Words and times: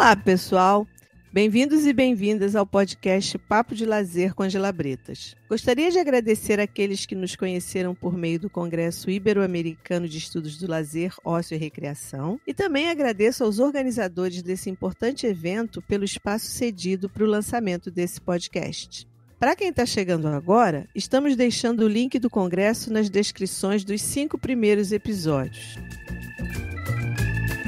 Olá, 0.00 0.16
pessoal. 0.16 0.88
Bem-vindos 1.30 1.84
e 1.84 1.92
bem-vindas 1.92 2.56
ao 2.56 2.66
podcast 2.66 3.36
Papo 3.36 3.74
de 3.74 3.84
Lazer 3.84 4.34
com 4.34 4.42
Angela 4.42 4.72
Bretas. 4.72 5.36
Gostaria 5.46 5.90
de 5.90 5.98
agradecer 5.98 6.58
aqueles 6.58 7.04
que 7.04 7.14
nos 7.14 7.36
conheceram 7.36 7.94
por 7.94 8.16
meio 8.16 8.40
do 8.40 8.48
Congresso 8.48 9.10
Ibero-Americano 9.10 10.08
de 10.08 10.16
Estudos 10.16 10.56
do 10.56 10.66
Lazer, 10.66 11.12
Ócio 11.22 11.54
e 11.54 11.58
Recreação, 11.58 12.40
e 12.46 12.54
também 12.54 12.88
agradeço 12.88 13.44
aos 13.44 13.58
organizadores 13.58 14.42
desse 14.42 14.70
importante 14.70 15.26
evento 15.26 15.82
pelo 15.82 16.02
espaço 16.02 16.46
cedido 16.46 17.10
para 17.10 17.22
o 17.22 17.28
lançamento 17.28 17.90
desse 17.90 18.22
podcast. 18.22 19.06
Para 19.38 19.54
quem 19.54 19.68
está 19.68 19.84
chegando 19.84 20.28
agora, 20.28 20.88
estamos 20.94 21.36
deixando 21.36 21.80
o 21.80 21.88
link 21.88 22.18
do 22.18 22.30
Congresso 22.30 22.90
nas 22.90 23.10
descrições 23.10 23.84
dos 23.84 24.00
cinco 24.00 24.38
primeiros 24.38 24.92
episódios. 24.92 25.76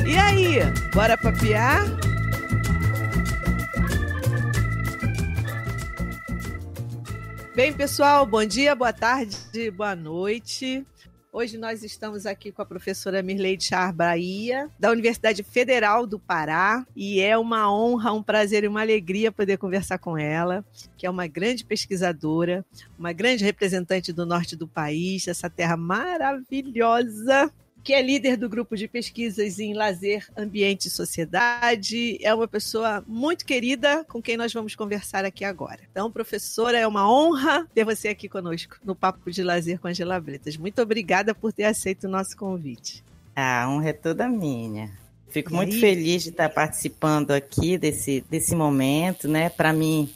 E 0.06 0.16
aí, 0.16 0.60
bora 0.94 1.18
papiar? 1.18 1.84
Bem, 7.54 7.70
pessoal, 7.70 8.24
bom 8.24 8.46
dia, 8.46 8.74
boa 8.74 8.94
tarde, 8.94 9.70
boa 9.72 9.94
noite. 9.94 10.86
Hoje 11.30 11.58
nós 11.58 11.82
estamos 11.82 12.24
aqui 12.24 12.50
com 12.50 12.62
a 12.62 12.64
professora 12.64 13.22
Mirleide 13.22 13.64
Char 13.64 13.92
Bahia, 13.92 14.70
da 14.78 14.90
Universidade 14.90 15.42
Federal 15.42 16.06
do 16.06 16.18
Pará, 16.18 16.86
e 16.96 17.20
é 17.20 17.36
uma 17.36 17.70
honra, 17.70 18.10
um 18.10 18.22
prazer 18.22 18.64
e 18.64 18.68
uma 18.68 18.80
alegria 18.80 19.30
poder 19.30 19.58
conversar 19.58 19.98
com 19.98 20.16
ela, 20.16 20.64
que 20.96 21.06
é 21.06 21.10
uma 21.10 21.26
grande 21.26 21.62
pesquisadora, 21.62 22.64
uma 22.98 23.12
grande 23.12 23.44
representante 23.44 24.14
do 24.14 24.24
norte 24.24 24.56
do 24.56 24.66
país, 24.66 25.28
essa 25.28 25.50
terra 25.50 25.76
maravilhosa 25.76 27.52
que 27.82 27.92
é 27.92 28.00
líder 28.00 28.36
do 28.36 28.48
grupo 28.48 28.76
de 28.76 28.86
pesquisas 28.86 29.58
em 29.58 29.74
lazer, 29.74 30.26
ambiente 30.36 30.86
e 30.86 30.90
sociedade. 30.90 32.18
É 32.22 32.32
uma 32.34 32.46
pessoa 32.46 33.04
muito 33.06 33.44
querida 33.44 34.04
com 34.04 34.22
quem 34.22 34.36
nós 34.36 34.52
vamos 34.52 34.74
conversar 34.74 35.24
aqui 35.24 35.44
agora. 35.44 35.80
Então, 35.90 36.10
professora, 36.10 36.78
é 36.78 36.86
uma 36.86 37.10
honra 37.10 37.66
ter 37.74 37.84
você 37.84 38.08
aqui 38.08 38.28
conosco 38.28 38.76
no 38.84 38.94
Papo 38.94 39.30
de 39.30 39.42
Lazer 39.42 39.78
com 39.78 39.88
Angela 39.88 40.20
Bretas. 40.20 40.56
Muito 40.56 40.80
obrigada 40.80 41.34
por 41.34 41.52
ter 41.52 41.64
aceito 41.64 42.04
o 42.04 42.10
nosso 42.10 42.36
convite. 42.36 43.04
A 43.34 43.68
honra 43.68 43.88
é 43.88 43.92
toda 43.92 44.28
minha. 44.28 44.90
Fico 45.28 45.50
e 45.50 45.54
muito 45.54 45.74
aí? 45.74 45.80
feliz 45.80 46.22
de 46.22 46.28
estar 46.28 46.50
participando 46.50 47.30
aqui 47.30 47.78
desse, 47.78 48.22
desse 48.30 48.54
momento, 48.54 49.26
né? 49.26 49.48
Para 49.48 49.72
mim, 49.72 50.12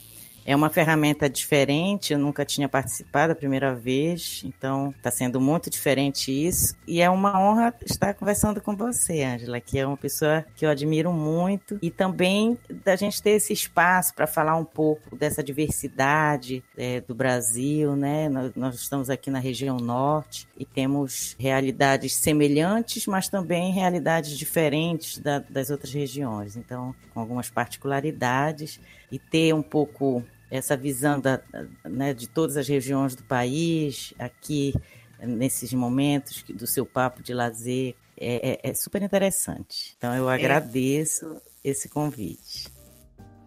é 0.47 0.55
uma 0.55 0.69
ferramenta 0.69 1.29
diferente, 1.29 2.13
eu 2.13 2.19
nunca 2.19 2.45
tinha 2.45 2.69
participado 2.69 3.33
a 3.33 3.35
primeira 3.35 3.75
vez, 3.75 4.43
então 4.45 4.93
está 4.95 5.11
sendo 5.11 5.41
muito 5.41 5.69
diferente 5.69 6.31
isso. 6.31 6.73
E 6.87 7.01
é 7.01 7.09
uma 7.09 7.37
honra 7.37 7.73
estar 7.85 8.13
conversando 8.13 8.61
com 8.61 8.73
você, 8.73 9.23
Angela, 9.23 9.59
que 9.59 9.77
é 9.77 9.85
uma 9.85 9.97
pessoa 9.97 10.45
que 10.55 10.65
eu 10.65 10.69
admiro 10.69 11.11
muito 11.11 11.77
e 11.81 11.91
também 11.91 12.57
da 12.85 12.95
gente 12.95 13.21
ter 13.21 13.31
esse 13.31 13.51
espaço 13.51 14.15
para 14.15 14.25
falar 14.25 14.55
um 14.55 14.63
pouco 14.63 15.17
dessa 15.17 15.43
diversidade 15.43 16.63
é, 16.77 17.01
do 17.01 17.13
Brasil, 17.13 17.97
né? 17.97 18.29
Nós, 18.29 18.55
nós 18.55 18.75
estamos 18.75 19.09
aqui 19.09 19.29
na 19.29 19.39
região 19.39 19.75
norte 19.75 20.47
e 20.57 20.63
temos 20.63 21.35
realidades 21.37 22.15
semelhantes, 22.15 23.05
mas 23.05 23.27
também 23.27 23.73
realidades 23.73 24.37
diferentes 24.37 25.17
da, 25.17 25.39
das 25.39 25.69
outras 25.69 25.91
regiões, 25.93 26.55
então 26.55 26.95
com 27.13 27.19
algumas 27.19 27.49
particularidades 27.49 28.79
e 29.11 29.19
ter 29.19 29.53
um 29.53 29.61
pouco 29.61 30.23
essa 30.49 30.77
visão 30.77 31.19
da, 31.19 31.41
né, 31.83 32.13
de 32.13 32.27
todas 32.27 32.57
as 32.57 32.67
regiões 32.67 33.15
do 33.15 33.23
país, 33.23 34.13
aqui 34.17 34.73
nesses 35.21 35.73
momentos 35.73 36.43
do 36.43 36.67
seu 36.67 36.85
papo 36.85 37.21
de 37.21 37.33
lazer, 37.33 37.95
é, 38.19 38.59
é, 38.63 38.69
é 38.69 38.73
super 38.73 39.01
interessante. 39.01 39.95
Então 39.97 40.13
eu 40.15 40.29
é. 40.29 40.33
agradeço 40.33 41.25
é. 41.35 41.69
esse 41.69 41.89
convite. 41.89 42.75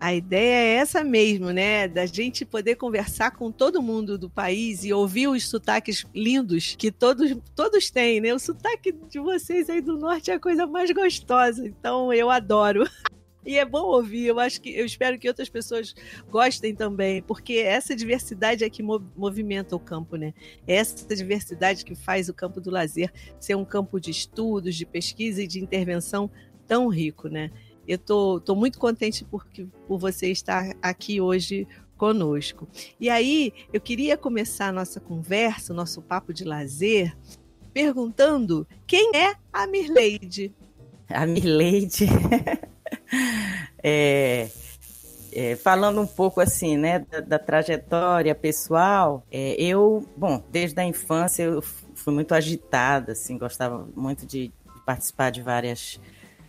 A 0.01 0.15
ideia 0.15 0.55
é 0.55 0.75
essa 0.77 1.05
mesmo, 1.05 1.51
né? 1.51 1.87
Da 1.87 2.07
gente 2.07 2.43
poder 2.47 2.77
conversar 2.77 3.33
com 3.33 3.53
todo 3.53 3.83
mundo 3.83 4.17
do 4.17 4.31
país 4.31 4.83
e 4.83 4.95
ouvir 4.95 5.29
os 5.29 5.47
sotaques 5.47 6.07
lindos 6.15 6.75
que 6.75 6.91
todos, 6.91 7.37
todos 7.55 7.91
têm, 7.91 8.19
né? 8.19 8.33
O 8.33 8.39
sotaque 8.39 8.93
de 8.93 9.21
vocês 9.21 9.69
aí 9.69 9.83
do 9.83 9.99
norte 9.99 10.31
é 10.31 10.35
a 10.35 10.41
coisa 10.41 10.67
mais 10.67 10.91
gostosa. 10.91 11.67
Então 11.67 12.11
eu 12.15 12.31
adoro. 12.31 12.85
E 13.45 13.57
é 13.57 13.65
bom 13.65 13.85
ouvir, 13.85 14.27
eu 14.27 14.39
acho 14.39 14.61
que 14.61 14.71
eu 14.71 14.85
espero 14.85 15.19
que 15.19 15.27
outras 15.27 15.49
pessoas 15.49 15.95
gostem 16.31 16.75
também, 16.75 17.23
porque 17.23 17.55
essa 17.55 17.97
diversidade 17.97 18.65
é 18.65 18.71
que 18.71 18.83
movimenta 18.83 19.75
o 19.75 19.81
campo, 19.81 20.17
né? 20.17 20.35
É 20.67 20.75
essa 20.75 21.15
diversidade 21.15 21.85
que 21.85 21.95
faz 21.95 22.29
o 22.29 22.35
campo 22.35 22.61
do 22.61 22.71
lazer 22.71 23.11
ser 23.39 23.55
um 23.55 23.65
campo 23.65 23.99
de 23.99 24.11
estudos, 24.11 24.77
de 24.77 24.85
pesquisa 24.85 25.43
e 25.43 25.47
de 25.47 25.59
intervenção 25.59 26.31
tão 26.67 26.89
rico, 26.89 27.29
né? 27.29 27.51
Eu 27.89 27.99
tô, 27.99 28.41
tô 28.41 28.55
muito 28.55 28.79
contente 28.79 29.25
por, 29.25 29.47
por 29.89 29.99
você 29.99 30.31
estar 30.31 30.75
aqui 30.83 31.21
hoje 31.21 31.67
conosco. 31.97 32.69
E 32.99 33.11
aí, 33.11 33.53
eu 33.73 33.81
queria 33.81 34.17
começar 34.17 34.69
a 34.69 34.73
nossa 34.73 35.01
conversa, 35.01 35.73
o 35.73 35.77
nosso 35.77 36.01
papo 36.01 36.33
de 36.33 36.45
lazer, 36.45 37.17
perguntando 37.73 38.67
quem 38.87 39.13
é 39.15 39.35
a 39.53 39.67
Mirleide? 39.67 40.55
A 41.09 41.27
Mirleide 41.27 42.07
é, 43.83 44.49
é, 45.33 45.57
falando 45.57 46.01
um 46.01 46.07
pouco 46.07 46.41
assim, 46.41 46.77
né, 46.77 47.01
da, 47.01 47.21
da 47.21 47.39
trajetória 47.39 48.35
pessoal, 48.35 49.25
é, 49.31 49.55
eu, 49.61 50.07
bom, 50.17 50.43
desde 50.51 50.81
a 50.81 50.85
infância 50.85 51.43
eu 51.43 51.63
fui 51.95 52.13
muito 52.13 52.35
agitada, 52.35 53.13
assim, 53.13 53.39
gostava 53.39 53.89
muito 53.95 54.27
de 54.27 54.53
participar 54.85 55.31
de 55.31 55.43
várias 55.43 56.01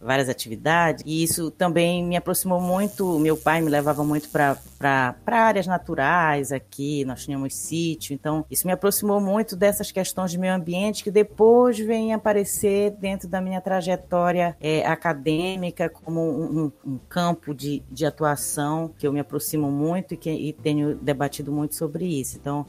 várias 0.01 0.27
atividades, 0.29 1.03
e 1.05 1.23
isso 1.23 1.51
também 1.51 2.03
me 2.03 2.17
aproximou 2.17 2.59
muito. 2.59 3.19
Meu 3.19 3.37
pai 3.37 3.61
me 3.61 3.69
levava 3.69 4.03
muito 4.03 4.29
para 4.29 5.15
áreas 5.27 5.67
naturais 5.67 6.51
aqui, 6.51 7.05
nós 7.05 7.23
tínhamos 7.23 7.55
sítio, 7.55 8.13
então 8.13 8.45
isso 8.49 8.65
me 8.65 8.73
aproximou 8.73 9.21
muito 9.21 9.55
dessas 9.55 9.91
questões 9.91 10.31
de 10.31 10.37
meio 10.37 10.53
ambiente 10.53 11.03
que 11.03 11.11
depois 11.11 11.77
vem 11.77 12.13
aparecer 12.13 12.91
dentro 12.91 13.27
da 13.27 13.39
minha 13.39 13.61
trajetória 13.61 14.57
é, 14.59 14.85
acadêmica 14.85 15.89
como 15.89 16.21
um, 16.21 16.71
um, 16.85 16.97
campo 17.09 17.53
de, 17.53 17.83
de 17.91 18.05
atuação 18.05 18.91
que 18.97 19.05
eu 19.05 19.13
me 19.13 19.19
aproximo 19.19 19.69
muito 19.71 20.13
e, 20.13 20.17
que, 20.17 20.29
e 20.29 20.53
tenho 20.53 20.95
debatido 20.95 21.51
muito 21.51 21.75
sobre 21.75 22.05
isso. 22.05 22.37
Então, 22.37 22.65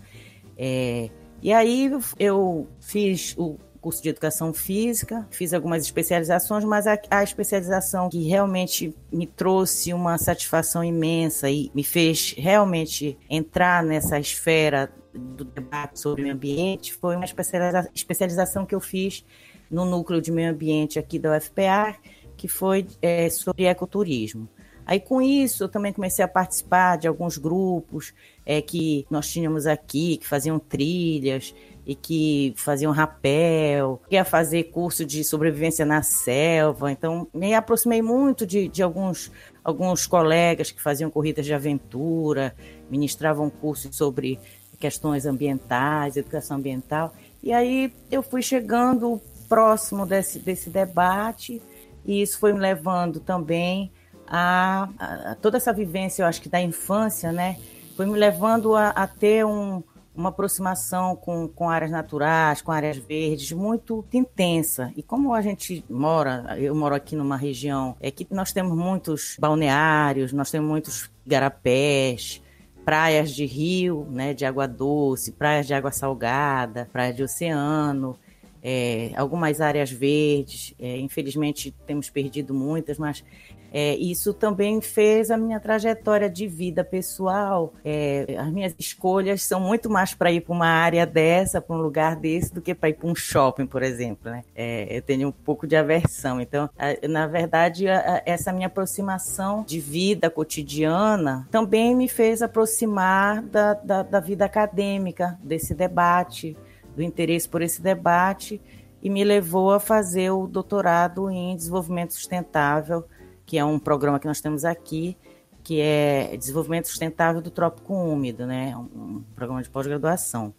é, 0.56 1.10
e 1.42 1.52
aí 1.52 1.90
eu 2.18 2.68
fiz 2.80 3.34
o 3.36 3.56
curso 3.82 4.00
de 4.00 4.08
educação 4.08 4.54
física, 4.54 5.26
fiz 5.30 5.52
algumas 5.52 5.82
especializações, 5.82 6.64
mas 6.64 6.86
a, 6.86 6.96
a, 7.10 7.24
especialização 7.24 8.08
que 8.08 8.22
realmente 8.22 8.94
me 9.12 9.26
trouxe 9.26 9.92
uma 9.92 10.16
satisfação 10.16 10.84
imensa 10.84 11.50
e 11.50 11.70
me 11.74 11.82
fez 11.82 12.32
realmente 12.38 13.18
entrar 13.28 13.82
nessa 13.82 14.20
esfera 14.20 14.90
do 15.12 15.44
debate 15.44 15.98
sobre 16.00 16.22
o 16.22 16.24
meio 16.24 16.34
ambiente 16.34 16.94
foi 16.94 17.16
uma 17.16 17.24
especializa 17.24 17.90
especialização 17.94 18.64
que 18.64 18.74
eu 18.74 18.80
fiz 18.80 19.24
no 19.70 19.84
núcleo 19.84 20.22
de 20.22 20.30
meio 20.30 20.50
ambiente 20.50 20.98
aqui 20.98 21.18
da 21.18 21.36
UFPA, 21.36 21.96
que 22.36 22.46
foi 22.46 22.86
é, 23.00 23.28
sobre 23.28 23.64
ecoturismo. 23.64 24.48
Aí 24.86 25.00
com 25.00 25.22
isso 25.22 25.64
eu 25.64 25.68
também 25.68 25.92
comecei 25.92 26.24
a 26.24 26.28
participar 26.28 26.98
de 26.98 27.06
alguns 27.06 27.38
grupos 27.38 28.12
é, 28.44 28.60
que 28.60 29.06
nós 29.10 29.28
tínhamos 29.28 29.66
aqui, 29.66 30.16
que 30.16 30.26
faziam 30.26 30.58
trilhas, 30.58 31.54
e 31.84 31.94
que 31.94 32.54
faziam 32.56 32.92
rapel, 32.92 34.00
ia 34.10 34.24
fazer 34.24 34.64
curso 34.64 35.04
de 35.04 35.24
sobrevivência 35.24 35.84
na 35.84 36.02
selva. 36.02 36.92
Então, 36.92 37.26
me 37.34 37.54
aproximei 37.54 38.00
muito 38.00 38.46
de, 38.46 38.68
de 38.68 38.82
alguns, 38.82 39.32
alguns 39.64 40.06
colegas 40.06 40.70
que 40.70 40.80
faziam 40.80 41.10
corridas 41.10 41.44
de 41.44 41.52
aventura, 41.52 42.54
ministravam 42.88 43.50
cursos 43.50 43.96
sobre 43.96 44.38
questões 44.78 45.26
ambientais, 45.26 46.16
educação 46.16 46.56
ambiental. 46.56 47.12
E 47.42 47.52
aí 47.52 47.92
eu 48.10 48.22
fui 48.22 48.42
chegando 48.42 49.20
próximo 49.48 50.06
desse, 50.06 50.38
desse 50.38 50.70
debate, 50.70 51.60
e 52.04 52.22
isso 52.22 52.38
foi 52.38 52.52
me 52.52 52.60
levando 52.60 53.20
também 53.20 53.92
a, 54.26 54.88
a, 54.98 55.34
toda 55.36 55.56
essa 55.56 55.72
vivência, 55.72 56.22
eu 56.22 56.26
acho 56.26 56.40
que 56.40 56.48
da 56.48 56.60
infância, 56.60 57.32
né? 57.32 57.58
Foi 57.96 58.06
me 58.06 58.18
levando 58.18 58.74
a, 58.74 58.88
a 58.88 59.06
ter 59.06 59.44
um, 59.44 59.82
uma 60.14 60.28
aproximação 60.28 61.16
com, 61.16 61.48
com 61.48 61.68
áreas 61.68 61.90
naturais, 61.90 62.60
com 62.60 62.70
áreas 62.70 62.96
verdes, 62.96 63.52
muito 63.52 64.04
intensa. 64.12 64.92
E 64.96 65.02
como 65.02 65.34
a 65.34 65.40
gente 65.40 65.84
mora, 65.88 66.56
eu 66.58 66.74
moro 66.74 66.94
aqui 66.94 67.16
numa 67.16 67.36
região 67.36 67.96
é 68.00 68.10
que 68.10 68.26
nós 68.30 68.52
temos 68.52 68.76
muitos 68.76 69.36
balneários, 69.38 70.32
nós 70.32 70.50
temos 70.50 70.68
muitos 70.68 71.10
garapés, 71.26 72.42
praias 72.84 73.34
de 73.34 73.46
rio, 73.46 74.06
né, 74.10 74.34
de 74.34 74.44
água 74.44 74.66
doce, 74.66 75.32
praias 75.32 75.66
de 75.66 75.74
água 75.74 75.92
salgada, 75.92 76.88
praias 76.92 77.16
de 77.16 77.22
oceano, 77.22 78.18
é, 78.62 79.12
algumas 79.16 79.60
áreas 79.60 79.90
verdes. 79.90 80.74
É, 80.78 80.98
infelizmente 80.98 81.74
temos 81.86 82.10
perdido 82.10 82.52
muitas, 82.52 82.98
mas 82.98 83.24
É, 83.72 83.94
isso 83.94 84.34
também 84.34 84.80
fez 84.82 85.30
a 85.30 85.36
minha 85.38 85.58
trajetória 85.58 86.28
de 86.28 86.46
vida 86.46 86.84
pessoal. 86.84 87.72
É, 87.82 88.36
as 88.38 88.52
minhas 88.52 88.74
escolhas 88.78 89.42
são 89.42 89.58
muito 89.58 89.88
mais 89.88 90.12
para 90.12 90.30
ir 90.30 90.42
para 90.42 90.52
uma 90.52 90.66
área 90.66 91.06
dessa, 91.06 91.60
para 91.60 91.74
um 91.74 91.80
lugar 91.80 92.16
desse, 92.16 92.52
do 92.52 92.60
que 92.60 92.74
para 92.74 92.90
ir 92.90 92.94
para 92.94 93.08
um 93.08 93.14
shopping, 93.14 93.66
por 93.66 93.82
exemplo. 93.82 94.30
Né? 94.30 94.44
É, 94.54 94.94
eu 94.94 95.00
tenho 95.00 95.28
um 95.28 95.32
pouco 95.32 95.66
de 95.66 95.74
aversão. 95.74 96.38
Então, 96.38 96.68
a, 96.78 97.08
na 97.08 97.26
verdade, 97.26 97.88
a, 97.88 98.16
a, 98.16 98.22
essa 98.26 98.52
minha 98.52 98.66
aproximação 98.66 99.64
de 99.66 99.80
vida 99.80 100.28
cotidiana 100.28 101.48
também 101.50 101.94
me 101.94 102.08
fez 102.08 102.42
aproximar 102.42 103.40
da, 103.42 103.72
da, 103.72 104.02
da 104.02 104.20
vida 104.20 104.44
acadêmica, 104.44 105.38
desse 105.42 105.74
debate, 105.74 106.56
do 106.94 107.02
interesse 107.02 107.48
por 107.48 107.62
esse 107.62 107.80
debate 107.80 108.60
e 109.02 109.10
me 109.10 109.24
levou 109.24 109.72
a 109.72 109.80
fazer 109.80 110.30
o 110.30 110.46
doutorado 110.46 111.28
em 111.28 111.56
desenvolvimento 111.56 112.12
sustentável, 112.12 113.04
que 113.46 113.58
é 113.58 113.64
um 113.64 113.78
programa 113.78 114.18
que 114.18 114.26
nós 114.26 114.40
temos 114.40 114.64
aqui, 114.64 115.16
que 115.62 115.80
é 115.80 116.36
desenvolvimento 116.36 116.88
sustentável 116.88 117.40
do 117.40 117.50
trópico 117.50 117.94
úmido, 117.94 118.46
né? 118.46 118.76
Um 118.76 119.22
programa 119.34 119.62
de 119.62 119.70
pós-graduação. 119.70 120.52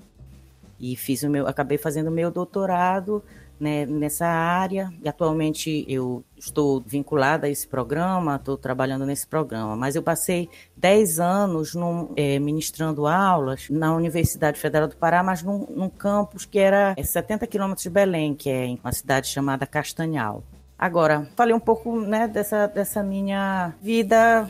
E 0.80 0.96
fiz 0.96 1.24
o 1.24 1.30
meu, 1.30 1.48
acabei 1.48 1.78
fazendo 1.78 2.08
o 2.08 2.12
meu 2.12 2.32
doutorado 2.32 3.24
né, 3.60 3.86
nessa 3.86 4.28
área. 4.28 4.94
E 5.02 5.08
atualmente 5.08 5.86
eu 5.88 6.24
estou 6.38 6.82
vinculada 6.86 7.48
a 7.48 7.50
esse 7.50 7.68
programa, 7.68 8.36
estou 8.36 8.58
trabalhando 8.58 9.06
nesse 9.06 9.26
programa. 9.26 9.76
Mas 9.76 9.96
eu 9.96 10.04
passei 10.04 10.50
10 10.76 11.20
anos 11.20 11.74
num, 11.74 12.12
é, 12.16 12.40
ministrando 12.40 13.08
aulas 13.08 13.70
na 13.70 13.96
Universidade 13.96 14.60
Federal 14.60 14.88
do 14.88 14.98
Pará, 14.98 15.24
mas 15.24 15.42
num, 15.42 15.66
num 15.70 15.90
campus 15.90 16.46
que 16.46 16.60
era 16.60 16.96
70 17.02 17.48
quilômetros 17.48 17.84
de 17.84 17.90
Belém, 17.90 18.36
que 18.36 18.50
é 18.50 18.78
uma 18.84 18.92
cidade 18.92 19.28
chamada 19.28 19.66
Castanhal. 19.66 20.44
Agora, 20.78 21.28
falei 21.36 21.54
um 21.54 21.60
pouco 21.60 22.00
né, 22.02 22.28
dessa, 22.28 22.68
dessa 22.68 23.02
minha 23.04 23.74
vida 23.82 24.50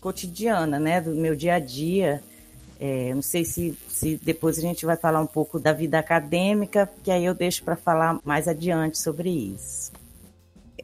cotidiana, 0.00 0.78
né, 0.78 1.00
do 1.00 1.14
meu 1.14 1.34
dia 1.34 1.54
a 1.54 1.58
dia. 1.58 2.22
É, 2.78 3.14
não 3.14 3.22
sei 3.22 3.44
se, 3.44 3.78
se 3.88 4.16
depois 4.16 4.58
a 4.58 4.60
gente 4.60 4.84
vai 4.84 4.96
falar 4.96 5.20
um 5.20 5.26
pouco 5.26 5.60
da 5.60 5.72
vida 5.72 5.98
acadêmica, 5.98 6.90
que 7.04 7.10
aí 7.12 7.24
eu 7.24 7.34
deixo 7.34 7.62
para 7.62 7.76
falar 7.76 8.18
mais 8.24 8.48
adiante 8.48 8.98
sobre 8.98 9.30
isso. 9.30 9.92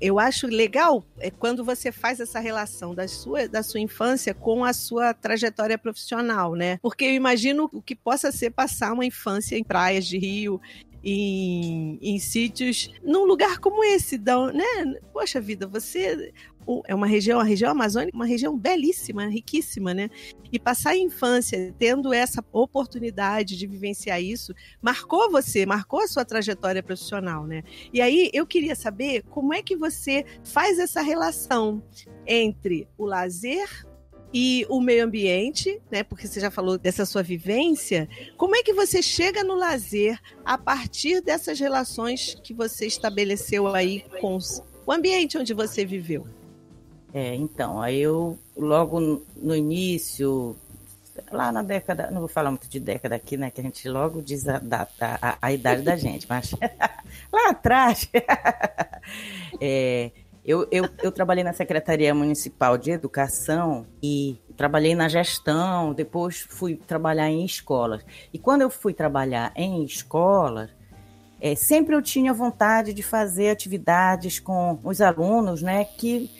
Eu 0.00 0.20
acho 0.20 0.46
legal 0.46 1.04
é 1.18 1.28
quando 1.28 1.64
você 1.64 1.90
faz 1.90 2.20
essa 2.20 2.38
relação 2.38 2.94
da 2.94 3.08
sua, 3.08 3.48
da 3.48 3.64
sua 3.64 3.80
infância 3.80 4.32
com 4.32 4.64
a 4.64 4.72
sua 4.72 5.12
trajetória 5.12 5.76
profissional, 5.76 6.54
né? 6.54 6.78
Porque 6.80 7.04
eu 7.04 7.14
imagino 7.14 7.68
o 7.72 7.82
que 7.82 7.96
possa 7.96 8.30
ser 8.30 8.50
passar 8.50 8.92
uma 8.92 9.04
infância 9.04 9.58
em 9.58 9.64
praias 9.64 10.06
de 10.06 10.18
Rio, 10.18 10.60
em, 11.02 11.98
em 12.00 12.18
sítios, 12.18 12.90
num 13.02 13.24
lugar 13.24 13.58
como 13.58 13.84
esse, 13.84 14.18
né? 14.18 14.98
Poxa 15.12 15.40
vida, 15.40 15.66
você 15.66 16.32
é 16.86 16.94
uma 16.94 17.06
região, 17.06 17.40
a 17.40 17.44
região 17.44 17.70
amazônica, 17.70 18.16
uma 18.16 18.26
região 18.26 18.56
belíssima, 18.56 19.26
riquíssima, 19.26 19.94
né? 19.94 20.10
E 20.52 20.58
passar 20.58 20.90
a 20.90 20.98
infância 20.98 21.74
tendo 21.78 22.12
essa 22.12 22.44
oportunidade 22.52 23.56
de 23.56 23.66
vivenciar 23.66 24.22
isso, 24.22 24.52
marcou 24.82 25.30
você, 25.30 25.64
marcou 25.64 26.00
a 26.00 26.08
sua 26.08 26.24
trajetória 26.24 26.82
profissional, 26.82 27.46
né? 27.46 27.62
E 27.92 28.00
aí 28.00 28.30
eu 28.34 28.46
queria 28.46 28.74
saber 28.74 29.22
como 29.30 29.54
é 29.54 29.62
que 29.62 29.76
você 29.76 30.24
faz 30.44 30.78
essa 30.78 31.00
relação 31.00 31.82
entre 32.26 32.86
o 32.98 33.06
lazer 33.06 33.87
e 34.32 34.66
o 34.68 34.80
meio 34.80 35.04
ambiente, 35.04 35.80
né? 35.90 36.02
Porque 36.02 36.26
você 36.26 36.40
já 36.40 36.50
falou 36.50 36.76
dessa 36.76 37.06
sua 37.06 37.22
vivência. 37.22 38.08
Como 38.36 38.54
é 38.54 38.62
que 38.62 38.72
você 38.72 39.02
chega 39.02 39.42
no 39.42 39.54
lazer 39.54 40.20
a 40.44 40.58
partir 40.58 41.20
dessas 41.20 41.58
relações 41.58 42.36
que 42.42 42.52
você 42.52 42.86
estabeleceu 42.86 43.68
aí 43.74 44.04
com 44.20 44.38
o 44.86 44.92
ambiente 44.92 45.38
onde 45.38 45.54
você 45.54 45.84
viveu? 45.84 46.26
É, 47.12 47.34
então, 47.34 47.80
aí 47.80 47.98
eu 48.00 48.38
logo 48.54 49.24
no 49.36 49.56
início, 49.56 50.54
lá 51.32 51.50
na 51.50 51.62
década, 51.62 52.10
não 52.10 52.20
vou 52.20 52.28
falar 52.28 52.50
muito 52.50 52.68
de 52.68 52.78
década 52.78 53.14
aqui, 53.14 53.36
né? 53.36 53.50
Que 53.50 53.60
a 53.60 53.64
gente 53.64 53.88
logo 53.88 54.20
diz 54.20 54.46
a, 54.46 54.60
a, 55.00 55.38
a 55.40 55.52
idade 55.52 55.82
da 55.82 55.96
gente, 55.96 56.26
mas 56.28 56.54
lá 57.32 57.50
atrás, 57.50 58.08
é, 59.60 60.10
eu, 60.48 60.66
eu, 60.70 60.88
eu 61.02 61.12
trabalhei 61.12 61.44
na 61.44 61.52
Secretaria 61.52 62.14
Municipal 62.14 62.78
de 62.78 62.90
Educação 62.90 63.86
e 64.02 64.40
trabalhei 64.56 64.94
na 64.94 65.06
gestão, 65.06 65.92
depois 65.92 66.40
fui 66.40 66.74
trabalhar 66.74 67.28
em 67.28 67.44
escolas. 67.44 68.02
E 68.32 68.38
quando 68.38 68.62
eu 68.62 68.70
fui 68.70 68.94
trabalhar 68.94 69.52
em 69.54 69.84
escolas, 69.84 70.70
é, 71.38 71.54
sempre 71.54 71.94
eu 71.94 72.00
tinha 72.00 72.32
vontade 72.32 72.94
de 72.94 73.02
fazer 73.02 73.50
atividades 73.50 74.40
com 74.40 74.80
os 74.82 75.02
alunos, 75.02 75.60
né? 75.60 75.84
Que 75.84 76.30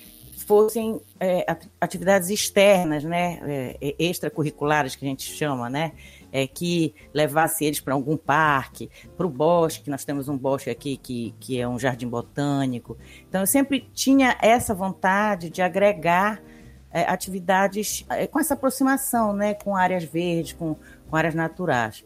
fossem 0.47 0.99
é, 1.21 1.45
atividades 1.79 2.31
externas, 2.31 3.05
né, 3.05 3.39
é, 3.83 3.95
extracurriculares 3.99 4.97
que 4.97 5.05
a 5.05 5.09
gente 5.09 5.31
chama, 5.31 5.69
né, 5.69 5.93
é, 6.33 6.47
que 6.47 6.95
levasse 7.13 7.65
eles 7.65 7.81
para 7.81 7.95
algum 7.95 8.17
parque, 8.17 8.91
para 9.17 9.27
o 9.27 9.31
bosque, 9.31 9.91
nós 9.91 10.05
temos 10.05 10.29
um 10.29 10.37
bosque 10.37 10.71
aqui 10.71 10.97
que, 10.97 11.35
que 11.41 11.61
é 11.61 11.67
um 11.67 11.79
jardim 11.79 12.09
botânico. 12.09 12.97
Então 13.29 13.41
eu 13.41 13.47
sempre 13.47 13.89
tinha 13.93 14.37
essa 14.41 14.75
vontade 14.75 15.51
de 15.51 15.63
agregar 15.63 16.43
é, 16.91 17.03
atividades 17.03 18.05
é, 18.09 18.27
com 18.27 18.39
essa 18.39 18.55
aproximação, 18.55 19.33
né, 19.33 19.55
com 19.55 19.77
áreas 19.77 20.05
verdes, 20.05 20.53
com, 20.53 20.77
com 21.09 21.17
áreas 21.17 21.35
naturais. 21.35 22.05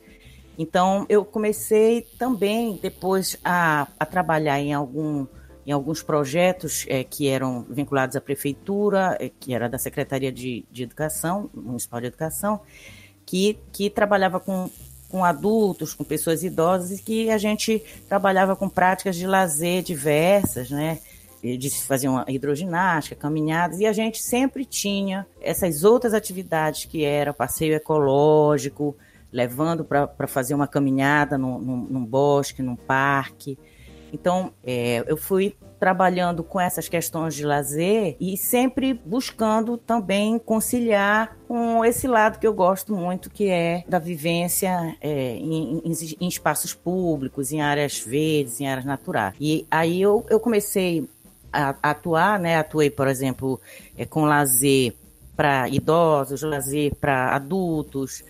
Então 0.58 1.06
eu 1.08 1.24
comecei 1.24 2.02
também 2.18 2.78
depois 2.80 3.38
a, 3.44 3.88
a 3.98 4.06
trabalhar 4.06 4.60
em 4.60 4.72
algum 4.72 5.26
em 5.64 5.70
alguns 5.70 6.02
projetos 6.02 6.84
é, 6.88 7.04
que 7.04 7.28
eram 7.28 7.62
vinculados 7.70 8.16
à 8.16 8.20
prefeitura, 8.20 9.16
é, 9.20 9.28
que 9.28 9.54
era 9.54 9.68
da 9.68 9.78
Secretaria 9.78 10.32
de, 10.32 10.66
de 10.70 10.82
Educação, 10.82 11.48
Municipal 11.54 12.00
de 12.00 12.08
Educação, 12.08 12.60
que, 13.32 13.58
que 13.72 13.88
trabalhava 13.88 14.38
com, 14.38 14.68
com 15.08 15.24
adultos, 15.24 15.94
com 15.94 16.04
pessoas 16.04 16.44
idosas, 16.44 16.90
e 16.90 17.02
que 17.02 17.30
a 17.30 17.38
gente 17.38 17.82
trabalhava 18.06 18.54
com 18.54 18.68
práticas 18.68 19.16
de 19.16 19.26
lazer 19.26 19.82
diversas, 19.82 20.70
né? 20.70 20.98
De 21.42 21.70
se 21.70 21.86
fazer 21.86 22.08
uma 22.08 22.26
hidroginástica, 22.28 23.16
caminhadas, 23.16 23.80
e 23.80 23.86
a 23.86 23.92
gente 23.94 24.22
sempre 24.22 24.66
tinha 24.66 25.26
essas 25.40 25.82
outras 25.82 26.12
atividades 26.12 26.84
que 26.84 27.04
era 27.04 27.32
passeio 27.32 27.74
ecológico, 27.74 28.94
levando 29.32 29.82
para 29.82 30.26
fazer 30.26 30.52
uma 30.52 30.68
caminhada 30.68 31.38
num, 31.38 31.58
num, 31.58 31.76
num 31.88 32.04
bosque, 32.04 32.62
num 32.62 32.76
parque. 32.76 33.58
Então, 34.12 34.52
é, 34.62 35.02
eu 35.06 35.16
fui 35.16 35.56
trabalhando 35.82 36.44
com 36.44 36.60
essas 36.60 36.88
questões 36.88 37.34
de 37.34 37.44
lazer 37.44 38.14
e 38.20 38.36
sempre 38.36 38.94
buscando 38.94 39.76
também 39.76 40.38
conciliar 40.38 41.36
com 41.48 41.84
esse 41.84 42.06
lado 42.06 42.38
que 42.38 42.46
eu 42.46 42.54
gosto 42.54 42.94
muito, 42.94 43.28
que 43.28 43.50
é 43.50 43.82
da 43.88 43.98
vivência 43.98 44.96
é, 45.00 45.34
em, 45.34 45.78
em, 45.84 45.92
em, 46.20 46.28
espaços 46.28 46.72
públicos, 46.72 47.50
em 47.50 47.60
áreas 47.60 47.98
verdes, 47.98 48.60
em 48.60 48.68
áreas 48.68 48.84
naturais. 48.84 49.34
E 49.40 49.66
aí 49.68 50.00
eu, 50.00 50.24
eu 50.30 50.38
comecei 50.38 51.10
a, 51.52 51.74
atuar, 51.82 52.38
né? 52.38 52.58
Atuei, 52.58 52.88
por 52.88 53.08
exemplo, 53.08 53.60
é, 53.98 54.06
com 54.06 54.24
lazer 54.24 54.94
para 55.36 55.68
idosos, 55.68 56.42
lazer 56.42 56.94
para 56.94 57.34
adultos, 57.34 58.22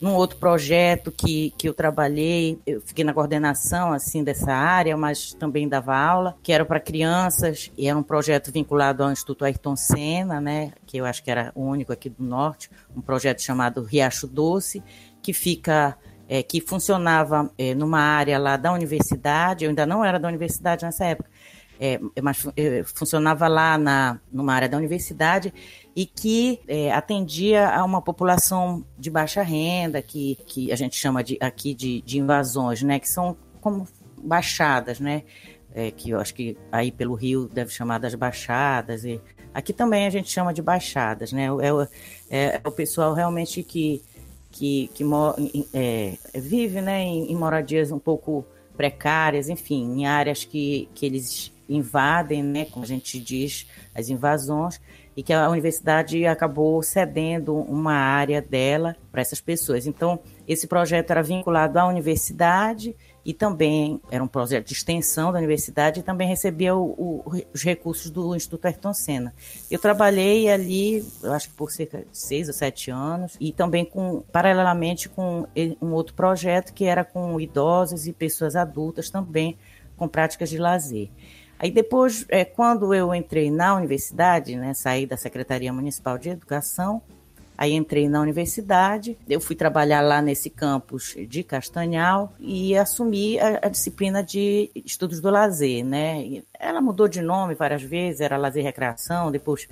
num 0.00 0.14
outro 0.14 0.38
projeto 0.38 1.10
que, 1.10 1.52
que 1.58 1.68
eu 1.68 1.74
trabalhei, 1.74 2.58
eu 2.66 2.80
fiquei 2.80 3.04
na 3.04 3.12
coordenação 3.12 3.92
assim 3.92 4.22
dessa 4.22 4.52
área, 4.52 4.96
mas 4.96 5.32
também 5.34 5.68
dava 5.68 5.96
aula, 5.96 6.36
que 6.42 6.52
era 6.52 6.64
para 6.64 6.78
crianças, 6.80 7.70
e 7.76 7.88
era 7.88 7.98
um 7.98 8.02
projeto 8.02 8.52
vinculado 8.52 9.02
ao 9.02 9.10
Instituto 9.10 9.44
Ayrton 9.44 9.76
Senna, 9.76 10.40
né, 10.40 10.72
que 10.86 10.98
eu 10.98 11.04
acho 11.04 11.22
que 11.22 11.30
era 11.30 11.52
o 11.54 11.62
único 11.62 11.92
aqui 11.92 12.08
do 12.08 12.22
norte, 12.22 12.70
um 12.96 13.00
projeto 13.00 13.42
chamado 13.42 13.82
Riacho 13.82 14.26
Doce, 14.26 14.82
que 15.20 15.32
fica 15.32 15.96
é, 16.28 16.42
que 16.42 16.60
funcionava 16.60 17.50
é, 17.56 17.74
numa 17.74 18.00
área 18.00 18.38
lá 18.38 18.56
da 18.56 18.72
universidade, 18.72 19.64
eu 19.64 19.70
ainda 19.70 19.86
não 19.86 20.04
era 20.04 20.18
da 20.18 20.28
universidade 20.28 20.84
nessa 20.84 21.06
época, 21.06 21.30
é, 21.80 22.00
mas 22.20 22.46
é, 22.56 22.82
funcionava 22.82 23.46
lá 23.46 23.78
na, 23.78 24.20
numa 24.32 24.52
área 24.52 24.68
da 24.68 24.76
universidade 24.76 25.52
e 25.94 26.04
que 26.06 26.60
é, 26.66 26.92
atendia 26.92 27.68
a 27.68 27.84
uma 27.84 28.02
população 28.02 28.84
de 28.98 29.10
baixa 29.10 29.42
renda, 29.42 30.02
que, 30.02 30.36
que 30.46 30.72
a 30.72 30.76
gente 30.76 30.96
chama 30.96 31.22
de, 31.22 31.38
aqui 31.40 31.74
de, 31.74 32.02
de 32.02 32.18
invasões, 32.18 32.82
né, 32.82 32.98
que 32.98 33.08
são 33.08 33.36
como 33.60 33.86
baixadas, 34.22 34.98
né, 34.98 35.22
é, 35.72 35.90
que 35.90 36.10
eu 36.10 36.20
acho 36.20 36.34
que 36.34 36.56
aí 36.72 36.90
pelo 36.90 37.14
Rio 37.14 37.48
deve 37.48 37.70
chamar 37.70 37.98
das 37.98 38.14
baixadas, 38.14 39.04
e 39.04 39.20
aqui 39.54 39.72
também 39.72 40.06
a 40.06 40.10
gente 40.10 40.30
chama 40.30 40.52
de 40.52 40.62
baixadas, 40.62 41.32
né, 41.32 41.46
é, 41.46 42.36
é, 42.36 42.60
é 42.62 42.68
o 42.68 42.72
pessoal 42.72 43.14
realmente 43.14 43.62
que, 43.62 44.02
que, 44.50 44.90
que 44.94 45.04
é, 45.72 46.16
vive 46.34 46.80
né, 46.80 47.02
em, 47.02 47.30
em 47.30 47.36
moradias 47.36 47.92
um 47.92 47.98
pouco 47.98 48.44
precárias, 48.76 49.48
enfim, 49.48 50.00
em 50.00 50.06
áreas 50.06 50.44
que, 50.44 50.88
que 50.94 51.04
eles 51.04 51.52
invadem, 51.68 52.42
né, 52.42 52.64
como 52.64 52.84
a 52.84 52.88
gente 52.88 53.20
diz, 53.20 53.66
as 53.94 54.08
invasões, 54.08 54.80
e 55.16 55.22
que 55.22 55.32
a 55.32 55.50
universidade 55.50 56.24
acabou 56.26 56.80
cedendo 56.80 57.52
uma 57.52 57.94
área 57.94 58.40
dela 58.40 58.96
para 59.10 59.20
essas 59.20 59.40
pessoas. 59.40 59.84
Então, 59.84 60.20
esse 60.46 60.68
projeto 60.68 61.10
era 61.10 61.24
vinculado 61.24 61.76
à 61.76 61.86
universidade 61.88 62.94
e 63.24 63.34
também 63.34 64.00
era 64.12 64.22
um 64.22 64.28
projeto 64.28 64.68
de 64.68 64.74
extensão 64.74 65.32
da 65.32 65.38
universidade 65.38 65.98
e 65.98 66.02
também 66.04 66.28
recebia 66.28 66.74
o, 66.76 66.90
o, 66.92 67.42
os 67.52 67.64
recursos 67.64 68.12
do 68.12 68.34
Instituto 68.36 68.66
Ayrton 68.66 68.94
Senna. 68.94 69.34
Eu 69.68 69.80
trabalhei 69.80 70.48
ali, 70.48 71.04
eu 71.20 71.32
acho 71.32 71.48
que 71.48 71.54
por 71.56 71.72
cerca 71.72 71.98
de 71.98 72.16
seis 72.16 72.46
ou 72.46 72.54
sete 72.54 72.90
anos, 72.90 73.36
e 73.40 73.52
também 73.52 73.84
com, 73.84 74.22
paralelamente 74.32 75.08
com 75.08 75.48
um 75.82 75.92
outro 75.94 76.14
projeto 76.14 76.72
que 76.72 76.84
era 76.84 77.04
com 77.04 77.40
idosos 77.40 78.06
e 78.06 78.12
pessoas 78.12 78.54
adultas 78.54 79.10
também 79.10 79.58
com 79.96 80.06
práticas 80.06 80.48
de 80.48 80.58
lazer. 80.58 81.10
Aí 81.58 81.70
depois, 81.70 82.24
é, 82.28 82.44
quando 82.44 82.94
eu 82.94 83.14
entrei 83.14 83.50
na 83.50 83.74
universidade, 83.74 84.56
né, 84.56 84.74
saí 84.74 85.06
da 85.06 85.16
Secretaria 85.16 85.72
Municipal 85.72 86.16
de 86.16 86.30
Educação, 86.30 87.02
Aí 87.58 87.74
entrei 87.74 88.08
na 88.08 88.20
universidade, 88.20 89.18
eu 89.28 89.40
fui 89.40 89.56
trabalhar 89.56 90.00
lá 90.00 90.22
nesse 90.22 90.48
campus 90.48 91.16
de 91.28 91.42
Castanhal 91.42 92.32
e 92.38 92.76
assumi 92.76 93.36
a, 93.40 93.66
a 93.66 93.68
disciplina 93.68 94.22
de 94.22 94.70
estudos 94.86 95.20
do 95.20 95.28
lazer, 95.28 95.84
né? 95.84 96.44
Ela 96.56 96.80
mudou 96.80 97.08
de 97.08 97.20
nome 97.20 97.56
várias 97.56 97.82
vezes, 97.82 98.20
era 98.20 98.36
lazer 98.36 98.62
e 98.62 98.64
recreação, 98.64 99.32
depois 99.32 99.66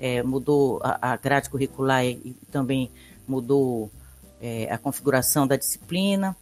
é, 0.00 0.20
mudou 0.20 0.80
a, 0.82 1.12
a, 1.12 1.16
grade 1.16 1.48
curricular 1.48 2.04
e, 2.04 2.20
e 2.24 2.36
também 2.50 2.90
mudou 3.24 3.88
é, 4.42 4.66
a 4.68 4.76
configuração 4.76 5.46
da 5.46 5.54
disciplina. 5.54 6.36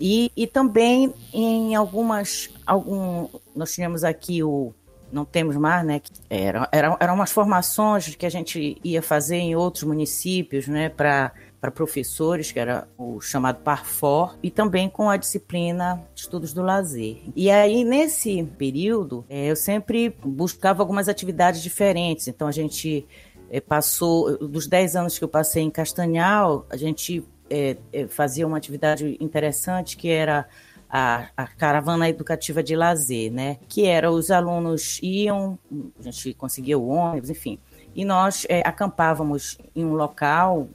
E, 0.00 0.30
e 0.36 0.46
também 0.46 1.12
em 1.32 1.74
algumas, 1.74 2.50
algum, 2.66 3.28
nós 3.54 3.72
tínhamos 3.72 4.04
aqui 4.04 4.42
o 4.42 4.72
não 5.12 5.24
temos 5.24 5.56
mais, 5.56 5.84
né? 5.84 6.00
Eram, 6.28 6.66
eram, 6.70 6.96
eram 7.00 7.14
umas 7.14 7.32
formações 7.32 8.14
que 8.14 8.26
a 8.26 8.30
gente 8.30 8.78
ia 8.84 9.02
fazer 9.02 9.36
em 9.36 9.56
outros 9.56 9.84
municípios, 9.84 10.68
né? 10.68 10.88
Para 10.88 11.32
professores, 11.74 12.52
que 12.52 12.60
era 12.60 12.86
o 12.96 13.20
chamado 13.20 13.60
Parfor, 13.62 14.36
e 14.42 14.50
também 14.50 14.88
com 14.88 15.10
a 15.10 15.16
disciplina 15.16 16.02
Estudos 16.14 16.52
do 16.52 16.62
Lazer. 16.62 17.22
E 17.34 17.50
aí, 17.50 17.84
nesse 17.84 18.42
período, 18.58 19.24
é, 19.28 19.46
eu 19.46 19.56
sempre 19.56 20.14
buscava 20.24 20.82
algumas 20.82 21.08
atividades 21.08 21.62
diferentes. 21.62 22.28
Então, 22.28 22.46
a 22.46 22.52
gente 22.52 23.06
é, 23.50 23.60
passou, 23.60 24.38
dos 24.38 24.66
10 24.66 24.96
anos 24.96 25.18
que 25.18 25.24
eu 25.24 25.28
passei 25.28 25.62
em 25.62 25.70
Castanhal, 25.70 26.66
a 26.70 26.76
gente 26.76 27.24
é, 27.50 27.76
é 27.92 28.06
fazia 28.06 28.46
uma 28.46 28.56
atividade 28.56 29.16
interessante 29.20 29.96
que 29.96 30.08
era 30.08 30.46
a, 30.90 31.28
a, 31.36 31.46
caravana 31.46 32.08
educativa 32.08 32.62
de 32.62 32.74
lazer, 32.74 33.30
né? 33.30 33.58
Que 33.68 33.86
era 33.86 34.10
os 34.10 34.30
alunos 34.30 34.98
iam, 35.02 35.58
a 36.00 36.02
gente 36.02 36.34
conseguia 36.34 36.78
o 36.78 36.88
ônibus, 36.88 37.28
enfim, 37.28 37.58
e 37.94 38.04
nós 38.04 38.46
é, 38.48 38.60
acampávamos 38.66 39.58
em 39.74 39.84
um 39.84 39.92
local, 39.92 40.68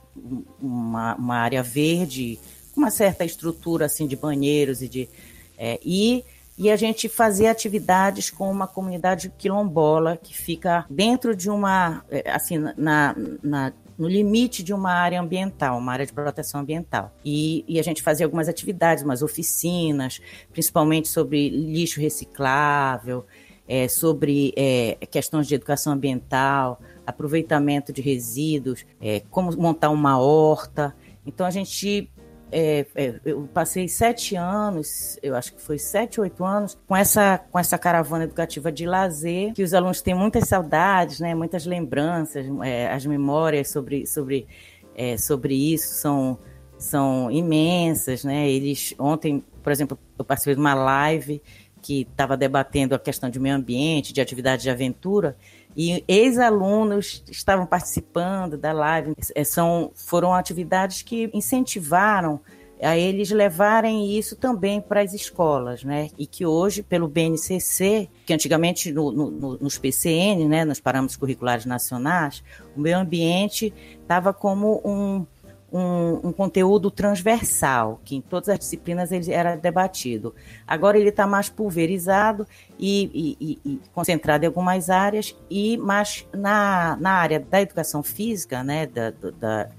uma, 0.61 1.15
uma, 1.15 1.37
área 1.37 1.63
verde, 1.63 2.39
com 2.73 2.81
uma 2.81 2.91
certa 2.91 3.25
estrutura 3.25 3.85
assim 3.85 4.07
de 4.07 4.15
banheiros 4.15 4.81
e 4.81 4.87
de 4.87 5.09
é, 5.57 5.79
e 5.83 6.23
e 6.55 6.69
a 6.69 6.75
gente 6.75 7.09
fazia 7.09 7.49
atividades 7.49 8.29
com 8.29 8.51
uma 8.51 8.67
comunidade 8.67 9.33
quilombola 9.37 10.17
que 10.21 10.37
fica 10.37 10.85
dentro 10.87 11.35
de 11.35 11.49
uma 11.49 12.05
é, 12.11 12.29
assim 12.29 12.59
na, 12.77 13.15
na 13.41 13.73
no 13.97 14.07
limite 14.07 14.63
de 14.63 14.73
uma 14.73 14.91
área 14.91 15.21
ambiental, 15.21 15.77
uma 15.77 15.93
área 15.93 16.05
de 16.05 16.13
proteção 16.13 16.61
ambiental. 16.61 17.13
E, 17.23 17.63
e 17.67 17.79
a 17.79 17.83
gente 17.83 18.01
fazia 18.01 18.25
algumas 18.25 18.49
atividades, 18.49 19.03
umas 19.03 19.21
oficinas, 19.21 20.21
principalmente 20.51 21.07
sobre 21.07 21.49
lixo 21.49 21.99
reciclável, 21.99 23.25
é, 23.67 23.87
sobre 23.87 24.53
é, 24.55 24.97
questões 25.09 25.47
de 25.47 25.55
educação 25.55 25.93
ambiental, 25.93 26.81
aproveitamento 27.05 27.93
de 27.93 28.01
resíduos, 28.01 28.85
é, 29.01 29.21
como 29.29 29.55
montar 29.57 29.89
uma 29.89 30.19
horta. 30.19 30.95
Então 31.25 31.45
a 31.45 31.51
gente 31.51 32.09
é, 32.53 32.85
é, 32.95 33.19
eu 33.25 33.49
passei 33.51 33.87
sete 33.87 34.35
anos, 34.35 35.17
eu 35.23 35.35
acho 35.35 35.53
que 35.55 35.61
foi 35.61 35.79
sete, 35.79 36.21
oito 36.21 36.45
anos, 36.45 36.77
com 36.87 36.95
essa, 36.95 37.39
com 37.51 37.57
essa 37.57 37.79
caravana 37.79 38.25
educativa 38.25 38.71
de 38.71 38.85
lazer, 38.85 39.53
que 39.53 39.63
os 39.63 39.73
alunos 39.73 40.01
têm 40.01 40.13
muitas 40.13 40.47
saudades, 40.47 41.19
né, 41.19 41.33
muitas 41.33 41.65
lembranças, 41.65 42.45
é, 42.63 42.91
as 42.91 43.05
memórias 43.07 43.69
sobre, 43.69 44.05
sobre, 44.05 44.47
é, 44.95 45.17
sobre 45.17 45.73
isso 45.73 45.95
são, 45.95 46.37
são 46.77 47.31
imensas. 47.31 48.23
Né? 48.23 48.47
Eles, 48.47 48.93
ontem, 48.99 49.43
por 49.63 49.71
exemplo, 49.71 49.97
eu 50.17 50.23
participei 50.23 50.53
de 50.53 50.61
uma 50.61 50.75
live 50.75 51.41
que 51.81 52.07
estava 52.09 52.37
debatendo 52.37 52.93
a 52.93 52.99
questão 52.99 53.29
de 53.29 53.39
meio 53.39 53.55
ambiente, 53.55 54.13
de 54.13 54.21
atividade 54.21 54.61
de 54.61 54.69
aventura, 54.69 55.35
e 55.75 56.03
ex-alunos 56.07 57.23
estavam 57.29 57.65
participando 57.65 58.57
da 58.57 58.71
live. 58.71 59.13
É, 59.33 59.43
são, 59.43 59.91
foram 59.95 60.33
atividades 60.33 61.01
que 61.01 61.29
incentivaram 61.33 62.39
a 62.81 62.97
eles 62.97 63.31
levarem 63.31 64.17
isso 64.17 64.35
também 64.35 64.81
para 64.81 65.01
as 65.01 65.13
escolas, 65.13 65.83
né? 65.83 66.09
E 66.17 66.27
que 66.27 66.45
hoje, 66.45 66.83
pelo 66.83 67.07
BNCC, 67.07 68.09
que 68.25 68.33
antigamente 68.33 68.91
no, 68.91 69.11
no, 69.11 69.57
nos 69.57 69.77
PCN, 69.77 70.47
né, 70.47 70.65
nos 70.65 70.79
Parâmetros 70.79 71.15
Curriculares 71.15 71.65
Nacionais, 71.65 72.43
o 72.75 72.81
meio 72.81 72.97
ambiente 72.97 73.73
estava 74.01 74.33
como 74.33 74.81
um, 74.83 75.25
um, 75.73 76.27
um, 76.27 76.31
conteúdo 76.31 76.91
transversal, 76.91 77.99
que 78.05 78.15
em 78.15 78.21
todas 78.21 78.47
as 78.47 78.59
disciplinas 78.59 79.11
ele 79.11 79.31
era 79.31 79.55
debatido. 79.55 80.35
Agora 80.67 80.99
ele 80.99 81.09
está 81.09 81.25
mais 81.25 81.49
pulverizado 81.49 82.45
e, 82.77 83.37
e, 83.41 83.59
e, 83.65 83.79
concentrado 83.91 84.45
em 84.45 84.47
algumas 84.47 84.91
áreas, 84.91 85.35
e 85.49 85.75
mais 85.77 86.27
na, 86.31 86.95
na 86.97 87.13
área 87.13 87.39
da 87.39 87.59
educação 87.59 88.03
física, 88.03 88.63
né, 88.63 88.85
da, 88.85 89.09
da, 89.09 89.69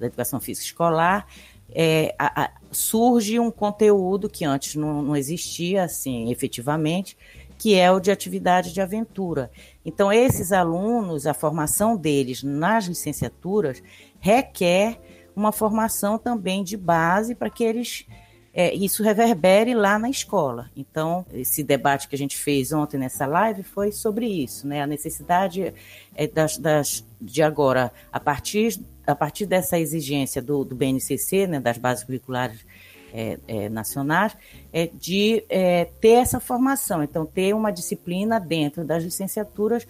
da 0.00 0.06
educação 0.06 0.40
física 0.40 0.66
escolar, 0.66 1.26
é, 1.70 2.14
a, 2.18 2.44
a, 2.44 2.50
surge 2.72 3.38
um 3.38 3.50
conteúdo 3.50 4.28
que 4.28 4.44
antes 4.44 4.74
não, 4.74 5.02
não 5.02 5.16
existia 5.16 5.84
assim 5.84 6.32
efetivamente, 6.32 7.16
que 7.56 7.76
é 7.76 7.90
o 7.92 8.00
de 8.00 8.10
atividade 8.10 8.72
de 8.72 8.80
aventura. 8.80 9.52
Então, 9.86 10.12
esses 10.12 10.50
alunos, 10.50 11.28
a 11.28 11.32
formação 11.32 11.96
deles 11.96 12.42
nas 12.42 12.86
licenciaturas 12.86 13.80
requer 14.18 14.98
uma 15.34 15.52
formação 15.52 16.18
também 16.18 16.62
de 16.62 16.76
base 16.76 17.34
para 17.34 17.50
que 17.50 17.64
eles 17.64 18.06
é, 18.54 18.72
isso 18.72 19.02
reverbere 19.02 19.74
lá 19.74 19.98
na 19.98 20.08
escola. 20.08 20.70
Então, 20.76 21.26
esse 21.32 21.64
debate 21.64 22.06
que 22.06 22.14
a 22.14 22.18
gente 22.18 22.38
fez 22.38 22.72
ontem 22.72 22.96
nessa 22.96 23.26
live 23.26 23.64
foi 23.64 23.90
sobre 23.90 24.26
isso, 24.26 24.68
né? 24.68 24.80
A 24.80 24.86
necessidade 24.86 25.74
é, 26.14 26.26
das, 26.28 26.56
das, 26.56 27.04
de 27.20 27.42
agora, 27.42 27.92
a 28.12 28.20
partir, 28.20 28.80
a 29.04 29.14
partir 29.14 29.46
dessa 29.46 29.76
exigência 29.76 30.40
do, 30.40 30.64
do 30.64 30.76
BNCC, 30.76 31.48
né, 31.48 31.58
das 31.58 31.78
bases 31.78 32.04
curriculares 32.04 32.64
é, 33.12 33.38
é, 33.48 33.68
nacionais, 33.68 34.36
é, 34.72 34.86
de 34.86 35.44
é, 35.48 35.86
ter 36.00 36.14
essa 36.14 36.38
formação. 36.38 37.02
Então, 37.02 37.26
ter 37.26 37.54
uma 37.54 37.72
disciplina 37.72 38.38
dentro 38.38 38.84
das 38.84 39.02
licenciaturas 39.02 39.84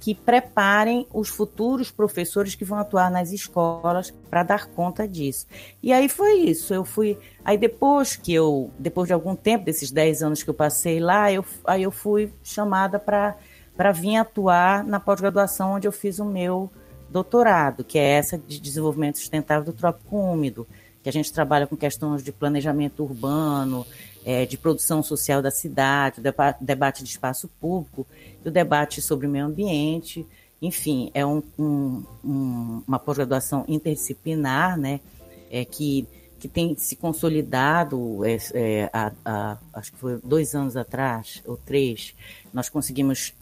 que 0.00 0.14
preparem 0.14 1.06
os 1.12 1.28
futuros 1.28 1.90
professores 1.90 2.54
que 2.54 2.64
vão 2.64 2.78
atuar 2.78 3.10
nas 3.10 3.32
escolas 3.32 4.10
para 4.30 4.42
dar 4.42 4.66
conta 4.66 5.08
disso. 5.08 5.46
E 5.82 5.92
aí 5.92 6.08
foi 6.08 6.34
isso. 6.38 6.72
Eu 6.72 6.84
fui. 6.84 7.18
Aí 7.44 7.58
depois 7.58 8.14
que 8.14 8.32
eu, 8.32 8.70
depois 8.78 9.08
de 9.08 9.12
algum 9.12 9.34
tempo, 9.34 9.64
desses 9.64 9.90
10 9.90 10.22
anos 10.22 10.42
que 10.42 10.50
eu 10.50 10.54
passei 10.54 11.00
lá, 11.00 11.32
eu, 11.32 11.44
aí 11.64 11.82
eu 11.82 11.90
fui 11.90 12.32
chamada 12.42 12.98
para 12.98 13.92
vir 13.92 14.16
atuar 14.16 14.84
na 14.84 15.00
pós-graduação 15.00 15.72
onde 15.72 15.88
eu 15.88 15.92
fiz 15.92 16.18
o 16.18 16.24
meu 16.24 16.70
doutorado, 17.10 17.82
que 17.82 17.98
é 17.98 18.02
essa 18.02 18.38
de 18.38 18.60
desenvolvimento 18.60 19.18
sustentável 19.18 19.64
do 19.64 19.72
trópico 19.72 20.16
úmido, 20.16 20.66
que 21.02 21.08
a 21.08 21.12
gente 21.12 21.32
trabalha 21.32 21.66
com 21.66 21.76
questões 21.76 22.22
de 22.22 22.30
planejamento 22.30 23.02
urbano, 23.02 23.86
é, 24.28 24.44
de 24.44 24.58
produção 24.58 25.02
social 25.02 25.40
da 25.40 25.50
cidade, 25.50 26.20
debate 26.60 27.02
de 27.02 27.08
espaço 27.08 27.48
público, 27.58 28.06
o 28.44 28.50
debate 28.50 29.00
sobre 29.00 29.26
o 29.26 29.30
meio 29.30 29.46
ambiente. 29.46 30.26
Enfim, 30.60 31.10
é 31.14 31.24
um, 31.24 31.42
um, 31.58 32.04
um, 32.22 32.82
uma 32.86 32.98
pós-graduação 32.98 33.64
interdisciplinar, 33.66 34.78
né, 34.78 35.00
é, 35.50 35.64
que, 35.64 36.06
que 36.38 36.46
tem 36.46 36.76
se 36.76 36.94
consolidado, 36.94 38.22
é, 38.22 38.36
é, 38.52 38.90
a, 38.92 39.12
a, 39.24 39.58
acho 39.72 39.92
que 39.92 39.98
foi 39.98 40.20
dois 40.22 40.54
anos 40.54 40.76
atrás, 40.76 41.42
ou 41.46 41.56
três, 41.56 42.14
nós 42.52 42.68
conseguimos 42.68 43.32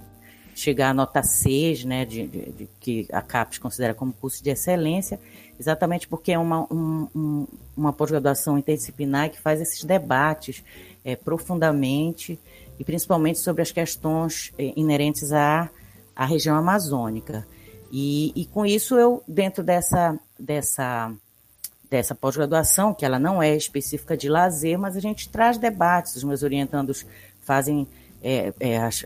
chegar 0.56 0.88
à 0.88 0.94
nota 0.94 1.22
6, 1.22 1.84
né, 1.84 2.06
de, 2.06 2.26
de, 2.26 2.52
de, 2.52 2.68
que 2.80 3.06
a 3.12 3.20
CAPES 3.20 3.58
considera 3.58 3.92
como 3.92 4.10
curso 4.10 4.42
de 4.42 4.48
excelência, 4.48 5.20
exatamente 5.60 6.08
porque 6.08 6.32
é 6.32 6.38
uma, 6.38 6.62
um, 6.72 7.46
uma 7.76 7.92
pós-graduação 7.92 8.56
interdisciplinar 8.56 9.30
que 9.30 9.38
faz 9.38 9.60
esses 9.60 9.84
debates 9.84 10.64
é, 11.04 11.14
profundamente 11.14 12.40
e 12.78 12.84
principalmente 12.84 13.38
sobre 13.38 13.60
as 13.60 13.70
questões 13.70 14.50
é, 14.58 14.72
inerentes 14.74 15.30
à, 15.30 15.68
à 16.16 16.24
região 16.24 16.56
amazônica. 16.56 17.46
E, 17.92 18.32
e 18.34 18.46
com 18.46 18.64
isso 18.64 18.96
eu, 18.96 19.22
dentro 19.28 19.62
dessa, 19.62 20.18
dessa, 20.40 21.12
dessa 21.90 22.14
pós-graduação, 22.14 22.94
que 22.94 23.04
ela 23.04 23.18
não 23.18 23.42
é 23.42 23.54
específica 23.54 24.16
de 24.16 24.30
lazer, 24.30 24.78
mas 24.78 24.96
a 24.96 25.00
gente 25.00 25.28
traz 25.28 25.58
debates, 25.58 26.16
os 26.16 26.24
meus 26.24 26.42
orientandos 26.42 27.04
fazem 27.42 27.86
é, 28.22 28.54
é, 28.58 28.78
as, 28.78 29.04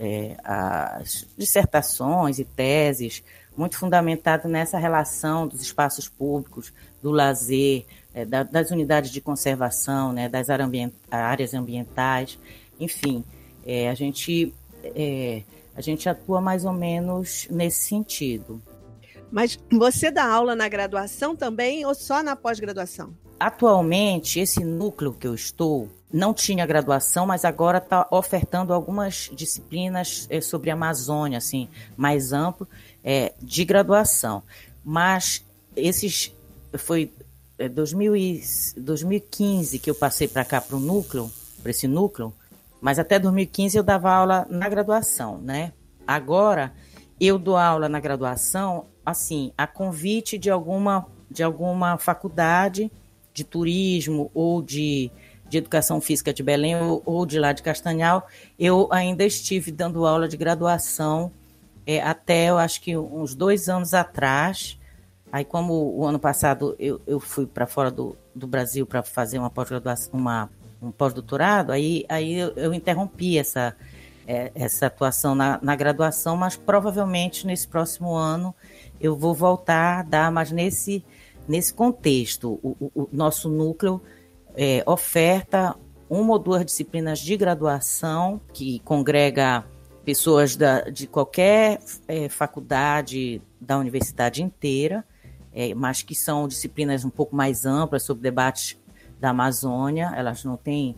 é, 0.00 0.34
as 0.42 1.26
dissertações 1.36 2.38
e 2.38 2.44
teses 2.44 3.22
muito 3.54 3.76
fundamentado 3.76 4.48
nessa 4.48 4.78
relação 4.78 5.46
dos 5.46 5.60
espaços 5.60 6.08
públicos, 6.08 6.72
do 7.02 7.10
lazer, 7.10 7.84
é, 8.14 8.24
da, 8.24 8.42
das 8.42 8.70
unidades 8.70 9.10
de 9.10 9.20
conservação, 9.20 10.12
né, 10.12 10.26
das 10.28 10.48
áreas 11.10 11.52
ambientais, 11.52 12.38
enfim, 12.78 13.22
é, 13.66 13.90
a 13.90 13.94
gente 13.94 14.54
é, 14.82 15.42
a 15.76 15.82
gente 15.82 16.08
atua 16.08 16.40
mais 16.40 16.64
ou 16.64 16.72
menos 16.72 17.46
nesse 17.50 17.82
sentido. 17.86 18.60
Mas 19.30 19.58
você 19.70 20.10
dá 20.10 20.24
aula 20.24 20.56
na 20.56 20.68
graduação 20.68 21.36
também 21.36 21.84
ou 21.84 21.94
só 21.94 22.22
na 22.22 22.34
pós-graduação? 22.34 23.14
Atualmente, 23.38 24.40
esse 24.40 24.64
núcleo 24.64 25.12
que 25.12 25.26
eu 25.26 25.34
estou 25.34 25.88
não 26.12 26.34
tinha 26.34 26.66
graduação, 26.66 27.26
mas 27.26 27.44
agora 27.44 27.78
está 27.78 28.06
ofertando 28.10 28.72
algumas 28.72 29.30
disciplinas 29.32 30.26
é, 30.28 30.40
sobre 30.40 30.70
Amazônia, 30.70 31.38
assim, 31.38 31.68
mais 31.96 32.32
amplo, 32.32 32.66
é, 33.02 33.32
de 33.40 33.64
graduação. 33.64 34.42
Mas 34.84 35.44
esses 35.76 36.34
foi 36.76 37.12
2000 37.68 38.16
e, 38.16 38.42
2015 38.76 39.78
que 39.78 39.90
eu 39.90 39.94
passei 39.94 40.26
para 40.26 40.44
cá 40.44 40.60
para 40.60 40.76
o 40.76 40.80
núcleo, 40.80 41.30
para 41.62 41.70
esse 41.70 41.86
núcleo, 41.86 42.32
mas 42.80 42.98
até 42.98 43.18
2015 43.18 43.76
eu 43.76 43.82
dava 43.82 44.10
aula 44.10 44.46
na 44.48 44.68
graduação, 44.68 45.38
né? 45.38 45.72
Agora 46.06 46.72
eu 47.20 47.38
dou 47.38 47.56
aula 47.56 47.88
na 47.88 48.00
graduação, 48.00 48.86
assim, 49.04 49.52
a 49.56 49.66
convite 49.66 50.38
de 50.38 50.50
alguma 50.50 51.06
de 51.30 51.44
alguma 51.44 51.96
faculdade 51.96 52.90
de 53.32 53.44
turismo 53.44 54.30
ou 54.34 54.60
de, 54.60 55.10
de 55.50 55.58
educação 55.58 56.00
física 56.00 56.32
de 56.32 56.42
Belém 56.42 56.76
ou, 56.76 57.02
ou 57.04 57.26
de 57.26 57.38
lá 57.38 57.52
de 57.52 57.62
Castanhal, 57.62 58.26
eu 58.58 58.88
ainda 58.90 59.24
estive 59.24 59.72
dando 59.72 60.06
aula 60.06 60.28
de 60.28 60.36
graduação 60.36 61.32
é, 61.86 62.00
até, 62.00 62.50
eu 62.50 62.56
acho 62.56 62.80
que 62.80 62.96
uns 62.96 63.34
dois 63.34 63.68
anos 63.68 63.92
atrás. 63.92 64.78
Aí, 65.32 65.44
como 65.44 65.96
o 65.96 66.06
ano 66.06 66.18
passado 66.18 66.76
eu, 66.78 67.00
eu 67.06 67.18
fui 67.18 67.46
para 67.46 67.66
fora 67.66 67.90
do, 67.90 68.16
do 68.34 68.46
Brasil 68.46 68.86
para 68.86 69.02
fazer 69.02 69.38
uma 69.38 69.50
pós-graduação, 69.50 70.10
uma 70.12 70.48
um 70.82 70.90
pós-doutorado, 70.90 71.72
aí, 71.72 72.06
aí 72.08 72.38
eu, 72.38 72.52
eu, 72.56 72.72
interrompi 72.72 73.36
essa, 73.36 73.76
é, 74.26 74.50
essa 74.54 74.86
atuação 74.86 75.34
na, 75.34 75.58
na, 75.60 75.76
graduação, 75.76 76.38
mas 76.38 76.56
provavelmente 76.56 77.46
nesse 77.46 77.68
próximo 77.68 78.14
ano 78.14 78.54
eu 78.98 79.14
vou 79.14 79.34
voltar 79.34 80.00
a 80.00 80.02
dar, 80.02 80.32
mas 80.32 80.50
nesse, 80.50 81.04
nesse 81.46 81.74
contexto, 81.74 82.58
o, 82.62 82.76
o, 82.80 83.02
o 83.02 83.08
nosso 83.12 83.50
núcleo 83.50 84.00
é, 84.56 84.82
oferta 84.86 85.76
uma 86.08 86.32
ou 86.32 86.38
duas 86.38 86.64
disciplinas 86.64 87.20
de 87.20 87.36
graduação 87.36 88.40
que 88.52 88.80
congrega 88.80 89.64
pessoas 90.04 90.56
da, 90.56 90.80
de 90.82 91.06
qualquer 91.06 91.80
é, 92.08 92.28
faculdade 92.28 93.40
da 93.60 93.78
universidade 93.78 94.42
inteira, 94.42 95.04
é, 95.52 95.72
mas 95.74 96.02
que 96.02 96.14
são 96.14 96.48
disciplinas 96.48 97.04
um 97.04 97.10
pouco 97.10 97.36
mais 97.36 97.64
amplas 97.64 98.02
sobre 98.02 98.22
debates 98.22 98.76
da 99.20 99.30
Amazônia, 99.30 100.12
elas 100.16 100.42
não 100.44 100.56
têm, 100.56 100.96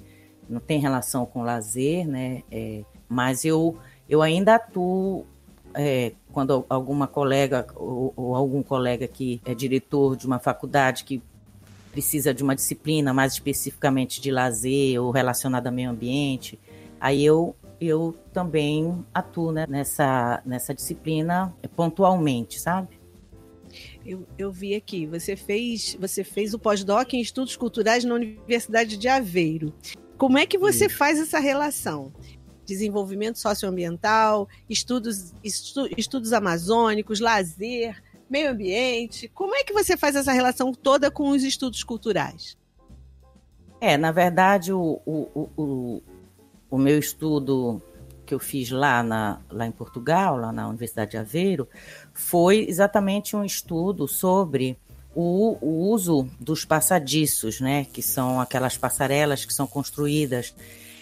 não 0.48 0.60
têm 0.60 0.80
relação 0.80 1.26
com 1.26 1.42
lazer, 1.42 2.06
né? 2.06 2.42
É, 2.50 2.84
mas 3.08 3.44
eu, 3.44 3.76
eu 4.08 4.22
ainda 4.22 4.54
atuo 4.54 5.26
é, 5.74 6.12
quando 6.32 6.64
alguma 6.68 7.06
colega 7.06 7.66
ou, 7.74 8.12
ou, 8.16 8.34
algum 8.34 8.62
colega 8.62 9.06
que 9.08 9.40
é 9.44 9.54
diretor 9.54 10.16
de 10.16 10.26
uma 10.26 10.38
faculdade 10.38 11.04
que 11.04 11.22
precisa 11.92 12.34
de 12.34 12.42
uma 12.42 12.56
disciplina 12.56 13.12
mais 13.12 13.34
especificamente 13.34 14.20
de 14.20 14.30
lazer 14.30 15.00
ou 15.00 15.10
relacionada 15.10 15.68
ao 15.68 15.74
meio 15.74 15.90
ambiente, 15.90 16.58
aí 16.98 17.24
eu 17.24 17.54
eu 17.80 18.16
também 18.32 19.04
atuo 19.12 19.50
né, 19.50 19.66
nessa, 19.68 20.40
nessa 20.46 20.72
disciplina 20.72 21.52
pontualmente, 21.74 22.60
sabe? 22.60 23.00
Eu, 24.06 24.24
eu 24.38 24.52
vi 24.52 24.76
aqui, 24.76 25.04
você 25.04 25.34
fez, 25.34 25.96
você 25.98 26.22
fez 26.22 26.54
o 26.54 26.60
pós-doc 26.60 27.12
em 27.12 27.20
estudos 27.20 27.56
culturais 27.56 28.04
na 28.04 28.14
Universidade 28.14 28.96
de 28.96 29.08
Aveiro. 29.08 29.74
Como 30.16 30.38
é 30.38 30.46
que 30.46 30.58
você 30.58 30.86
Isso. 30.86 30.96
faz 30.96 31.18
essa 31.18 31.40
relação? 31.40 32.12
Desenvolvimento 32.64 33.38
socioambiental, 33.38 34.48
estudos, 34.70 35.32
estu, 35.42 35.88
estudos 35.96 36.32
amazônicos, 36.32 37.18
lazer, 37.18 38.00
meio 38.32 38.50
ambiente. 38.50 39.28
Como 39.28 39.54
é 39.54 39.62
que 39.62 39.74
você 39.74 39.94
faz 39.94 40.16
essa 40.16 40.32
relação 40.32 40.72
toda 40.72 41.10
com 41.10 41.28
os 41.28 41.42
estudos 41.44 41.84
culturais? 41.84 42.56
É, 43.78 43.98
na 43.98 44.10
verdade, 44.10 44.72
o, 44.72 45.00
o, 45.04 45.50
o, 45.56 46.02
o 46.70 46.78
meu 46.78 46.98
estudo 46.98 47.82
que 48.24 48.32
eu 48.32 48.38
fiz 48.38 48.70
lá, 48.70 49.02
na, 49.02 49.40
lá 49.50 49.66
em 49.66 49.70
Portugal, 49.70 50.38
lá 50.38 50.50
na 50.50 50.66
Universidade 50.66 51.10
de 51.10 51.16
Aveiro, 51.18 51.68
foi 52.14 52.64
exatamente 52.66 53.36
um 53.36 53.44
estudo 53.44 54.08
sobre 54.08 54.78
o, 55.14 55.58
o, 55.60 55.90
uso 55.90 56.26
dos 56.40 56.64
passadiços, 56.64 57.60
né, 57.60 57.84
que 57.92 58.00
são 58.00 58.40
aquelas 58.40 58.78
passarelas 58.78 59.44
que 59.44 59.52
são 59.52 59.66
construídas 59.66 60.54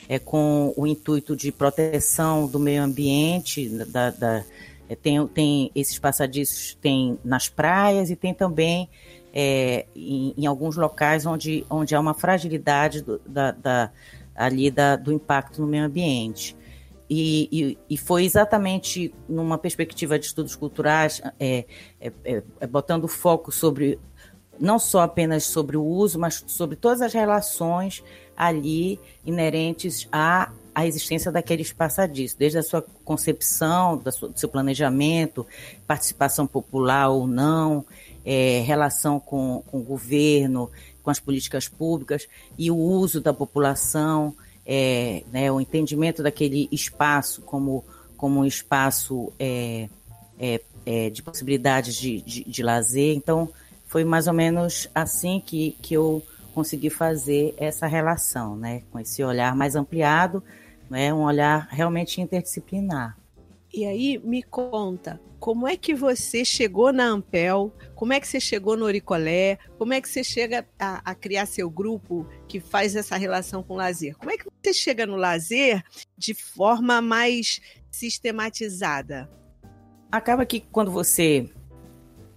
é, 0.09 0.19
com 0.19 0.73
o 0.77 0.85
intuito 0.85 1.37
de 1.37 1.53
proteção 1.53 2.49
do 2.49 2.59
meio 2.59 2.83
ambiente, 2.83 3.69
da, 3.69 4.11
da 4.11 4.45
é, 4.91 4.97
tem, 4.97 5.25
tem 5.29 5.71
esses 5.73 6.01
passadiços 6.01 6.77
tem 6.81 7.17
nas 7.25 7.49
praias 7.49 8.11
e 8.11 8.17
tem 8.17 8.35
também 8.35 8.91
é, 9.33 9.87
em, 9.95 10.35
em, 10.37 10.47
alguns 10.47 10.77
locais 10.77 11.25
onde, 11.25 11.65
onde 11.71 11.95
há 11.95 12.01
uma 12.01 12.13
fragilidade 12.13 13.01
do, 13.01 13.21
da, 13.25 13.53
da, 13.53 13.93
ali 14.35 14.69
da, 14.69 14.97
do 14.97 15.13
impacto 15.13 15.61
no 15.61 15.69
meio 15.69 15.85
ambiente. 15.85 16.57
E, 17.09 17.49
e, 17.53 17.79
e, 17.95 17.97
foi 17.97 18.25
exatamente 18.25 19.15
numa 19.29 19.59
perspectiva 19.59 20.19
de 20.19 20.27
estudos 20.27 20.57
culturais, 20.57 21.21
é, 21.39 21.65
é, 22.01 22.13
é, 22.25 22.43
é, 22.61 22.67
botando 22.67 23.07
foco 23.07 23.53
sobre, 23.53 23.97
não 24.59 24.79
só 24.79 25.03
apenas 25.03 25.45
sobre 25.45 25.77
o 25.77 25.85
uso, 25.85 26.19
mas 26.19 26.43
sobre 26.49 26.75
todas 26.75 27.01
as 27.01 27.13
relações 27.13 28.03
ali 28.37 28.99
inerentes 29.25 30.09
à, 30.11 30.53
à 30.75 30.87
existência 30.87 31.33
daqueles 31.33 31.73
passadiços, 31.73 32.37
desde 32.37 32.59
a 32.59 32.63
sua 32.63 32.83
concepção, 33.05 33.97
da 33.99 34.13
sua, 34.13 34.29
do 34.29 34.39
seu 34.39 34.49
planejamento, 34.49 35.47
participação 35.87 36.47
popular 36.47 37.09
ou 37.09 37.27
não, 37.27 37.85
é, 38.25 38.63
relação 38.65 39.19
com, 39.19 39.63
com 39.71 39.79
o 39.79 39.83
governo, 39.83 40.71
com 41.03 41.11
as 41.11 41.19
políticas 41.19 41.69
públicas 41.69 42.29
e 42.59 42.71
o 42.71 42.77
uso 42.77 43.21
da 43.21 43.33
população 43.33 44.35
é, 44.67 45.25
né, 45.33 45.51
o 45.51 45.61
entendimento 45.61 46.23
daquele 46.23 46.69
espaço 46.71 47.43
como, 47.43 47.85
como 48.17 48.41
um 48.41 48.45
espaço 48.45 49.33
é, 49.39 49.89
é, 50.39 50.61
é, 50.87 51.11
de 51.11 51.23
possibilidades 51.23 51.97
de, 51.97 52.21
de, 52.23 52.45
de, 52.45 52.63
lazer. 52.63 53.17
Então, 53.17 53.49
foi 53.87 54.05
mais 54.05 54.27
ou 54.27 54.33
menos 54.33 54.89
assim 54.95 55.43
que, 55.45 55.73
que 55.83 55.95
eu 55.95 56.23
consegui 56.55 56.91
fazer 56.91 57.55
essa 57.57 57.87
relação, 57.87 58.57
né, 58.57 58.83
com 58.91 58.99
esse 58.99 59.23
olhar 59.23 59.55
mais 59.55 59.77
ampliado, 59.77 60.43
né, 60.89 61.13
um 61.13 61.23
olhar 61.23 61.69
realmente 61.71 62.21
interdisciplinar. 62.21 63.17
E 63.73 63.85
aí, 63.85 64.19
me 64.19 64.43
conta, 64.43 65.21
como 65.39 65.67
é 65.67 65.77
que 65.77 65.95
você 65.95 66.45
chegou 66.45 66.93
na 66.93 67.07
Ampel? 67.07 67.73
Como 67.95 68.13
é 68.13 68.21
que 68.21 68.29
você 68.29 68.39
chegou 68.39 68.77
no 68.77 68.85
Oricolé? 68.85 69.59
Como 69.79 69.95
é 69.95 70.01
que 70.01 70.09
você 70.09 70.23
chega 70.23 70.67
a, 70.79 71.01
a, 71.03 71.15
criar 71.15 71.47
seu 71.47 71.71
grupo 71.71 72.27
que 72.47 72.61
faz 72.61 72.95
essa 72.95 73.17
relação 73.17 73.63
com 73.63 73.75
o 73.75 73.77
lazer? 73.77 74.17
Como 74.19 74.31
é 74.31 74.37
que 74.37 74.45
você 74.45 74.75
chega 74.75 75.07
no 75.07 75.17
lazer 75.17 75.83
de 76.19 76.35
forma 76.35 77.01
mais 77.01 77.61
sistematizada? 77.91 79.31
Acaba 80.13 80.45
que 80.45 80.61
quando 80.61 80.91
você 80.91 81.49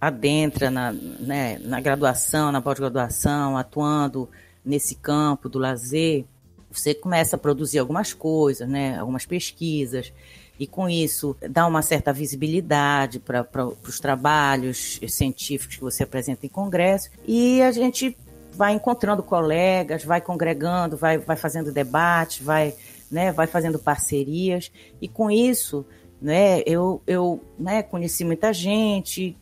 adentra 0.06 0.70
na, 0.70 0.92
né, 0.92 1.58
na 1.62 1.80
graduação, 1.80 2.52
na 2.52 2.60
pós-graduação, 2.60 3.56
atuando 3.56 4.28
nesse 4.64 4.94
campo 4.94 5.48
do 5.48 5.58
lazer, 5.58 6.24
você 6.70 6.94
começa 6.94 7.36
a 7.36 7.38
produzir 7.38 7.78
algumas 7.78 8.12
coisas, 8.12 8.68
né, 8.68 8.98
algumas 8.98 9.24
pesquisas 9.24 10.12
e 10.58 10.66
com 10.66 10.88
isso 10.88 11.36
dá 11.48 11.66
uma 11.66 11.82
certa 11.82 12.12
visibilidade 12.12 13.18
para 13.18 13.46
os 13.86 14.00
trabalhos 14.00 15.00
científicos 15.08 15.76
que 15.76 15.82
você 15.82 16.02
apresenta 16.02 16.46
em 16.46 16.48
congresso 16.48 17.10
e 17.26 17.60
a 17.62 17.72
gente 17.72 18.16
vai 18.52 18.72
encontrando 18.72 19.22
colegas, 19.22 20.04
vai 20.04 20.20
congregando, 20.20 20.96
vai, 20.96 21.18
vai 21.18 21.36
fazendo 21.36 21.72
debate, 21.72 22.42
vai, 22.42 22.74
né, 23.10 23.32
vai 23.32 23.46
fazendo 23.46 23.78
parcerias 23.78 24.70
e 25.00 25.08
com 25.08 25.30
isso 25.30 25.84
né, 26.20 26.62
eu, 26.64 27.02
eu 27.06 27.40
né, 27.58 27.82
conheci 27.82 28.24
muita 28.24 28.52
gente, 28.52 29.36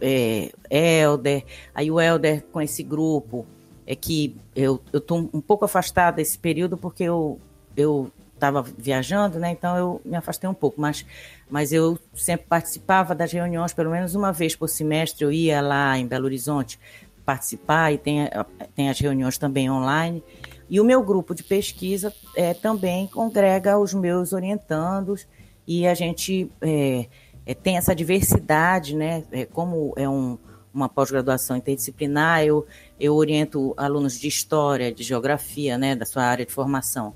é, 0.00 0.52
Helder, 0.70 1.44
aí 1.74 1.90
o 1.90 2.00
Helder 2.00 2.44
com 2.52 2.60
esse 2.60 2.82
grupo, 2.82 3.46
é 3.86 3.94
que 3.94 4.36
eu 4.54 4.82
estou 4.92 5.30
um 5.32 5.40
pouco 5.40 5.64
afastada 5.64 6.16
desse 6.16 6.38
período 6.38 6.76
porque 6.76 7.04
eu, 7.04 7.38
eu 7.76 8.10
estava 8.34 8.62
viajando, 8.62 9.38
né? 9.38 9.52
Então 9.52 9.76
eu 9.76 10.00
me 10.04 10.16
afastei 10.16 10.48
um 10.48 10.54
pouco, 10.54 10.80
mas, 10.80 11.06
mas 11.48 11.72
eu 11.72 11.98
sempre 12.14 12.46
participava 12.48 13.14
das 13.14 13.32
reuniões, 13.32 13.72
pelo 13.72 13.90
menos 13.90 14.14
uma 14.14 14.32
vez 14.32 14.56
por 14.56 14.68
semestre 14.68 15.24
eu 15.24 15.32
ia 15.32 15.60
lá 15.60 15.96
em 15.96 16.06
Belo 16.06 16.24
Horizonte 16.24 16.78
participar 17.24 17.92
e 17.92 17.98
tem, 17.98 18.28
tem 18.74 18.88
as 18.88 18.98
reuniões 18.98 19.38
também 19.38 19.70
online. 19.70 20.22
E 20.68 20.80
o 20.80 20.84
meu 20.84 21.02
grupo 21.02 21.34
de 21.34 21.42
pesquisa 21.42 22.12
é, 22.36 22.54
também 22.54 23.06
congrega 23.06 23.78
os 23.78 23.94
meus 23.94 24.32
orientandos 24.32 25.26
e 25.66 25.86
a 25.86 25.94
gente 25.94 26.50
é, 26.60 27.06
é, 27.46 27.54
tem 27.54 27.76
essa 27.76 27.94
diversidade, 27.94 28.96
né? 28.96 29.24
É, 29.30 29.46
como 29.46 29.94
é 29.96 30.08
um, 30.08 30.36
uma 30.74 30.88
pós-graduação 30.88 31.56
interdisciplinar, 31.56 32.44
eu, 32.44 32.66
eu 33.00 33.14
oriento 33.14 33.72
alunos 33.78 34.20
de 34.20 34.28
história, 34.28 34.92
de 34.92 35.02
geografia, 35.02 35.78
né, 35.78 35.96
da 35.96 36.04
sua 36.04 36.24
área 36.24 36.44
de 36.44 36.52
formação, 36.52 37.14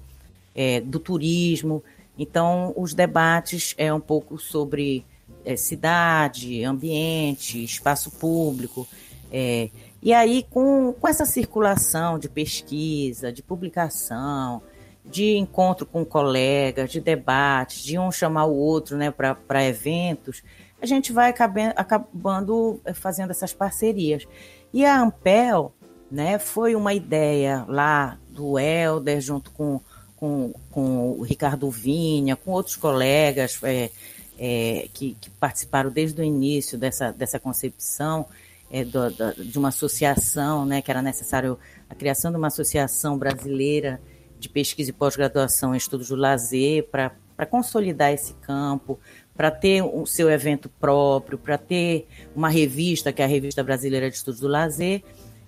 é, 0.55 0.81
do 0.81 0.99
turismo. 0.99 1.83
Então, 2.19 2.73
os 2.77 2.95
debates 2.95 3.75
é 3.77 3.93
um 3.93 4.01
pouco 4.01 4.39
sobre 4.39 5.05
é, 5.45 5.57
cidade, 5.57 6.65
ambiente, 6.65 7.63
espaço 7.63 8.11
público. 8.11 8.89
É, 9.31 9.69
e 10.03 10.15
aí, 10.15 10.47
com, 10.49 10.95
com 10.99 11.07
essa 11.07 11.27
circulação 11.27 12.19
de 12.19 12.29
pesquisa, 12.29 13.31
de 13.31 13.43
publicação, 13.43 14.63
de 15.05 15.37
encontro 15.37 15.87
com 15.87 16.05
colegas, 16.05 16.91
de 16.91 17.01
debates, 17.01 17.83
de 17.83 17.99
um 17.99 18.13
chamar 18.13 18.45
o 18.45 18.55
outro 18.55 18.97
né, 18.97 19.11
para 19.11 19.65
eventos, 19.65 20.43
a 20.81 20.87
gente 20.87 21.13
vai 21.13 21.31
acabando, 21.31 21.75
acabando 21.77 22.81
eh, 22.85 22.95
fazendo 22.95 23.31
essas 23.31 23.53
parcerias. 23.53 24.27
E 24.73 24.85
a 24.85 25.01
Ampel 25.01 25.73
né, 26.11 26.39
foi 26.39 26.75
uma 26.75 26.95
ideia 26.95 27.65
lá 27.69 28.19
do 28.29 28.59
Helder, 28.59 29.21
junto 29.21 29.51
com, 29.51 29.81
com, 30.17 30.53
com 30.71 31.13
o 31.13 31.23
Ricardo 31.23 31.71
Vinha, 31.71 32.37
com 32.37 32.53
outros 32.53 32.77
colegas 32.77 33.59
é, 33.63 33.91
é, 34.39 34.89
que, 34.95 35.17
que, 35.21 35.31
participaram 35.31 35.91
desde 35.91 36.21
o 36.21 36.25
início 36.25 36.79
dessa, 36.79 37.13
dessa 37.13 37.39
concepção 37.39 38.27
é, 38.71 38.85
do, 38.85 39.11
do, 39.11 39.45
de 39.45 39.59
uma 39.59 39.69
associação, 39.69 40.65
né, 40.65 40.81
que 40.81 40.91
era 40.91 41.03
necessário 41.03 41.59
a 41.89 41.95
criação 41.95 42.31
de 42.31 42.39
uma 42.39 42.47
associação 42.47 43.19
brasileira 43.19 44.01
de 44.41 44.49
pesquisa 44.49 44.91
e 44.91 44.93
pós-graduação 44.93 45.75
em 45.75 45.79
estudos 45.79 46.09
do 46.09 46.17
lazer 46.17 46.89
para 46.91 47.47
consolidar 47.47 48.13
esse 48.13 48.35
campo, 48.35 48.99
para 49.37 49.51
ter 49.51 49.83
o 49.83 50.05
seu 50.07 50.31
evento 50.31 50.69
próprio, 50.69 51.39
para 51.39 51.57
ter 51.57 52.07
uma 52.35 52.49
revista, 52.49 53.13
que 53.13 53.23
é 53.23 53.25
a 53.25 53.29
Revista 53.29 53.63
Brasileira 53.63 54.11
de 54.11 54.17
Estudos 54.17 54.41
do 54.41 54.49
Lazer. 54.49 55.03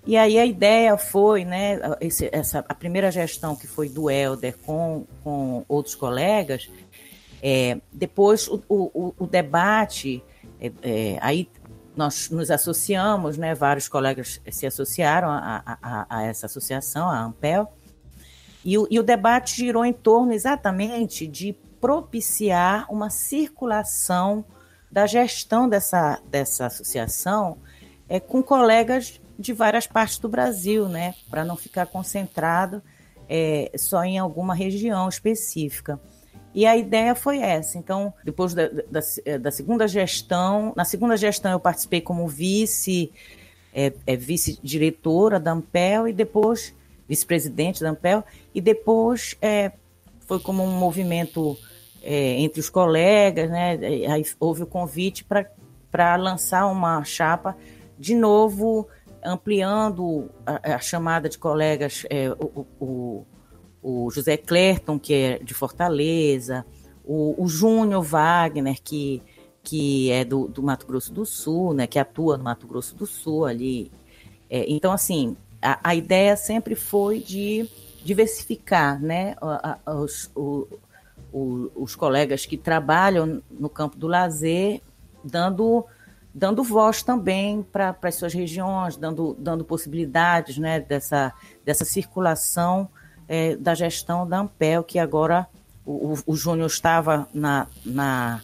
E 0.06 0.16
aí 0.16 0.38
a 0.38 0.46
ideia 0.46 0.96
foi, 0.96 1.44
né, 1.44 1.78
esse, 2.00 2.28
essa, 2.32 2.64
a 2.68 2.74
primeira 2.74 3.10
gestão 3.10 3.54
que 3.54 3.66
foi 3.66 3.88
do 3.88 4.10
Helder 4.10 4.56
com, 4.58 5.06
com 5.22 5.64
outros 5.68 5.94
colegas, 5.94 6.70
é, 7.42 7.80
depois 7.92 8.48
o, 8.48 8.62
o, 8.68 9.14
o 9.18 9.26
debate, 9.26 10.22
é, 10.60 10.72
é, 10.82 11.18
aí 11.20 11.48
nós 11.94 12.30
nos 12.30 12.50
associamos, 12.50 13.36
né, 13.36 13.54
vários 13.54 13.88
colegas 13.88 14.40
se 14.50 14.66
associaram 14.66 15.28
a, 15.28 15.62
a, 15.66 16.06
a 16.08 16.22
essa 16.24 16.46
associação, 16.46 17.08
a 17.08 17.20
Ampel, 17.20 17.70
e 18.64 18.78
o, 18.78 18.86
e 18.90 18.98
o 18.98 19.02
debate 19.02 19.56
girou 19.56 19.84
em 19.84 19.92
torno 19.92 20.32
exatamente 20.32 21.26
de 21.26 21.52
propiciar 21.80 22.86
uma 22.88 23.10
circulação 23.10 24.44
da 24.90 25.06
gestão 25.06 25.68
dessa, 25.68 26.20
dessa 26.30 26.66
associação 26.66 27.58
é, 28.08 28.20
com 28.20 28.42
colegas 28.42 29.20
de 29.38 29.52
várias 29.52 29.86
partes 29.86 30.18
do 30.18 30.28
Brasil, 30.28 30.88
né, 30.88 31.14
para 31.30 31.44
não 31.44 31.56
ficar 31.56 31.86
concentrado 31.86 32.82
é, 33.28 33.72
só 33.76 34.04
em 34.04 34.18
alguma 34.18 34.54
região 34.54 35.08
específica. 35.08 35.98
E 36.54 36.66
a 36.66 36.76
ideia 36.76 37.14
foi 37.14 37.38
essa. 37.38 37.78
Então, 37.78 38.12
depois 38.22 38.52
da, 38.52 38.68
da, 38.68 39.38
da 39.40 39.50
segunda 39.50 39.88
gestão, 39.88 40.72
na 40.76 40.84
segunda 40.84 41.16
gestão 41.16 41.50
eu 41.50 41.58
participei 41.58 42.02
como 42.02 42.28
vice, 42.28 43.10
é, 43.74 43.92
é 44.06 44.16
vice-diretora 44.16 45.40
da 45.40 45.52
Ampel 45.52 46.06
e 46.06 46.12
depois 46.12 46.74
vice-presidente 47.12 47.82
da 47.82 47.90
Ampel, 47.90 48.24
e 48.54 48.60
depois 48.60 49.36
é, 49.42 49.72
foi 50.26 50.40
como 50.40 50.64
um 50.64 50.70
movimento 50.70 51.58
é, 52.02 52.40
entre 52.40 52.58
os 52.58 52.70
colegas, 52.70 53.50
né? 53.50 53.78
Aí 54.08 54.24
houve 54.40 54.62
o 54.62 54.66
convite 54.66 55.22
para 55.90 56.16
lançar 56.16 56.66
uma 56.66 57.04
chapa, 57.04 57.54
de 57.98 58.14
novo 58.14 58.88
ampliando 59.22 60.30
a, 60.46 60.76
a 60.76 60.78
chamada 60.78 61.28
de 61.28 61.36
colegas, 61.36 62.06
é, 62.08 62.30
o, 62.30 62.66
o, 62.80 63.26
o, 63.82 64.10
José 64.10 64.38
Clerton, 64.38 64.98
que 64.98 65.12
é 65.12 65.38
de 65.38 65.52
Fortaleza, 65.52 66.64
o, 67.04 67.34
o 67.40 67.46
Júnior 67.46 68.02
Wagner, 68.02 68.80
que, 68.82 69.22
que 69.62 70.10
é 70.10 70.24
do, 70.24 70.48
do 70.48 70.62
Mato 70.62 70.86
Grosso 70.86 71.12
do 71.12 71.26
Sul, 71.26 71.74
né? 71.74 71.86
Que 71.86 71.98
atua 71.98 72.38
no 72.38 72.44
Mato 72.44 72.66
Grosso 72.66 72.96
do 72.96 73.06
Sul 73.06 73.44
ali. 73.44 73.92
É, 74.48 74.64
então, 74.66 74.92
assim, 74.92 75.36
a, 75.62 75.78
a 75.82 75.94
ideia 75.94 76.36
sempre 76.36 76.74
foi 76.74 77.20
de 77.20 77.68
diversificar 78.04 79.00
né, 79.00 79.36
os, 79.86 80.30
os, 80.34 81.70
os, 81.74 81.94
colegas 81.94 82.44
que 82.44 82.56
trabalham 82.56 83.40
no 83.48 83.68
campo 83.68 83.96
do 83.96 84.08
lazer, 84.08 84.82
dando, 85.22 85.86
dando 86.34 86.64
voz 86.64 87.02
também 87.02 87.62
para 87.62 87.96
as 88.02 88.16
suas 88.16 88.34
regiões, 88.34 88.96
dando, 88.96 89.36
dando 89.38 89.64
possibilidades 89.64 90.58
né, 90.58 90.80
dessa, 90.80 91.32
dessa 91.64 91.84
circulação 91.84 92.88
é, 93.28 93.54
da 93.56 93.74
gestão 93.74 94.26
da 94.28 94.40
Ampel, 94.40 94.82
que 94.82 94.98
agora 94.98 95.46
o, 95.86 96.14
o 96.26 96.34
Júnior 96.34 96.66
estava 96.66 97.28
na, 97.32 97.68
na, 97.84 98.42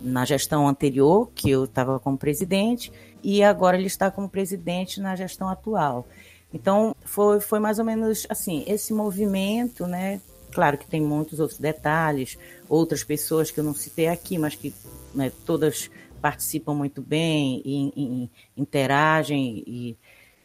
na 0.00 0.24
gestão 0.24 0.68
anterior, 0.68 1.28
que 1.34 1.50
eu 1.50 1.64
estava 1.64 1.98
como 1.98 2.16
presidente, 2.16 2.92
e 3.22 3.42
agora 3.42 3.76
ele 3.76 3.88
está 3.88 4.10
como 4.10 4.28
presidente 4.28 5.00
na 5.00 5.16
gestão 5.16 5.48
atual. 5.48 6.06
Então, 6.52 6.94
foi, 7.04 7.40
foi 7.40 7.58
mais 7.58 7.78
ou 7.78 7.84
menos 7.84 8.26
assim, 8.28 8.64
esse 8.66 8.92
movimento, 8.92 9.86
né? 9.86 10.20
Claro 10.52 10.78
que 10.78 10.86
tem 10.86 11.02
muitos 11.02 11.40
outros 11.40 11.58
detalhes, 11.58 12.38
outras 12.68 13.04
pessoas 13.04 13.50
que 13.50 13.60
eu 13.60 13.64
não 13.64 13.74
citei 13.74 14.08
aqui, 14.08 14.38
mas 14.38 14.54
que 14.54 14.72
né, 15.14 15.30
todas 15.44 15.90
participam 16.20 16.74
muito 16.74 17.02
bem 17.02 17.60
e, 17.64 17.92
e 17.96 18.30
interagem 18.56 19.62
e, 19.66 19.96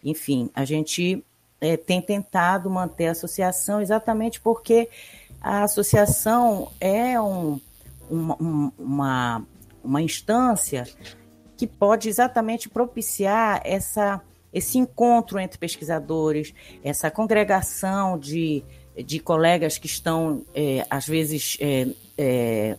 enfim, 0.03 0.49
a 0.53 0.65
gente 0.65 1.23
é, 1.61 1.77
tem 1.77 2.01
tentado 2.01 2.69
manter 2.69 3.07
a 3.07 3.11
associação 3.11 3.81
exatamente 3.81 4.41
porque 4.41 4.89
a 5.39 5.63
associação 5.63 6.71
é 6.79 7.19
um, 7.21 7.59
uma, 8.09 8.35
uma, 8.77 9.47
uma 9.83 10.01
instância 10.01 10.83
que 11.55 11.65
pode 11.65 12.09
exatamente 12.09 12.67
propiciar 12.67 13.61
essa 13.63 14.21
esse 14.53 14.77
encontro 14.77 15.39
entre 15.39 15.57
pesquisadores, 15.57 16.53
essa 16.83 17.09
congregação 17.09 18.17
de, 18.17 18.63
de 18.95 19.19
colegas 19.19 19.77
que 19.77 19.87
estão, 19.87 20.45
é, 20.53 20.85
às 20.89 21.07
vezes, 21.07 21.57
é, 21.59 21.87
é, 22.17 22.77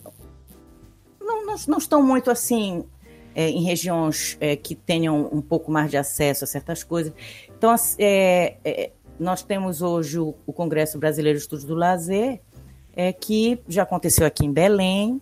não, 1.19 1.45
não, 1.45 1.55
não, 1.67 1.77
estão 1.77 2.03
muito 2.03 2.29
assim 2.29 2.83
é, 3.33 3.49
em 3.49 3.63
regiões 3.63 4.37
é, 4.39 4.55
que 4.55 4.75
tenham 4.75 5.29
um 5.31 5.41
pouco 5.41 5.71
mais 5.71 5.89
de 5.89 5.97
acesso 5.97 6.43
a 6.43 6.47
certas 6.47 6.83
coisas. 6.83 7.11
Então, 7.57 7.73
é, 7.97 8.91
nós 9.19 9.41
temos 9.41 9.81
hoje 9.81 10.19
o, 10.19 10.35
o, 10.45 10.53
Congresso 10.53 10.99
Brasileiro 10.99 11.37
de 11.37 11.43
Estudos 11.43 11.65
do 11.65 11.73
Lazer, 11.73 12.39
que 13.19 13.59
já 13.67 13.81
aconteceu 13.81 14.23
aqui 14.27 14.45
em 14.45 14.51
Belém, 14.51 15.19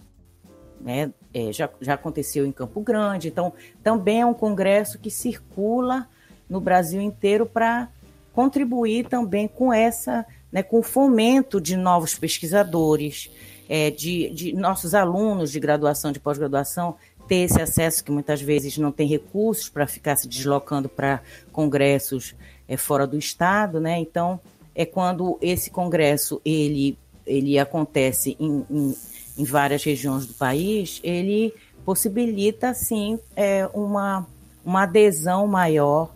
né, 0.82 1.14
já, 1.52 1.70
já 1.80 1.94
aconteceu 1.94 2.46
em 2.46 2.52
Campo 2.52 2.82
Grande, 2.82 3.30
então 3.30 3.54
também 3.82 4.20
é 4.20 4.26
um 4.26 4.34
congresso 4.34 5.00
que 5.00 5.10
circula 5.10 6.10
no 6.52 6.60
Brasil 6.60 7.02
inteiro 7.02 7.46
para 7.46 7.88
contribuir 8.34 9.08
também 9.08 9.48
com 9.48 9.74
essa, 9.74 10.26
né, 10.52 10.62
com 10.62 10.80
o 10.80 10.84
fomento 10.84 11.62
de 11.62 11.78
novos 11.78 12.14
pesquisadores, 12.14 13.32
é, 13.70 13.90
de, 13.90 14.30
de 14.32 14.54
nossos 14.54 14.94
alunos 14.94 15.50
de 15.50 15.62
graduação, 15.62 16.12
de 16.12 16.20
pós-graduação, 16.20 16.98
ter 17.26 17.38
esse 17.38 17.62
acesso 17.62 18.04
que 18.04 18.12
muitas 18.12 18.42
vezes 18.42 18.78
não 18.78 18.92
tem 18.92 19.08
recursos 19.08 19.70
para 19.70 19.88
ficar 19.88 20.18
se 20.18 20.28
deslocando 20.28 20.90
para 20.90 21.22
congressos 21.54 22.36
é, 22.68 22.76
fora 22.76 23.08
do 23.08 23.18
estado, 23.18 23.80
né? 23.80 23.98
Então 23.98 24.38
é 24.76 24.86
quando 24.86 25.38
esse 25.42 25.72
congresso 25.72 26.42
ele 26.44 26.98
ele 27.26 27.58
acontece 27.58 28.36
em, 28.38 28.66
em, 28.70 28.96
em 29.38 29.44
várias 29.46 29.84
regiões 29.86 30.26
do 30.26 30.34
país, 30.34 31.00
ele 31.02 31.54
possibilita 31.86 32.74
sim 32.74 33.18
é, 33.38 33.70
uma 33.74 34.28
uma 34.66 34.84
adesão 34.84 35.48
maior 35.48 36.12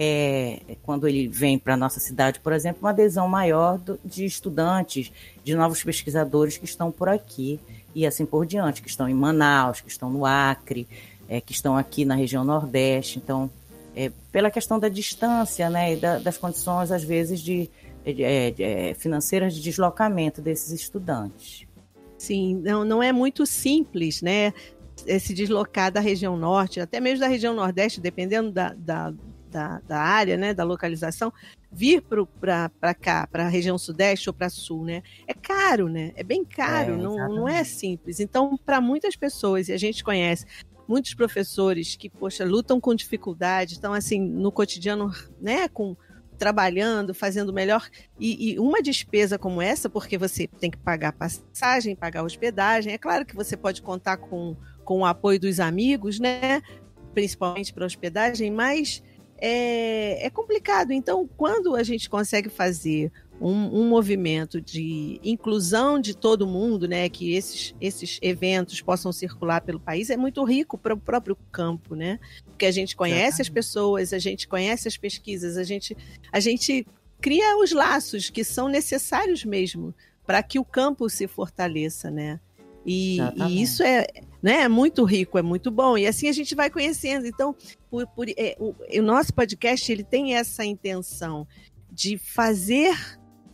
é, 0.00 0.60
quando 0.84 1.08
ele 1.08 1.26
vem 1.26 1.58
para 1.58 1.74
a 1.74 1.76
nossa 1.76 1.98
cidade, 1.98 2.38
por 2.38 2.52
exemplo, 2.52 2.78
uma 2.82 2.90
adesão 2.90 3.26
maior 3.26 3.78
do, 3.78 3.98
de 4.04 4.24
estudantes, 4.24 5.10
de 5.42 5.56
novos 5.56 5.82
pesquisadores 5.82 6.56
que 6.56 6.64
estão 6.64 6.92
por 6.92 7.08
aqui 7.08 7.58
e 7.92 8.06
assim 8.06 8.24
por 8.24 8.46
diante, 8.46 8.80
que 8.80 8.88
estão 8.88 9.08
em 9.08 9.14
Manaus, 9.14 9.80
que 9.80 9.90
estão 9.90 10.08
no 10.08 10.24
Acre, 10.24 10.86
é, 11.28 11.40
que 11.40 11.50
estão 11.50 11.76
aqui 11.76 12.04
na 12.04 12.14
região 12.14 12.44
Nordeste. 12.44 13.18
Então, 13.18 13.50
é, 13.96 14.12
pela 14.30 14.52
questão 14.52 14.78
da 14.78 14.88
distância 14.88 15.68
né, 15.68 15.94
e 15.94 15.96
da, 15.96 16.20
das 16.20 16.38
condições, 16.38 16.92
às 16.92 17.02
vezes, 17.02 17.40
de, 17.40 17.68
de, 18.04 18.22
é, 18.22 18.52
de, 18.52 18.62
é, 18.62 18.94
financeiras 18.94 19.52
de 19.52 19.60
deslocamento 19.60 20.40
desses 20.40 20.70
estudantes. 20.70 21.66
Sim, 22.16 22.62
não, 22.62 22.84
não 22.84 23.02
é 23.02 23.10
muito 23.10 23.44
simples, 23.44 24.22
né? 24.22 24.52
Se 25.20 25.34
deslocar 25.34 25.90
da 25.90 26.00
região 26.00 26.36
norte, 26.36 26.78
até 26.78 27.00
mesmo 27.00 27.20
da 27.20 27.28
região 27.28 27.54
nordeste, 27.54 28.00
dependendo 28.00 28.50
da, 28.50 28.74
da 28.74 29.12
da, 29.48 29.80
da 29.86 29.98
área, 29.98 30.36
né, 30.36 30.54
da 30.54 30.64
localização, 30.64 31.32
vir 31.70 32.02
para 32.02 32.94
cá, 32.94 33.26
para 33.26 33.46
a 33.46 33.48
região 33.48 33.76
sudeste 33.76 34.28
ou 34.28 34.34
para 34.34 34.48
sul, 34.48 34.84
né? 34.84 35.02
É 35.26 35.34
caro, 35.34 35.88
né? 35.88 36.12
É 36.14 36.22
bem 36.22 36.44
caro, 36.44 36.94
é, 36.94 36.96
não, 36.96 37.16
não 37.28 37.48
é 37.48 37.64
simples. 37.64 38.20
Então, 38.20 38.58
para 38.64 38.80
muitas 38.80 39.16
pessoas, 39.16 39.68
e 39.68 39.72
a 39.72 39.76
gente 39.78 40.04
conhece 40.04 40.46
muitos 40.86 41.12
professores 41.12 41.96
que, 41.96 42.08
poxa, 42.08 42.44
lutam 42.44 42.80
com 42.80 42.94
dificuldade, 42.94 43.74
estão 43.74 43.92
assim 43.92 44.18
no 44.18 44.50
cotidiano, 44.50 45.12
né, 45.40 45.68
com 45.68 45.94
trabalhando, 46.38 47.12
fazendo 47.12 47.52
melhor. 47.52 47.86
E, 48.18 48.52
e, 48.52 48.58
uma 48.58 48.80
despesa 48.80 49.38
como 49.38 49.60
essa, 49.60 49.90
porque 49.90 50.16
você 50.16 50.46
tem 50.46 50.70
que 50.70 50.78
pagar 50.78 51.12
passagem, 51.12 51.96
pagar 51.96 52.22
hospedagem, 52.22 52.92
é 52.92 52.98
claro 52.98 53.26
que 53.26 53.34
você 53.34 53.56
pode 53.56 53.82
contar 53.82 54.16
com, 54.16 54.56
com 54.84 55.00
o 55.00 55.04
apoio 55.04 55.38
dos 55.38 55.60
amigos, 55.60 56.18
né? 56.20 56.62
Principalmente 57.12 57.74
para 57.74 57.84
hospedagem, 57.84 58.50
mas 58.50 59.02
é, 59.40 60.26
é 60.26 60.30
complicado. 60.30 60.92
Então, 60.92 61.28
quando 61.36 61.74
a 61.74 61.82
gente 61.82 62.10
consegue 62.10 62.48
fazer 62.48 63.10
um, 63.40 63.80
um, 63.80 63.88
movimento 63.88 64.60
de 64.60 65.20
inclusão 65.22 66.00
de 66.00 66.16
todo 66.16 66.46
mundo, 66.46 66.88
né, 66.88 67.08
que 67.08 67.34
esses, 67.34 67.74
esses 67.80 68.18
eventos 68.20 68.80
possam 68.80 69.12
circular 69.12 69.60
pelo 69.60 69.78
país, 69.78 70.10
é 70.10 70.16
muito 70.16 70.42
rico 70.44 70.76
para 70.76 70.94
o 70.94 70.98
próprio 70.98 71.36
campo, 71.52 71.94
né? 71.94 72.18
Porque 72.46 72.66
a 72.66 72.72
gente 72.72 72.96
conhece 72.96 73.40
as 73.40 73.48
pessoas, 73.48 74.12
a 74.12 74.18
gente 74.18 74.48
conhece 74.48 74.88
as 74.88 74.96
pesquisas, 74.96 75.56
a 75.56 75.62
gente, 75.62 75.96
a 76.32 76.40
gente 76.40 76.84
cria 77.20 77.56
os 77.58 77.72
laços 77.72 78.28
que 78.28 78.42
são 78.42 78.68
necessários 78.68 79.44
mesmo 79.44 79.94
para 80.26 80.42
que 80.42 80.58
o 80.58 80.64
campo 80.64 81.08
se 81.08 81.26
fortaleça, 81.26 82.10
né? 82.10 82.40
E, 82.88 83.18
e, 83.48 83.62
isso 83.62 83.82
é, 83.82 84.06
né, 84.42 84.62
é 84.62 84.68
muito 84.68 85.04
rico, 85.04 85.38
é 85.38 85.42
muito 85.42 85.70
bom. 85.70 85.98
E 85.98 86.06
assim 86.06 86.28
a 86.28 86.32
gente 86.32 86.54
vai 86.54 86.70
conhecendo. 86.70 87.26
Então, 87.26 87.54
por, 87.90 88.06
por, 88.08 88.28
é, 88.30 88.56
o, 88.58 88.74
o 88.98 89.02
nosso 89.02 89.32
podcast 89.34 89.90
ele 89.92 90.02
tem 90.02 90.34
essa 90.34 90.64
intenção 90.64 91.46
de 91.90 92.16
fazer 92.16 92.96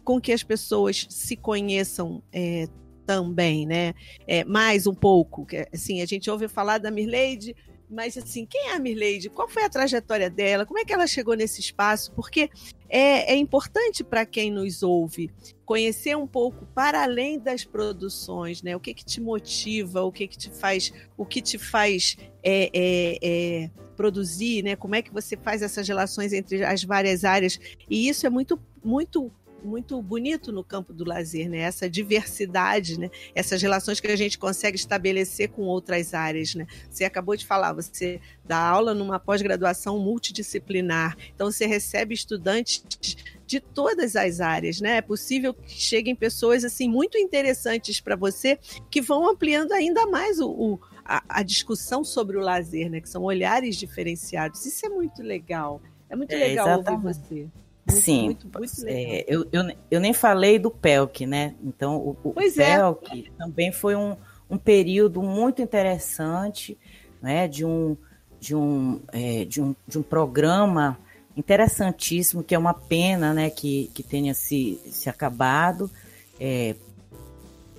com 0.05 0.21
que 0.21 0.33
as 0.33 0.43
pessoas 0.43 1.07
se 1.09 1.35
conheçam 1.35 2.23
é, 2.33 2.69
também, 3.07 3.67
né? 3.67 3.95
É, 4.27 4.45
mais 4.45 4.87
um 4.87 4.95
pouco. 4.95 5.47
Assim, 5.73 6.01
a 6.01 6.07
gente 6.07 6.31
ouve 6.31 6.47
falar 6.47 6.79
da 6.79 6.91
Mirleide, 6.91 7.57
mas 7.95 8.19
assim, 8.19 8.45
quem 8.45 8.71
é 8.71 8.75
a 8.75 8.79
Mirleide? 8.79 9.31
Qual 9.31 9.49
foi 9.49 9.65
a 9.65 9.69
trajetória 9.69 10.29
dela? 10.29 10.67
Como 10.67 10.79
é 10.79 10.85
que 10.85 10.93
ela 10.93 11.07
chegou 11.07 11.35
nesse 11.35 11.61
espaço? 11.61 12.13
Porque 12.13 12.51
é, 12.89 13.33
é 13.33 13.37
importante 13.37 14.03
para 14.03 14.27
quem 14.27 14.51
nos 14.51 14.83
ouve 14.83 15.31
conhecer 15.65 16.17
um 16.17 16.27
pouco 16.27 16.67
para 16.75 17.03
além 17.03 17.39
das 17.39 17.65
produções, 17.65 18.63
né? 18.63 18.77
O 18.77 18.81
que 18.81 18.93
que 18.93 19.05
te 19.05 19.21
motiva? 19.21 20.03
O 20.03 20.13
que 20.13 20.29
que 20.29 20.37
te 20.37 20.51
faz? 20.51 20.93
O 21.17 21.25
que 21.25 21.41
te 21.41 21.57
faz 21.57 22.17
é, 22.43 22.71
é, 22.75 23.19
é 23.23 23.71
produzir, 23.97 24.63
né? 24.63 24.77
Como 24.77 24.95
é 24.95 25.03
que 25.03 25.13
você 25.13 25.37
faz 25.37 25.63
essas 25.63 25.89
relações 25.89 26.33
entre 26.33 26.63
as 26.65 26.85
várias 26.85 27.25
áreas? 27.25 27.59
E 27.89 28.09
isso 28.09 28.27
é 28.27 28.31
muito 28.31 28.61
muito 28.85 29.33
muito 29.65 30.01
bonito 30.03 30.53
no 30.53 30.63
campo 30.63 30.93
do 30.93 31.05
lazer, 31.05 31.49
né? 31.49 31.59
Essa 31.59 31.89
diversidade, 31.89 32.99
né? 32.99 33.11
Essas 33.35 33.61
relações 33.61 34.01
que 34.01 34.07
a 34.07 34.17
gente 34.17 34.39
consegue 34.39 34.77
estabelecer 34.77 35.49
com 35.51 35.63
outras 35.63 36.15
áreas, 36.15 36.55
né? 36.55 36.67
Você 36.91 37.05
acabou 37.05 37.37
de 37.37 37.47
falar, 37.47 37.73
você 37.73 38.21
dá 38.45 38.59
aula 38.59 38.95
numa 38.95 39.19
pós-graduação 39.19 39.99
multidisciplinar, 39.99 41.17
então 41.35 41.51
você 41.51 41.67
recebe 41.67 42.15
estudantes 42.15 42.85
de 43.47 43.61
todas 43.61 44.17
as 44.17 44.41
áreas, 44.41 44.81
né? 44.81 44.97
É 44.97 45.03
possível 45.03 45.53
que 45.53 45.81
cheguem 45.81 46.15
pessoas 46.15 46.65
assim 46.65 46.89
muito 46.89 47.19
interessantes 47.19 48.01
para 48.01 48.17
você 48.17 48.59
que 48.91 49.01
vão 49.01 49.29
ampliando 49.29 49.73
ainda 49.73 50.07
mais 50.07 50.41
o, 50.41 50.49
o 50.51 50.81
a, 51.05 51.23
a, 51.29 51.43
discussão 51.43 52.03
sobre 52.03 52.37
o 52.37 52.41
lazer, 52.41 52.91
né? 52.91 53.01
Que 53.01 53.09
são 53.09 53.23
olhares 53.23 53.77
diferenciados. 53.77 54.65
Isso 54.65 54.87
é 54.87 54.89
muito 54.89 55.23
legal. 55.23 55.83
É 56.09 56.17
muito 56.17 56.33
é, 56.33 56.39
legal 56.39 56.67
exatamente. 56.67 57.07
ouvir 57.07 57.21
você. 57.21 57.64
Muito, 57.87 58.01
Sim, 58.01 58.25
muito, 58.25 58.49
muito 58.53 58.73
é, 58.87 59.25
eu, 59.29 59.47
eu, 59.53 59.63
eu, 59.91 60.01
nem 60.01 60.15
falei 60.15 60.59
do 60.59 60.71
PELC, 60.71 61.27
né? 61.27 61.55
Então, 61.63 61.97
o, 61.97 62.17
o 62.25 62.33
pois 62.33 62.55
PELC 62.55 63.27
é. 63.27 63.39
também 63.39 63.73
foi 63.73 63.95
um, 63.95 64.17
um 64.49 64.57
período 64.57 65.23
muito 65.23 65.61
interessante, 65.61 66.79
né? 67.21 67.47
De 67.47 67.65
um, 67.65 67.95
de 68.41 68.57
um, 68.57 69.01
é, 69.13 69.45
de 69.45 69.61
um, 69.61 69.77
de 69.87 69.99
um 69.99 70.03
programa 70.03 70.99
interessantíssimo, 71.37 72.43
que 72.43 72.55
é 72.55 72.59
uma 72.59 72.73
pena, 72.73 73.35
né? 73.35 73.51
Que, 73.51 73.91
que 73.93 74.03
tenha 74.03 74.33
se, 74.33 74.81
se 74.87 75.11
acabado, 75.11 75.91
é, 76.41 76.75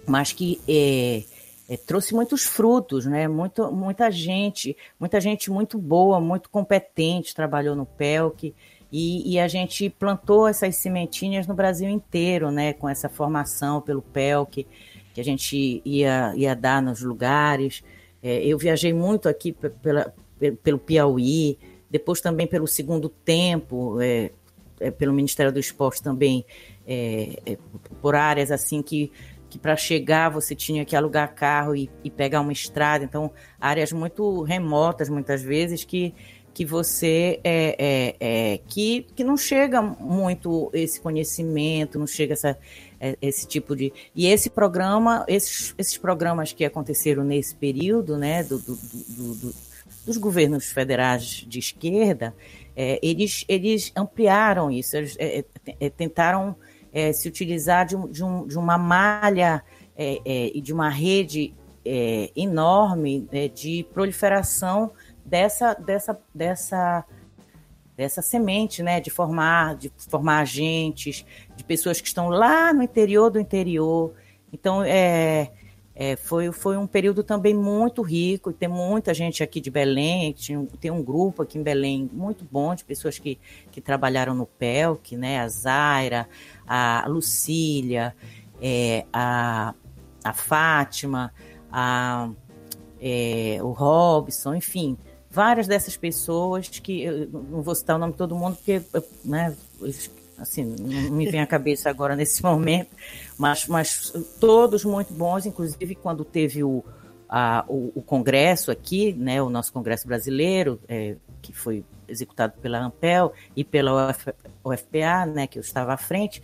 mas 0.06 0.32
que 0.32 0.62
é, 0.68 1.24
é, 1.68 1.78
trouxe 1.78 2.14
muitos 2.14 2.46
frutos, 2.46 3.08
né? 3.08 3.28
Muito, 3.28 3.72
muita 3.72 4.12
gente, 4.12 4.78
muita 5.00 5.20
gente 5.20 5.50
muito 5.50 5.80
boa, 5.80 6.22
muito 6.22 6.48
competente 6.48 7.34
trabalhou 7.34 7.76
no 7.76 7.88
PELC. 7.88 8.54
E, 8.92 9.34
e, 9.34 9.40
a 9.40 9.48
gente 9.48 9.90
plantou 9.90 10.48
essas 10.48 10.76
sementinhas 10.78 11.48
no 11.48 11.54
Brasil 11.54 11.90
inteiro, 11.90 12.52
né? 12.52 12.74
Com 12.74 12.88
essa 12.88 13.10
formação 13.10 13.82
pelo 13.82 14.02
PELC, 14.02 14.66
que 15.14 15.22
a 15.22 15.24
gente 15.24 15.82
ia, 15.84 16.34
ia 16.36 16.56
dar 16.56 16.82
nos 16.82 17.02
lugares. 17.02 17.84
É, 18.22 18.46
eu 18.46 18.58
viajei 18.58 18.94
muito 18.94 19.28
aqui 19.30 19.52
pela, 19.82 20.14
pelo 20.64 20.80
Piauí, 20.80 21.58
depois 21.90 22.22
também 22.22 22.48
pelo 22.48 22.68
segundo 22.68 23.08
tempo, 23.08 24.02
é, 24.02 24.32
é, 24.80 24.92
pelo 24.92 25.14
Ministério 25.14 25.52
do 25.52 25.60
Esporte 25.60 26.02
também, 26.02 26.46
é, 26.86 27.40
é, 27.46 27.58
por 28.02 28.16
áreas 28.16 28.52
assim 28.52 28.82
que, 28.82 29.12
que 29.50 29.58
para 29.58 29.76
chegar 29.76 30.30
você 30.30 30.54
tinha 30.54 30.84
que 30.84 30.96
alugar 30.96 31.34
carro 31.34 31.76
e, 31.76 31.90
e 32.04 32.10
pegar 32.10 32.42
uma 32.42 32.52
estrada, 32.52 33.04
então 33.04 33.32
áreas 33.60 33.92
muito 33.94 34.42
remotas 34.42 35.08
muitas 35.08 35.42
vezes 35.42 35.84
que 35.84 36.14
que 36.56 36.64
você 36.64 37.42
é, 37.44 37.76
é, 37.78 38.16
é, 38.54 38.60
que, 38.66 39.06
que 39.14 39.26
não 39.26 39.36
chega 39.36 39.82
muito 39.82 40.72
esse 40.74 41.02
conhecimento, 41.02 42.00
não 42.00 42.08
chega 42.08 42.32
essa, 42.32 42.58
é, 42.98 43.18
esse 43.22 43.46
tipo 43.46 43.76
de. 43.76 43.92
E 44.16 44.26
esse 44.26 44.50
programa, 44.50 45.26
esses, 45.28 45.76
esses 45.78 45.98
programas 45.98 46.54
que 46.54 46.64
aconteceram 46.64 47.26
nesse 47.26 47.54
período, 47.54 48.18
né, 48.18 48.42
do, 48.42 48.58
do, 48.58 48.74
do, 48.74 49.36
do 49.36 49.76
dos 50.06 50.18
governos 50.18 50.72
federais 50.72 51.44
de 51.48 51.58
esquerda, 51.60 52.34
é, 52.76 53.00
eles, 53.02 53.44
eles 53.50 53.92
ampliaram 53.96 54.70
isso, 54.72 54.96
eles 54.96 55.18
é, 55.20 55.44
tentaram 55.90 56.56
se 57.14 57.28
utilizar 57.28 57.86
de, 57.86 57.98
de, 58.10 58.24
um, 58.24 58.48
de 58.48 58.58
uma 58.58 58.78
malha 58.78 59.62
e 59.98 60.62
de 60.62 60.72
uma 60.72 60.88
rede 60.88 61.54
enorme 62.34 63.28
de 63.54 63.86
proliferação 63.94 64.94
dessa, 65.26 65.74
dessa, 65.74 66.20
dessa, 66.34 67.06
dessa 67.98 68.22
semente, 68.22 68.84
né, 68.84 69.00
de 69.02 69.10
formar, 69.10 69.76
de 69.76 69.92
formar 69.98 70.40
agentes, 70.40 71.26
de 71.56 71.64
pessoas 71.64 72.00
que 72.00 72.08
estão 72.08 72.30
lá 72.30 72.72
no 72.72 72.84
interior 72.84 73.32
do 73.32 73.40
interior. 73.40 74.14
Então, 74.54 74.84
é, 74.84 75.52
é, 75.96 76.16
foi, 76.18 76.52
foi 76.52 76.78
um 76.78 76.86
período 76.86 77.24
também 77.24 77.54
muito 77.54 78.02
rico, 78.02 78.52
tem 78.52 78.68
muita 78.68 79.14
gente 79.14 79.42
aqui 79.42 79.62
de 79.62 79.72
Belém, 79.72 80.34
tem, 80.34 80.66
tem 80.66 80.92
um 80.92 81.02
grupo 81.02 81.42
aqui 81.42 81.58
em 81.58 81.64
Belém 81.64 82.10
muito 82.12 82.46
bom 82.50 82.76
de 82.76 82.84
pessoas 82.84 83.18
que, 83.18 83.40
que 83.72 83.80
trabalharam 83.80 84.36
no 84.36 84.46
PELC, 84.46 85.16
né, 85.16 85.40
a 85.40 85.48
Zaira, 85.48 86.30
a 86.68 87.06
Lucília, 87.08 88.14
é, 88.62 89.06
a, 89.12 89.74
a 90.24 90.34
Fátima, 90.34 91.34
a, 91.72 92.30
é, 93.00 93.60
o 93.62 93.72
Robson, 93.72 94.54
enfim, 94.54 94.98
várias 95.36 95.68
dessas 95.68 95.98
pessoas 95.98 96.70
que 96.70 97.04
eu 97.04 97.28
não 97.30 97.62
vou 97.62 97.76
citar 97.76 97.98
o 97.98 98.00
nome 98.00 98.14
de 98.14 98.18
todo 98.18 98.34
mundo 98.34 98.56
porque 98.56 98.82
né, 99.24 99.54
assim 100.38 100.64
não 100.64 101.12
me 101.12 101.30
vem 101.30 101.42
à 101.42 101.46
cabeça 101.46 101.90
agora 101.90 102.16
nesse 102.16 102.42
momento 102.44 102.96
mas, 103.38 103.68
mas 103.68 104.14
todos 104.40 104.86
muito 104.86 105.14
bons 105.14 105.46
inclusive 105.46 105.94
quando 105.96 106.24
teve 106.24 106.64
o, 106.64 106.82
a, 107.28 107.66
o, 107.68 107.92
o, 107.96 108.02
congresso 108.02 108.72
aqui 108.72 109.12
né 109.14 109.42
o 109.42 109.50
nosso 109.50 109.74
congresso 109.74 110.08
brasileiro 110.08 110.80
é, 110.88 111.18
que 111.42 111.52
foi 111.52 111.84
executado 112.08 112.54
pela 112.62 112.80
Ampel 112.80 113.34
e 113.58 113.66
pela 113.66 114.12
Uf, 114.12 114.34
UFPA 114.64 115.26
né 115.26 115.48
que 115.48 115.60
eu 115.60 115.62
estava 115.62 115.94
à 115.94 115.98
frente 115.98 116.42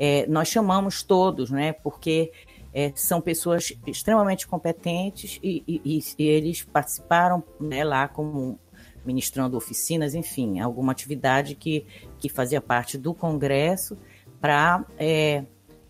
é, 0.00 0.26
nós 0.26 0.48
chamamos 0.48 1.04
todos 1.04 1.48
né 1.48 1.72
porque 1.72 2.32
é, 2.74 2.92
são 2.94 3.20
pessoas 3.20 3.72
extremamente 3.86 4.46
competentes 4.46 5.38
e, 5.42 5.62
e, 5.66 6.00
e 6.18 6.26
eles 6.26 6.62
participaram 6.62 7.42
né, 7.60 7.84
lá 7.84 8.08
como 8.08 8.58
ministrando 9.04 9.56
oficinas, 9.56 10.14
enfim, 10.14 10.60
alguma 10.60 10.92
atividade 10.92 11.54
que, 11.54 11.84
que 12.18 12.28
fazia 12.28 12.60
parte 12.60 12.96
do 12.96 13.12
Congresso 13.12 13.98
para 14.40 14.84
é, 14.98 15.44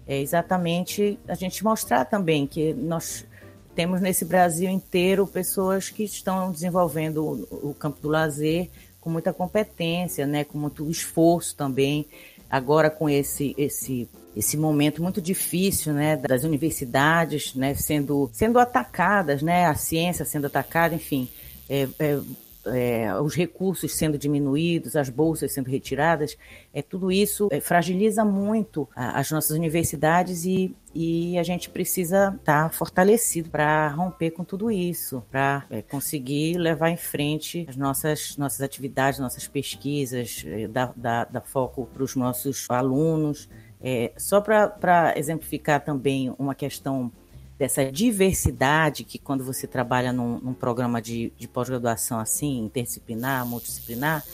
é 0.07 0.21
exatamente 0.21 1.19
a 1.29 1.35
gente 1.35 1.63
mostrar 1.63 2.05
também 2.05 2.47
que 2.47 2.75
nós 2.75 3.27
temos 3.75 4.01
nesse 4.01 4.25
Brasil 4.25 4.69
inteiro 4.69 5.27
pessoas 5.27 5.89
que 5.89 6.05
estão 6.05 6.51
desenvolvendo 6.51 7.47
o, 7.51 7.71
o 7.71 7.75
campo 7.75 8.01
do 8.01 8.09
lazer 8.09 8.71
com 9.01 9.11
muita 9.11 9.33
competência, 9.33 10.27
né, 10.27 10.45
com 10.45 10.59
muito 10.59 10.89
esforço 10.91 11.57
também. 11.57 12.07
Agora 12.51 12.91
com 12.91 13.09
esse 13.09 13.55
esse 13.57 14.09
esse 14.37 14.57
momento 14.57 15.03
muito 15.03 15.21
difícil, 15.21 15.93
né, 15.93 16.17
das 16.17 16.45
universidades, 16.45 17.55
né, 17.55 17.75
sendo 17.75 18.31
sendo 18.33 18.59
atacadas, 18.59 19.43
né, 19.43 19.67
a 19.67 19.75
ciência 19.75 20.25
sendo 20.25 20.47
atacada, 20.47 20.95
enfim, 20.95 21.29
é, 21.69 21.89
é, 21.99 22.19
é, 22.67 23.21
os 23.21 23.35
recursos 23.35 23.95
sendo 23.95 24.17
diminuídos, 24.17 24.97
as 24.97 25.09
bolsas 25.09 25.53
sendo 25.53 25.69
retiradas, 25.69 26.37
é, 26.73 26.83
tudo 26.83 27.11
isso 27.11 27.49
é, 27.51 27.61
fragiliza 27.61 28.25
muito 28.25 28.89
a, 28.95 29.19
as 29.19 29.31
nossas 29.31 29.57
universidades 29.57 30.45
e, 30.45 30.75
e 30.95 31.39
a 31.39 31.43
gente 31.43 31.69
precisa 31.71 32.35
estar 32.39 32.65
tá 32.65 32.71
fortalecido 32.71 33.51
para 33.51 33.89
romper 33.89 34.31
com 34.31 34.45
tudo 34.45 34.71
isso, 34.71 35.23
para 35.31 35.65
é, 35.71 35.83
conseguir 35.83 36.57
levar 36.57 36.91
em 36.91 36.97
frente 36.97 37.67
as 37.69 37.77
nossas, 37.77 38.37
nossas 38.37 38.61
atividades, 38.61 39.19
nossas 39.19 39.49
pesquisas, 39.49 40.45
é, 40.47 40.69
dar, 40.69 40.93
dar, 40.97 41.25
dar 41.27 41.41
foco 41.41 41.87
para 41.93 42.03
os 42.03 42.15
nossos 42.15 42.67
alunos. 42.69 43.49
É, 43.83 44.13
só 44.17 44.41
para 44.41 45.15
exemplificar 45.17 45.85
também 45.85 46.33
uma 46.39 46.55
questão 46.55 47.11
dessa 47.59 47.91
diversidade 47.91 49.05
que 49.05 49.19
quando 49.19 49.45
você 49.45 49.67
trabalha 49.67 50.13
num, 50.13 50.39
num 50.39 50.55
programa 50.55 51.03
de, 51.03 51.33
de 51.37 51.49
pós-graduação 51.49 52.19
assim, 52.19 52.59
interdisciplinar, 52.61 53.47
multidisciplinar, 53.47 54.25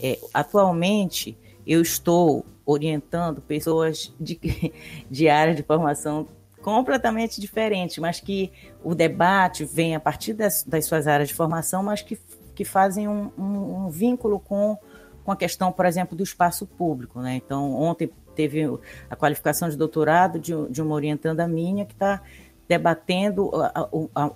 é, 0.00 0.18
atualmente 0.34 1.38
eu 1.66 1.80
estou 1.80 2.44
orientando 2.66 3.40
pessoas 3.40 4.12
de, 4.20 4.38
de 5.10 5.28
áreas 5.28 5.56
de 5.56 5.62
formação 5.62 6.26
completamente 6.62 7.40
diferentes, 7.40 7.98
mas 7.98 8.20
que 8.20 8.52
o 8.84 8.94
debate 8.94 9.64
vem 9.64 9.94
a 9.94 10.00
partir 10.00 10.34
das, 10.34 10.62
das 10.62 10.84
suas 10.84 11.06
áreas 11.06 11.28
de 11.28 11.34
formação, 11.34 11.82
mas 11.82 12.02
que, 12.02 12.18
que 12.54 12.64
fazem 12.64 13.08
um, 13.08 13.30
um, 13.38 13.84
um 13.84 13.88
vínculo 13.88 14.38
com, 14.38 14.76
com 15.24 15.32
a 15.32 15.36
questão, 15.36 15.72
por 15.72 15.86
exemplo, 15.86 16.16
do 16.16 16.22
espaço 16.22 16.66
público. 16.66 17.20
Né? 17.20 17.36
Então, 17.36 17.74
ontem 17.74 18.10
teve 18.40 18.78
a 19.10 19.16
qualificação 19.16 19.68
de 19.68 19.76
doutorado 19.76 20.38
de, 20.38 20.52
de 20.70 20.80
uma 20.80 20.94
orientanda 20.94 21.46
minha 21.46 21.84
que 21.84 21.92
está 21.92 22.22
debatendo 22.66 23.50
a, 23.54 23.66
a, 24.14 24.24
a, 24.24 24.30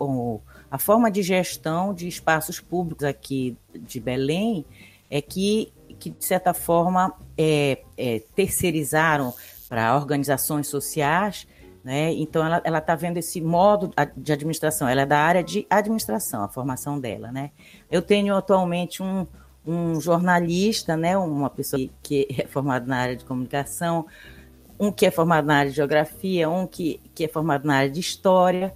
a, 0.73 0.79
forma 0.79 1.11
de 1.11 1.23
gestão 1.23 1.95
de 1.95 2.07
espaços 2.07 2.61
públicos 2.61 3.05
aqui 3.05 3.57
de 3.75 4.01
Belém, 4.01 4.67
é 5.11 5.23
que, 5.23 5.73
que 5.99 6.11
de 6.11 6.25
certa 6.25 6.53
forma, 6.53 7.15
é, 7.39 7.79
é, 7.97 8.21
terceirizaram 8.35 9.33
para 9.69 9.97
organizações 9.97 10.67
sociais, 10.67 11.47
né? 11.83 12.13
Então, 12.15 12.45
ela 12.45 12.79
está 12.79 12.95
vendo 12.95 13.19
esse 13.19 13.41
modo 13.41 13.91
de 14.17 14.33
administração, 14.33 14.89
ela 14.89 15.03
é 15.03 15.07
da 15.07 15.19
área 15.19 15.45
de 15.45 15.67
administração, 15.69 16.43
a 16.43 16.49
formação 16.49 16.99
dela, 16.99 17.31
né? 17.31 17.51
Eu 17.91 18.03
tenho 18.03 18.35
atualmente 18.35 19.03
um, 19.03 19.27
um 19.67 20.01
jornalista, 20.01 20.97
né? 20.97 21.17
Uma 21.17 21.51
pessoa 21.51 21.83
que 22.03 22.27
é 22.39 22.47
formada 22.47 22.87
na 22.87 22.97
área 22.97 23.17
de 23.17 23.25
comunicação, 23.25 24.07
um 24.79 24.91
que 24.91 25.07
é 25.07 25.11
formado 25.11 25.47
na 25.47 25.57
área 25.57 25.71
de 25.71 25.77
geografia, 25.77 26.49
um 26.49 26.67
que, 26.67 27.01
que 27.15 27.25
é 27.25 27.29
formado 27.29 27.67
na 27.67 27.77
área 27.77 27.91
de 27.91 28.01
história, 28.01 28.73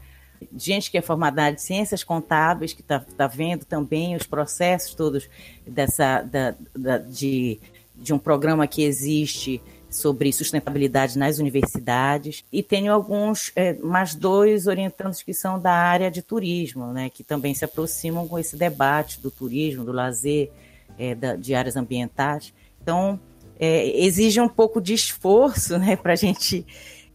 gente 0.57 0.91
que 0.91 0.99
é 0.99 1.03
formada 1.03 1.37
na 1.37 1.43
área 1.45 1.57
de 1.57 1.63
ciências 1.63 2.05
contábeis, 2.05 2.73
que 2.73 2.81
está 2.81 3.01
tá 3.01 3.27
vendo 3.27 3.65
também 3.65 4.15
os 4.15 4.25
processos 4.25 4.95
todos 4.95 5.29
dessa, 5.67 6.23
da, 6.23 6.55
da, 6.75 6.99
de, 6.99 7.59
de 7.95 8.13
um 8.13 8.19
programa 8.19 8.67
que 8.67 8.83
existe 8.83 9.61
sobre 9.91 10.33
sustentabilidade 10.33 11.19
nas 11.19 11.39
universidades 11.39 12.45
e 12.53 12.63
tenho 12.63 12.93
alguns 12.93 13.51
é, 13.57 13.73
mais 13.75 14.15
dois 14.15 14.67
orientantes 14.67 15.23
que 15.23 15.33
são 15.33 15.59
da 15.59 15.73
área 15.73 16.11
de 16.11 16.21
turismo, 16.21 16.93
né, 16.93 17.09
que 17.09 17.25
também 17.25 17.55
se 17.55 17.65
aproximam 17.65 18.29
com 18.29 18.39
esse 18.39 18.57
debate 18.57 19.21
do 19.21 19.31
turismo, 19.31 19.85
do 19.85 19.93
lazer, 19.93 20.51
é, 20.99 21.15
da, 21.15 21.37
de 21.37 21.55
áreas 21.55 21.77
ambientais. 21.77 22.53
Então 22.83 23.21
é, 23.59 23.87
exige 24.05 24.41
um 24.41 24.49
pouco 24.49 24.81
de 24.81 24.95
esforço, 24.95 25.79
né, 25.79 25.97
para 25.97 26.13
a 26.13 26.17
gente 26.17 26.67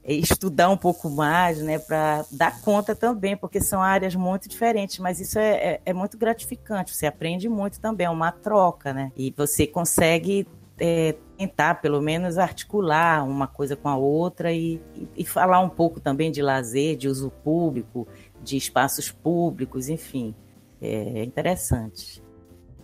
estudar 0.05 0.69
um 0.69 0.75
pouco 0.75 1.09
mais, 1.09 1.59
né, 1.59 1.79
para 1.79 2.25
dar 2.29 2.61
conta 2.61 2.93
também, 2.93 3.37
porque 3.37 3.61
são 3.61 3.81
áreas 3.81 4.13
muito 4.15 4.49
diferentes, 4.49 4.99
mas 4.99 5.21
isso 5.21 5.39
é, 5.39 5.51
é, 5.51 5.81
é, 5.85 5.93
muito 5.93 6.17
gratificante, 6.17 6.93
você 6.93 7.05
aprende 7.05 7.47
muito 7.47 7.79
também, 7.79 8.05
é 8.05 8.09
uma 8.09 8.31
troca, 8.31 8.93
né, 8.93 9.13
e 9.15 9.33
você 9.35 9.65
consegue 9.65 10.45
é, 10.77 11.15
tentar, 11.37 11.75
pelo 11.75 12.01
menos, 12.01 12.37
articular 12.37 13.23
uma 13.23 13.47
coisa 13.47 13.77
com 13.77 13.87
a 13.87 13.95
outra 13.95 14.51
e, 14.51 14.81
e, 14.93 15.07
e 15.17 15.25
falar 15.25 15.61
um 15.61 15.69
pouco 15.69 16.01
também 16.01 16.31
de 16.31 16.41
lazer, 16.41 16.97
de 16.97 17.07
uso 17.07 17.31
público, 17.43 18.05
de 18.43 18.57
espaços 18.57 19.09
públicos, 19.09 19.87
enfim, 19.87 20.35
é 20.81 21.23
interessante 21.23 22.22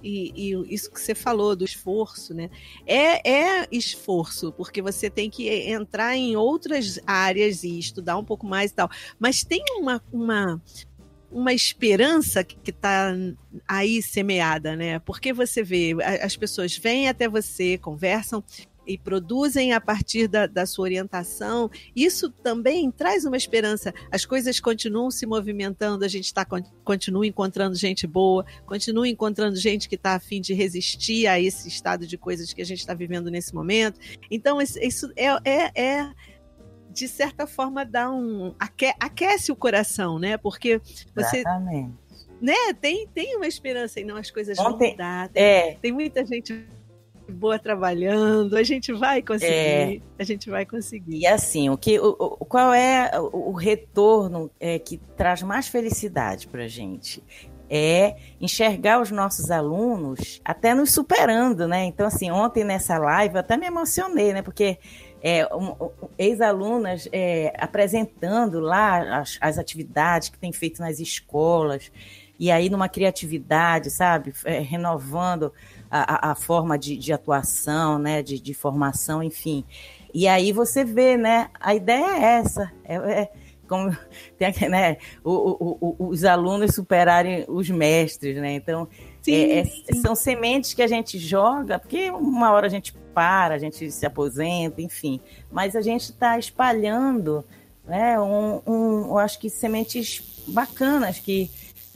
e, 0.04 0.32
e, 0.36 0.74
isso 0.74 0.92
que 0.92 1.00
você 1.00 1.14
falou 1.14 1.56
do 1.56 1.66
esforço, 1.66 2.34
né? 2.34 2.50
É, 2.86 3.30
é 3.30 3.68
esforço, 3.72 4.52
porque 4.54 4.82
você 4.82 5.10
tem 5.10 5.30
que 5.30 5.50
entrar 5.50 6.16
em 6.16 6.36
outras 6.36 7.00
áreas 7.06 7.64
e 7.64 7.78
estudar 7.78 8.18
um 8.18 8.24
pouco 8.24 8.46
mais 8.46 8.72
e 8.72 8.76
tal. 8.76 8.90
Mas 9.20 9.44
tem 9.44 9.64
uma, 9.78 10.02
uma, 10.12 10.62
uma 11.32 11.54
esperança 11.54 12.44
que 12.44 12.70
está 12.70 13.14
aí 13.68 14.02
semeada, 14.02 14.76
né? 14.76 15.00
Porque 15.00 15.34
você 15.34 15.64
vê, 15.64 15.96
as 16.22 16.36
pessoas 16.36 16.78
vêm 16.78 17.08
até 17.08 17.28
você, 17.28 17.78
conversam 17.78 18.44
e 18.90 18.98
produzem 18.98 19.72
a 19.72 19.80
partir 19.80 20.28
da, 20.28 20.48
da 20.48 20.66
sua 20.66 20.86
orientação, 20.86 21.70
isso 21.96 22.32
também 22.32 22.90
traz 22.90 23.24
uma 23.24 23.38
esperança. 23.38 23.94
As 24.12 24.26
coisas 24.26 24.60
continuam 24.60 25.12
se 25.12 25.28
movimentando, 25.28 26.04
a 26.04 26.08
gente 26.08 26.34
tá, 26.34 26.44
continua 26.84 27.26
encontrando 27.28 27.76
gente 27.76 28.08
boa, 28.08 28.44
continua 28.66 29.08
encontrando 29.08 29.56
gente 29.58 29.88
que 29.88 29.94
está 29.94 30.16
afim 30.16 30.42
de 30.42 30.56
resistir 30.56 31.28
a 31.28 31.40
esse 31.40 31.68
estado 31.68 32.08
de 32.08 32.18
coisas 32.18 32.52
que 32.52 32.64
a 32.64 32.66
gente 32.66 32.80
está 32.80 32.96
vivendo 32.96 33.30
nesse 33.30 33.54
momento. 33.54 34.00
Então, 34.32 34.60
isso 34.60 35.14
é, 35.16 35.28
é, 35.46 35.72
é 35.76 36.12
de 36.90 37.08
certa 37.08 37.46
forma 37.46 37.86
dá 37.86 38.10
um 38.10 38.56
aque, 38.58 38.92
aquece 39.00 39.52
o 39.52 39.56
coração, 39.56 40.18
né? 40.18 40.36
Porque 40.36 40.82
você 41.16 41.38
Exatamente. 41.38 41.94
né, 42.42 42.74
tem 42.82 43.08
tem 43.08 43.36
uma 43.36 43.46
esperança 43.46 44.00
e 44.00 44.04
não 44.04 44.18
as 44.18 44.32
coisas 44.32 44.58
Ontem, 44.58 44.78
vão 44.80 44.90
mudar. 44.90 45.30
Tem, 45.30 45.44
é. 45.44 45.78
tem 45.80 45.92
muita 45.92 46.26
gente 46.26 46.66
boa 47.30 47.60
trabalhando, 47.60 48.58
a 48.58 48.64
gente 48.64 48.92
vai 48.92 49.22
conseguir, 49.22 49.54
é, 49.54 50.02
a 50.18 50.24
gente 50.24 50.50
vai 50.50 50.66
conseguir. 50.66 51.20
E 51.20 51.28
assim, 51.28 51.70
o 51.70 51.78
que, 51.78 52.00
o, 52.00 52.16
o 52.20 52.46
qual 52.46 52.74
é 52.74 53.12
o, 53.20 53.52
o 53.52 53.54
retorno 53.54 54.52
é, 54.60 54.80
que 54.80 54.98
traz 55.16 55.42
mais 55.42 55.68
felicidade 55.68 56.48
para 56.48 56.64
a 56.64 56.68
gente? 56.68 57.24
É 57.72 58.16
enxergar 58.42 59.00
os 59.00 59.12
nossos 59.12 59.52
alunos 59.52 60.42
até 60.44 60.74
nos 60.74 60.92
superando, 60.92 61.68
né? 61.68 61.86
Então, 61.86 62.08
assim, 62.08 62.32
ontem 62.32 62.64
nessa 62.64 62.98
live 62.98 63.36
eu 63.36 63.42
até 63.42 63.56
me 63.58 63.68
emocionei, 63.68 64.34
né? 64.34 64.42
Porque 64.42 64.80
é, 65.22 65.46
um, 65.54 65.72
um, 65.72 65.92
ex-alunas 66.18 67.08
é, 67.12 67.54
apresentando 67.58 68.60
lá 68.60 69.20
as, 69.20 69.38
as 69.40 69.58
atividades 69.58 70.30
que 70.30 70.40
tem 70.40 70.52
feito 70.52 70.82
nas 70.82 71.00
escolas, 71.00 71.92
e 72.40 72.50
aí 72.50 72.70
numa 72.70 72.88
criatividade, 72.88 73.92
sabe? 73.92 74.34
É, 74.46 74.60
renovando 74.60 75.54
a, 75.90 76.32
a 76.32 76.36
forma 76.36 76.78
de, 76.78 76.98
de, 76.98 77.12
atuação, 77.12 77.98
né, 77.98 78.22
de, 78.22 78.40
de, 78.40 78.54
formação, 78.54 79.24
enfim. 79.24 79.66
E 80.14 80.28
aí 80.28 80.52
você 80.52 80.84
vê, 80.84 81.18
né, 81.18 81.50
a 81.60 81.74
ideia 81.74 82.18
é 82.18 82.24
essa, 82.40 82.72
é, 82.84 82.96
é 82.96 83.32
como 83.68 83.96
tem, 84.38 84.70
né, 84.70 84.98
o, 85.24 85.32
o, 85.32 85.96
o, 86.00 86.08
os 86.10 86.24
alunos 86.24 86.76
superarem 86.76 87.46
os 87.48 87.70
mestres, 87.70 88.36
né, 88.38 88.54
então 88.54 88.88
sim, 89.22 89.34
é, 89.34 89.60
é, 89.60 89.66
sim. 89.66 90.02
são 90.02 90.16
sementes 90.16 90.74
que 90.74 90.82
a 90.82 90.88
gente 90.88 91.18
joga, 91.18 91.80
porque 91.80 92.10
uma 92.12 92.52
hora 92.52 92.68
a 92.68 92.70
gente 92.70 92.94
para, 93.14 93.56
a 93.56 93.58
gente 93.58 93.92
se 93.92 94.06
aposenta, 94.06 94.82
enfim, 94.82 95.20
mas 95.52 95.76
a 95.76 95.82
gente 95.82 96.04
está 96.04 96.38
espalhando, 96.38 97.44
né, 97.86 98.20
um, 98.20 98.62
um, 98.66 99.08
eu 99.08 99.18
acho 99.18 99.40
que 99.40 99.50
sementes 99.50 100.44
bacanas 100.48 101.20
que 101.20 101.50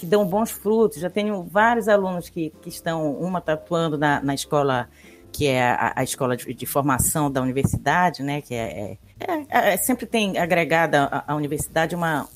que 0.03 0.05
dão 0.05 0.25
bons 0.25 0.51
frutos. 0.51 0.99
Já 0.99 1.09
tenho 1.09 1.43
vários 1.43 1.87
alunos 1.87 2.27
que, 2.27 2.49
que 2.61 2.67
estão, 2.67 3.13
uma 3.13 3.39
está 3.39 3.53
atuando 3.53 3.97
na, 3.97 4.21
na 4.21 4.33
escola, 4.33 4.89
que 5.31 5.47
é 5.47 5.63
a, 5.63 5.93
a 5.95 6.03
escola 6.03 6.35
de, 6.35 6.53
de, 6.53 6.65
formação 6.65 7.31
da 7.31 7.41
universidade, 7.41 8.21
né? 8.21 8.41
Que 8.41 8.53
é, 8.53 8.97
é, 9.21 9.47
é, 9.49 9.73
é 9.73 9.77
sempre 9.77 10.05
tem 10.05 10.37
agregada 10.37 11.23
à 11.25 11.33
universidade 11.35 11.95
uma, 11.95 12.27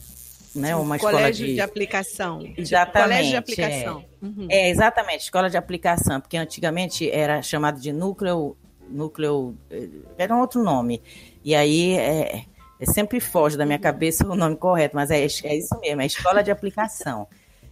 né, 0.56 0.78
uma 0.78 0.96
escola 0.96 1.18
colégio 1.18 1.46
de... 1.46 1.56
de 1.56 1.62
aplicação. 1.62 2.42
Exatamente. 2.56 3.04
Colégio 3.04 3.32
de 3.32 3.36
aplicação. 3.36 4.06
É. 4.24 4.26
Uhum. 4.26 4.48
é, 4.50 4.70
exatamente, 4.70 5.24
escola 5.24 5.50
de 5.50 5.58
aplicação, 5.58 6.22
porque 6.22 6.38
antigamente 6.38 7.12
era 7.12 7.42
chamado 7.42 7.82
de 7.82 7.92
núcleo, 7.92 8.56
núcleo, 8.90 9.58
eh, 9.70 9.90
era 10.18 10.34
um 10.34 10.40
outro 10.40 10.64
nome. 10.64 11.02
E 11.44 11.54
aí 11.54 11.98
é, 11.98 12.46
é 12.80 12.86
sempre 12.86 13.20
foge 13.20 13.58
da 13.58 13.66
minha 13.66 13.78
cabeça 13.78 14.26
o 14.26 14.36
nome 14.36 14.56
correto, 14.56 14.96
mas 14.96 15.12
é, 15.12 15.18
é 15.18 15.58
isso 15.58 15.78
mesmo, 15.82 16.02
é 16.02 16.06
escola 16.06 16.42
de 16.42 16.50
aplicação. 16.50 17.28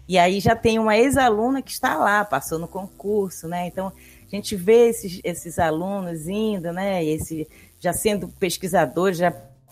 E 0.07 0.17
aí 0.17 0.39
já 0.39 0.55
tem 0.55 0.77
uma 0.77 0.97
ex-aluna 0.97 1.61
que 1.61 1.71
está 1.71 1.97
lá, 1.97 2.23
passou 2.23 2.59
no 2.59 2.67
concurso, 2.67 3.47
né? 3.47 3.67
Então, 3.67 3.87
a 3.87 4.35
gente 4.35 4.55
vê 4.55 4.89
esses, 4.89 5.19
esses 5.23 5.57
alunos 5.57 6.27
indo, 6.27 6.71
né? 6.71 7.03
Esse, 7.03 7.47
já 7.79 7.91
sendo 7.93 8.27
pesquisadores, 8.27 9.17
já 9.17 9.31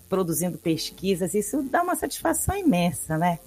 produzindo 0.09 0.57
pesquisas, 0.57 1.33
isso 1.33 1.63
dá 1.63 1.81
uma 1.81 1.95
satisfação 1.95 2.55
imensa, 2.55 3.17
né? 3.17 3.39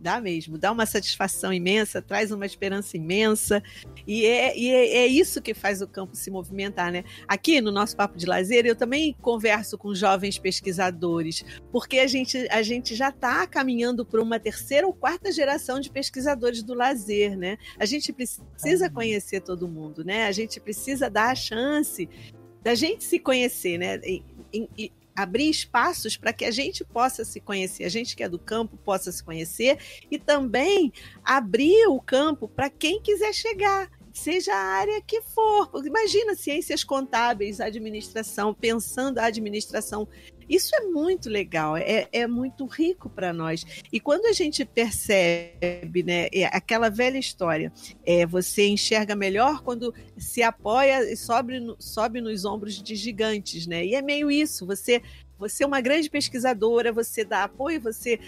Dá 0.00 0.20
mesmo, 0.20 0.56
dá 0.56 0.72
uma 0.72 0.86
satisfação 0.86 1.52
imensa, 1.52 2.00
traz 2.00 2.30
uma 2.30 2.46
esperança 2.46 2.96
imensa, 2.96 3.62
e 4.06 4.24
é, 4.24 4.58
e 4.58 4.70
é, 4.70 4.96
é, 4.98 5.06
isso 5.06 5.42
que 5.42 5.52
faz 5.52 5.82
o 5.82 5.86
campo 5.86 6.16
se 6.16 6.30
movimentar, 6.30 6.90
né? 6.90 7.04
Aqui 7.28 7.60
no 7.60 7.70
nosso 7.70 7.96
Papo 7.96 8.16
de 8.16 8.26
Lazer, 8.26 8.64
eu 8.66 8.74
também 8.74 9.14
converso 9.20 9.76
com 9.76 9.94
jovens 9.94 10.38
pesquisadores, 10.38 11.44
porque 11.70 11.98
a 11.98 12.06
gente, 12.06 12.38
a 12.50 12.62
gente 12.62 12.94
já 12.94 13.10
está 13.10 13.46
caminhando 13.46 14.04
para 14.04 14.22
uma 14.22 14.40
terceira 14.40 14.86
ou 14.86 14.92
quarta 14.92 15.30
geração 15.30 15.78
de 15.78 15.90
pesquisadores 15.90 16.62
do 16.62 16.74
lazer, 16.74 17.36
né? 17.36 17.58
A 17.78 17.84
gente 17.84 18.12
precisa 18.12 18.88
conhecer 18.88 19.40
todo 19.40 19.68
mundo, 19.68 20.04
né? 20.04 20.26
A 20.26 20.32
gente 20.32 20.58
precisa 20.58 21.10
dar 21.10 21.30
a 21.30 21.34
chance 21.34 22.08
da 22.62 22.74
gente 22.74 23.04
se 23.04 23.18
conhecer, 23.18 23.78
né? 23.78 24.00
E, 24.04 24.22
e, 24.52 24.92
abrir 25.22 25.48
espaços 25.48 26.16
para 26.16 26.32
que 26.32 26.44
a 26.44 26.50
gente 26.50 26.84
possa 26.84 27.24
se 27.24 27.40
conhecer, 27.40 27.84
a 27.84 27.88
gente 27.88 28.16
que 28.16 28.22
é 28.22 28.28
do 28.28 28.38
campo 28.38 28.76
possa 28.78 29.10
se 29.12 29.22
conhecer 29.22 29.78
e 30.10 30.18
também 30.18 30.92
abrir 31.24 31.86
o 31.88 32.00
campo 32.00 32.48
para 32.48 32.70
quem 32.70 33.00
quiser 33.00 33.32
chegar 33.32 33.90
seja 34.12 34.52
a 34.52 34.58
área 34.58 35.00
que 35.00 35.22
for. 35.22 35.70
Imagina 35.84 36.34
ciências 36.34 36.84
contábeis, 36.84 37.60
administração, 37.60 38.52
pensando 38.52 39.18
a 39.18 39.26
administração. 39.26 40.08
Isso 40.50 40.74
é 40.74 40.80
muito 40.80 41.30
legal, 41.30 41.76
é, 41.76 42.08
é 42.10 42.26
muito 42.26 42.66
rico 42.66 43.08
para 43.08 43.32
nós. 43.32 43.64
E 43.92 44.00
quando 44.00 44.26
a 44.26 44.32
gente 44.32 44.64
percebe, 44.64 46.02
né, 46.02 46.26
é 46.32 46.44
aquela 46.46 46.90
velha 46.90 47.18
história, 47.18 47.72
é, 48.04 48.26
você 48.26 48.66
enxerga 48.66 49.14
melhor 49.14 49.62
quando 49.62 49.94
se 50.18 50.42
apoia 50.42 51.04
e 51.04 51.16
sobe, 51.16 51.54
sobe 51.78 52.20
nos 52.20 52.44
ombros 52.44 52.82
de 52.82 52.96
gigantes, 52.96 53.64
né? 53.68 53.86
E 53.86 53.94
é 53.94 54.02
meio 54.02 54.28
isso, 54.28 54.66
você, 54.66 55.00
você 55.38 55.62
é 55.62 55.66
uma 55.68 55.80
grande 55.80 56.10
pesquisadora, 56.10 56.92
você 56.92 57.24
dá 57.24 57.44
apoio, 57.44 57.80
você 57.80 58.18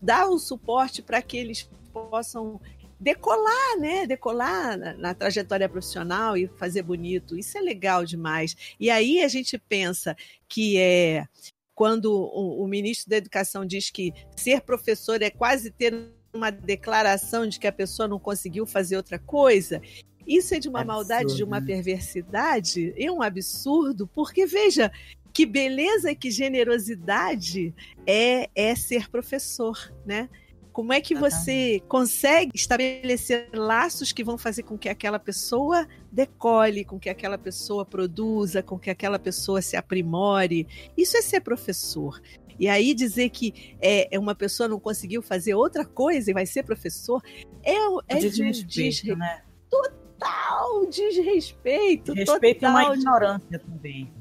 dá 0.00 0.28
o 0.28 0.38
suporte 0.38 1.00
para 1.00 1.22
que 1.22 1.38
eles 1.38 1.70
possam 1.90 2.60
decolar, 3.00 3.78
né? 3.78 4.06
Decolar 4.06 4.76
na, 4.76 4.94
na, 4.94 5.14
trajetória 5.14 5.68
profissional 5.70 6.36
e 6.36 6.46
fazer 6.46 6.82
bonito. 6.82 7.36
Isso 7.36 7.56
é 7.56 7.62
legal 7.62 8.04
demais. 8.04 8.56
E 8.78 8.90
aí 8.90 9.22
a 9.22 9.28
gente 9.28 9.58
pensa 9.58 10.14
que 10.46 10.76
é 10.76 11.26
quando 11.74 12.06
o, 12.12 12.62
o 12.62 12.68
ministro 12.68 13.10
da 13.10 13.16
Educação 13.16 13.64
diz 13.64 13.90
que 13.90 14.12
ser 14.36 14.60
professor 14.62 15.20
é 15.22 15.30
quase 15.30 15.70
ter 15.70 15.94
uma 16.32 16.50
declaração 16.50 17.46
de 17.46 17.58
que 17.58 17.66
a 17.66 17.72
pessoa 17.72 18.08
não 18.08 18.18
conseguiu 18.18 18.66
fazer 18.66 18.96
outra 18.96 19.18
coisa. 19.18 19.80
Isso 20.26 20.54
é 20.54 20.58
de 20.58 20.68
uma 20.68 20.80
absurdo, 20.80 20.96
maldade, 20.96 21.36
de 21.36 21.44
uma 21.44 21.60
né? 21.60 21.66
perversidade, 21.66 22.94
é 22.96 23.10
um 23.10 23.22
absurdo, 23.22 24.06
porque 24.06 24.46
veja 24.46 24.90
que 25.32 25.46
beleza, 25.46 26.14
que 26.14 26.30
generosidade 26.30 27.74
é, 28.06 28.50
é 28.54 28.74
ser 28.74 29.08
professor, 29.10 29.92
né? 30.04 30.28
Como 30.72 30.92
é 30.92 31.00
que 31.00 31.14
você 31.14 31.82
consegue 31.86 32.52
estabelecer 32.54 33.48
laços 33.52 34.12
que 34.12 34.24
vão 34.24 34.38
fazer 34.38 34.62
com 34.62 34.78
que 34.78 34.88
aquela 34.88 35.18
pessoa 35.18 35.86
decole, 36.10 36.84
com 36.84 36.98
que 36.98 37.10
aquela 37.10 37.36
pessoa 37.36 37.84
produza, 37.84 38.62
com 38.62 38.78
que 38.78 38.90
aquela 38.90 39.18
pessoa 39.18 39.60
se 39.60 39.76
aprimore? 39.76 40.66
Isso 40.96 41.16
é 41.16 41.22
ser 41.22 41.40
professor. 41.40 42.20
E 42.58 42.68
aí 42.68 42.94
dizer 42.94 43.30
que 43.30 43.76
é, 43.80 44.14
é 44.14 44.18
uma 44.18 44.34
pessoa 44.34 44.68
não 44.68 44.80
conseguiu 44.80 45.20
fazer 45.20 45.54
outra 45.54 45.84
coisa 45.84 46.30
e 46.30 46.34
vai 46.34 46.46
ser 46.46 46.62
professor 46.62 47.22
é, 47.62 47.74
é 48.08 48.18
desrespeito, 48.18 48.58
de 48.58 48.64
desrespeito, 48.64 49.18
né? 49.18 49.42
total 49.68 50.86
desrespeito. 50.86 52.12
Respeito 52.12 52.60
total 52.60 52.80
e 52.80 52.84
uma 52.84 52.94
ignorância 52.94 53.58
também. 53.58 54.12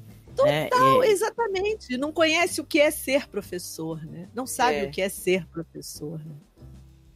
Total, 0.43 1.03
é, 1.03 1.07
é... 1.07 1.11
exatamente. 1.11 1.97
Não 1.97 2.11
conhece 2.11 2.61
o 2.61 2.63
que 2.63 2.79
é 2.79 2.91
ser 2.91 3.27
professor, 3.27 4.03
né? 4.05 4.27
Não 4.33 4.45
sabe 4.45 4.77
é. 4.77 4.83
o 4.83 4.91
que 4.91 5.01
é 5.01 5.09
ser 5.09 5.45
professor. 5.47 6.19
Né? 6.19 6.35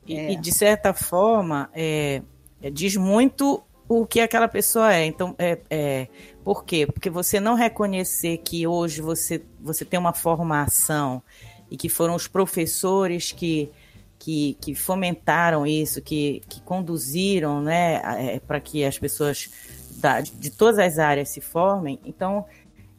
E, 0.07 0.33
e, 0.33 0.35
de 0.35 0.51
certa 0.51 0.93
forma, 0.93 1.69
é, 1.73 2.21
é, 2.61 2.69
diz 2.69 2.95
muito 2.95 3.63
o 3.87 4.05
que 4.05 4.19
aquela 4.19 4.47
pessoa 4.47 4.93
é. 4.93 5.05
Então, 5.05 5.35
é, 5.37 5.59
é, 5.69 6.07
por 6.43 6.63
quê? 6.63 6.85
Porque 6.85 7.09
você 7.09 7.39
não 7.39 7.55
reconhecer 7.55 8.37
que 8.37 8.67
hoje 8.67 9.01
você, 9.01 9.43
você 9.59 9.83
tem 9.83 9.99
uma 9.99 10.13
formação 10.13 11.21
e 11.69 11.77
que 11.77 11.89
foram 11.89 12.15
os 12.15 12.27
professores 12.27 13.31
que, 13.31 13.71
que, 14.19 14.57
que 14.61 14.75
fomentaram 14.75 15.65
isso, 15.65 16.01
que, 16.01 16.41
que 16.47 16.61
conduziram 16.61 17.61
né, 17.61 18.39
para 18.47 18.59
que 18.59 18.85
as 18.85 18.97
pessoas 18.99 19.49
da, 19.97 20.21
de 20.21 20.51
todas 20.51 20.77
as 20.77 20.99
áreas 20.99 21.29
se 21.29 21.41
formem. 21.41 21.99
Então, 22.05 22.45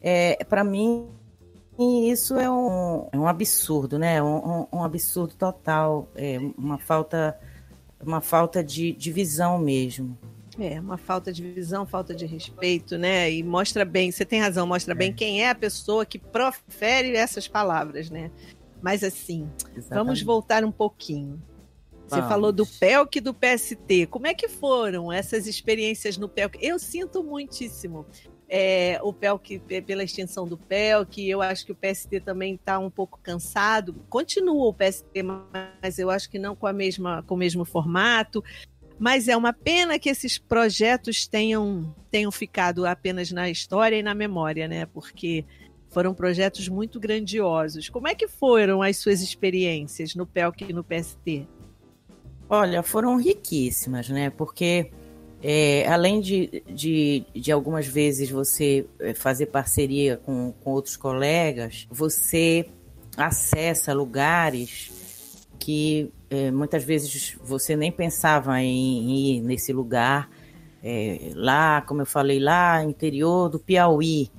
é, 0.09 0.37
para 0.45 0.63
mim, 0.63 1.09
isso 1.77 2.39
é 2.39 2.49
um, 2.49 3.09
é 3.11 3.17
um 3.17 3.27
absurdo, 3.27 3.99
né? 3.99 4.23
Um, 4.23 4.65
um 4.71 4.81
absurdo 4.81 5.35
total, 5.35 6.07
é 6.15 6.39
uma 6.57 6.77
falta, 6.77 7.37
uma 8.01 8.21
falta 8.21 8.63
de, 8.63 8.93
de 8.93 9.11
visão 9.11 9.59
mesmo. 9.59 10.17
É, 10.57 10.79
uma 10.79 10.97
falta 10.97 11.33
de 11.33 11.43
visão, 11.43 11.85
falta 11.85 12.15
de 12.15 12.25
respeito, 12.25 12.97
né? 12.97 13.29
E 13.29 13.43
mostra 13.43 13.83
bem, 13.83 14.09
você 14.09 14.23
tem 14.23 14.39
razão, 14.39 14.65
mostra 14.65 14.93
é. 14.93 14.95
bem 14.95 15.11
quem 15.11 15.43
é 15.43 15.49
a 15.49 15.55
pessoa 15.55 16.05
que 16.05 16.17
profere 16.17 17.13
essas 17.17 17.45
palavras, 17.45 18.09
né? 18.09 18.31
Mas 18.81 19.03
assim, 19.03 19.49
Exatamente. 19.75 19.89
vamos 19.89 20.21
voltar 20.21 20.63
um 20.63 20.71
pouquinho. 20.71 21.37
Você 22.07 22.15
vamos. 22.15 22.29
falou 22.29 22.53
do 22.53 22.65
PELC 22.65 23.17
e 23.17 23.21
do 23.21 23.33
PST. 23.33 24.05
Como 24.09 24.25
é 24.25 24.33
que 24.33 24.47
foram 24.47 25.11
essas 25.11 25.47
experiências 25.47 26.17
no 26.17 26.29
PELC? 26.29 26.57
Eu 26.61 26.79
sinto 26.79 27.21
muitíssimo 27.21 28.05
é, 28.49 28.99
o 29.03 29.11
PELC 29.11 29.59
pela 29.85 30.03
extinção 30.03 30.47
do 30.47 30.57
PELC, 30.57 31.27
eu 31.27 31.41
acho 31.41 31.65
que 31.65 31.71
o 31.71 31.75
PST 31.75 32.21
também 32.21 32.55
está 32.55 32.79
um 32.79 32.89
pouco 32.89 33.19
cansado. 33.21 33.93
Continua 34.09 34.67
o 34.67 34.73
PST, 34.73 35.07
mas 35.23 35.99
eu 35.99 36.09
acho 36.09 36.29
que 36.29 36.39
não 36.39 36.55
com, 36.55 36.65
a 36.65 36.73
mesma, 36.73 37.23
com 37.23 37.35
o 37.35 37.37
mesmo 37.37 37.65
formato. 37.65 38.43
Mas 38.97 39.27
é 39.27 39.35
uma 39.37 39.53
pena 39.53 39.99
que 39.99 40.09
esses 40.09 40.37
projetos 40.37 41.27
tenham, 41.27 41.93
tenham 42.09 42.31
ficado 42.31 42.85
apenas 42.85 43.31
na 43.31 43.49
história 43.49 43.97
e 43.97 44.01
na 44.01 44.15
memória, 44.15 44.67
né? 44.67 44.85
Porque 44.87 45.45
foram 45.89 46.13
projetos 46.13 46.67
muito 46.67 46.99
grandiosos. 46.99 47.89
Como 47.89 48.07
é 48.07 48.15
que 48.15 48.27
foram 48.27 48.81
as 48.81 48.97
suas 48.97 49.21
experiências 49.21 50.15
no 50.15 50.25
PELC 50.25 50.65
e 50.69 50.73
no 50.73 50.83
PST? 50.83 51.47
Olha, 52.49 52.81
foram 52.81 53.17
riquíssimas, 53.17 54.09
né? 54.09 54.29
Porque 54.29 54.89
é, 55.41 55.87
além 55.87 56.19
de, 56.19 56.63
de, 56.67 57.25
de, 57.33 57.51
algumas 57.51 57.85
vezes 57.87 58.29
você 58.29 58.87
é, 58.99 59.13
fazer 59.13 59.47
parceria 59.47 60.17
com, 60.17 60.51
com 60.63 60.71
outros 60.71 60.97
colegas, 60.97 61.87
você 61.91 62.67
acessa 63.15 63.93
lugares 63.93 64.91
que 65.59 66.11
é, 66.29 66.51
muitas 66.51 66.83
vezes 66.83 67.37
você 67.43 67.75
nem 67.75 67.91
pensava 67.91 68.61
em, 68.61 69.37
ir 69.37 69.41
nesse 69.41 69.73
lugar. 69.73 70.29
É, 70.83 71.31
lá, 71.33 71.81
como 71.81 72.01
eu 72.01 72.05
falei, 72.05 72.39
lá 72.39 72.83
interior 72.83 73.49
do 73.49 73.59
Piauí, 73.59 74.31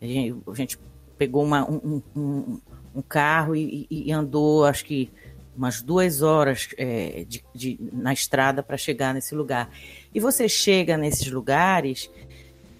a 0.00 0.06
gente, 0.06 0.36
a 0.46 0.54
gente 0.54 0.78
pegou 1.16 1.42
uma, 1.42 1.68
um, 1.68 2.02
um, 2.14 2.60
um, 2.94 3.02
carro 3.02 3.56
e, 3.56 3.86
e, 3.90 4.12
andou, 4.12 4.64
acho 4.64 4.84
que 4.84 5.10
umas 5.56 5.80
duas 5.80 6.20
horas 6.20 6.68
é, 6.76 7.24
de, 7.26 7.42
de, 7.54 7.78
na 7.92 8.12
estrada 8.12 8.62
para 8.62 8.76
chegar 8.76 9.14
nesse 9.14 9.34
lugar. 9.34 9.70
E 10.14 10.20
você 10.20 10.48
chega 10.48 10.96
nesses 10.96 11.30
lugares 11.30 12.10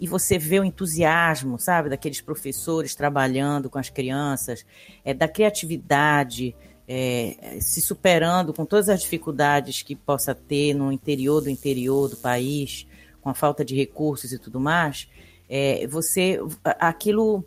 e 0.01 0.07
você 0.07 0.39
vê 0.39 0.61
o 0.61 0.65
entusiasmo, 0.65 1.59
sabe, 1.59 1.89
daqueles 1.89 2.21
professores 2.21 2.95
trabalhando 2.95 3.71
com 3.71 3.79
as 3.79 3.89
crianças, 3.89 4.65
é, 5.05 5.15
da 5.15 5.27
criatividade, 5.27 6.55
é, 6.87 7.59
se 7.61 7.81
superando 7.81 8.53
com 8.53 8.65
todas 8.65 8.89
as 8.89 9.01
dificuldades 9.01 9.83
que 9.83 9.97
possa 9.97 10.35
ter 10.35 10.75
no 10.75 10.93
interior 10.93 11.41
do 11.41 11.51
interior 11.51 12.09
do 12.09 12.17
país, 12.17 12.87
com 13.21 13.31
a 13.31 13.35
falta 13.35 13.65
de 13.65 13.75
recursos 13.75 14.33
e 14.33 14.39
tudo 14.39 14.61
mais, 14.61 15.09
é, 15.49 15.87
você 15.87 16.39
aquilo 16.79 17.45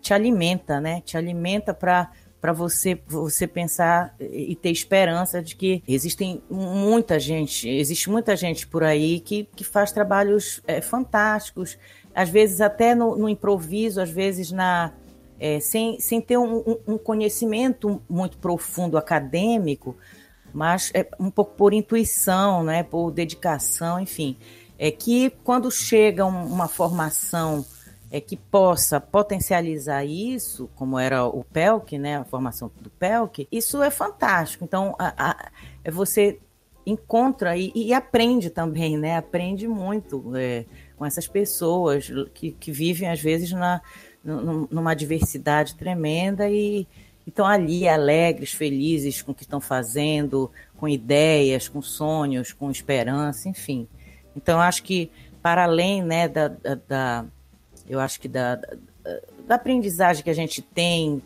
te 0.00 0.14
alimenta, 0.14 0.80
né? 0.80 1.00
Te 1.00 1.16
alimenta 1.16 1.74
para 1.74 2.10
para 2.40 2.52
você 2.52 3.00
você 3.06 3.46
pensar 3.46 4.14
e 4.20 4.54
ter 4.54 4.70
esperança 4.70 5.42
de 5.42 5.56
que 5.56 5.82
existem 5.88 6.42
muita 6.48 7.18
gente, 7.18 7.68
existe 7.68 8.08
muita 8.08 8.36
gente 8.36 8.66
por 8.66 8.84
aí 8.84 9.20
que, 9.20 9.48
que 9.56 9.64
faz 9.64 9.90
trabalhos 9.90 10.60
é, 10.66 10.80
fantásticos, 10.80 11.78
às 12.14 12.28
vezes 12.28 12.60
até 12.60 12.94
no, 12.94 13.16
no 13.16 13.28
improviso, 13.28 14.00
às 14.00 14.10
vezes 14.10 14.52
na 14.52 14.92
é, 15.40 15.60
sem, 15.60 16.00
sem 16.00 16.20
ter 16.20 16.36
um, 16.36 16.78
um, 16.86 16.98
conhecimento 16.98 18.02
muito 18.08 18.38
profundo 18.38 18.98
acadêmico, 18.98 19.96
mas 20.52 20.90
é 20.92 21.06
um 21.18 21.30
pouco 21.30 21.54
por 21.54 21.72
intuição, 21.72 22.64
né, 22.64 22.82
por 22.82 23.12
dedicação, 23.12 24.00
enfim, 24.00 24.36
é 24.76 24.90
que 24.90 25.30
quando 25.44 25.70
chega 25.70 26.24
uma 26.24 26.66
formação 26.66 27.64
é, 28.10 28.20
que 28.20 28.36
possa 28.36 29.00
potencializar 29.00 30.04
isso, 30.04 30.68
como 30.74 30.98
era 30.98 31.26
o 31.26 31.44
PELC, 31.44 31.98
né, 31.98 32.18
a 32.18 32.24
formação 32.24 32.70
do 32.80 32.90
PELC, 32.90 33.46
isso 33.52 33.82
é 33.82 33.90
fantástico. 33.90 34.64
Então, 34.64 34.94
a, 34.98 35.30
a, 35.30 35.50
é 35.84 35.90
você 35.90 36.38
encontra 36.86 37.56
e, 37.56 37.70
e, 37.74 37.92
aprende 37.92 38.48
também, 38.48 38.96
né? 38.96 39.16
Aprende 39.16 39.68
muito 39.68 40.34
é, 40.34 40.64
com 40.96 41.04
essas 41.04 41.28
pessoas 41.28 42.10
que, 42.32 42.52
que 42.52 42.72
vivem, 42.72 43.10
às 43.10 43.20
vezes, 43.20 43.52
na, 43.52 43.82
numa 44.24 44.94
diversidade 44.94 45.74
tremenda 45.74 46.48
e, 46.48 46.86
então 47.26 47.46
ali 47.46 47.86
alegres, 47.86 48.52
felizes 48.52 49.20
com 49.20 49.32
o 49.32 49.34
que 49.34 49.42
estão 49.42 49.60
fazendo, 49.60 50.50
com 50.78 50.88
ideias, 50.88 51.68
com 51.68 51.82
sonhos, 51.82 52.54
com 52.54 52.70
esperança, 52.70 53.50
enfim. 53.50 53.86
Então 54.34 54.58
acho 54.58 54.82
que 54.82 55.10
para 55.42 55.64
além, 55.64 56.02
né, 56.02 56.26
da, 56.26 56.48
da 56.88 57.26
eu 57.88 58.00
acho 58.00 58.20
que 58.20 58.28
da, 58.28 58.56
da, 58.56 58.76
da 59.46 59.54
aprendizagem 59.54 60.22
que 60.22 60.30
a 60.30 60.34
gente 60.34 60.60
tem 60.60 61.22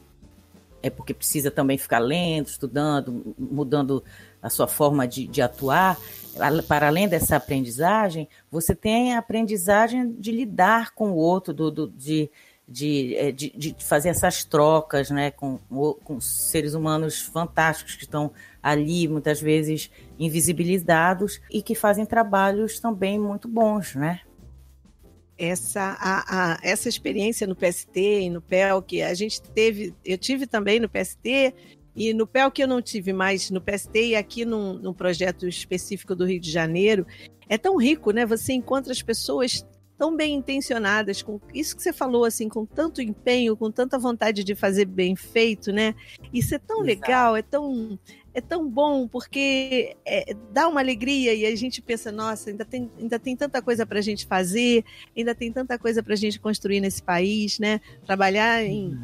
é 0.82 0.90
porque 0.90 1.14
precisa 1.14 1.50
também 1.50 1.78
ficar 1.78 2.00
lendo, 2.00 2.48
estudando, 2.48 3.34
mudando 3.38 4.02
a 4.42 4.50
sua 4.50 4.66
forma 4.66 5.06
de, 5.06 5.26
de 5.26 5.40
atuar. 5.40 5.96
Para 6.66 6.88
além 6.88 7.08
dessa 7.08 7.36
aprendizagem, 7.36 8.28
você 8.50 8.74
tem 8.74 9.14
a 9.14 9.18
aprendizagem 9.18 10.12
de 10.12 10.32
lidar 10.32 10.92
com 10.94 11.12
o 11.12 11.16
outro, 11.16 11.54
do, 11.54 11.70
do 11.70 11.88
de, 11.88 12.28
de, 12.66 13.32
de, 13.32 13.50
de, 13.50 13.76
fazer 13.78 14.08
essas 14.08 14.44
trocas 14.44 15.10
né, 15.10 15.30
com, 15.30 15.58
com 16.02 16.20
seres 16.20 16.74
humanos 16.74 17.20
fantásticos 17.20 17.94
que 17.94 18.04
estão 18.04 18.32
ali, 18.62 19.06
muitas 19.06 19.40
vezes 19.40 19.90
invisibilizados, 20.18 21.40
e 21.50 21.62
que 21.62 21.74
fazem 21.74 22.04
trabalhos 22.04 22.80
também 22.80 23.18
muito 23.18 23.46
bons, 23.46 23.94
né? 23.94 24.20
Essa, 25.38 25.96
a, 25.98 26.52
a, 26.52 26.58
essa 26.62 26.88
experiência 26.88 27.46
no 27.46 27.56
PST 27.56 27.96
e 27.96 28.30
no 28.30 28.40
PEL 28.40 28.82
que 28.82 29.02
a 29.02 29.14
gente 29.14 29.42
teve, 29.42 29.94
eu 30.04 30.18
tive 30.18 30.46
também 30.46 30.78
no 30.78 30.88
PST 30.88 31.54
e 31.94 32.14
no 32.14 32.26
PEL 32.26 32.50
que 32.50 32.62
eu 32.62 32.68
não 32.68 32.80
tive 32.80 33.12
mais 33.12 33.50
no 33.50 33.60
PST 33.60 33.94
e 33.94 34.16
aqui 34.16 34.44
num, 34.44 34.74
num 34.74 34.94
projeto 34.94 35.46
específico 35.46 36.14
do 36.14 36.24
Rio 36.24 36.40
de 36.40 36.50
Janeiro, 36.50 37.06
é 37.48 37.58
tão 37.58 37.76
rico, 37.76 38.12
né? 38.12 38.24
Você 38.24 38.52
encontra 38.52 38.92
as 38.92 39.02
pessoas 39.02 39.66
tão 39.98 40.16
bem 40.16 40.34
intencionadas, 40.34 41.22
com 41.22 41.40
isso 41.54 41.76
que 41.76 41.82
você 41.82 41.92
falou, 41.92 42.24
assim, 42.24 42.48
com 42.48 42.66
tanto 42.66 43.00
empenho, 43.00 43.56
com 43.56 43.70
tanta 43.70 43.98
vontade 43.98 44.42
de 44.42 44.54
fazer 44.54 44.84
bem 44.84 45.14
feito, 45.14 45.70
né? 45.70 45.94
Isso 46.32 46.54
é 46.54 46.58
tão 46.58 46.78
Exato. 46.78 46.86
legal, 46.86 47.36
é 47.36 47.42
tão, 47.42 47.98
é 48.34 48.40
tão 48.40 48.68
bom, 48.68 49.06
porque 49.06 49.96
é, 50.04 50.34
dá 50.52 50.68
uma 50.68 50.80
alegria 50.80 51.34
e 51.34 51.44
a 51.44 51.54
gente 51.54 51.82
pensa, 51.82 52.10
nossa, 52.10 52.50
ainda 52.50 52.64
tem, 52.64 52.90
ainda 52.98 53.18
tem 53.18 53.36
tanta 53.36 53.60
coisa 53.60 53.84
para 53.84 53.98
a 53.98 54.02
gente 54.02 54.26
fazer, 54.26 54.84
ainda 55.16 55.34
tem 55.34 55.52
tanta 55.52 55.78
coisa 55.78 56.02
para 56.02 56.14
a 56.14 56.16
gente 56.16 56.40
construir 56.40 56.80
nesse 56.80 57.02
país, 57.02 57.58
né? 57.58 57.80
Trabalhar 58.06 58.64
em, 58.64 58.98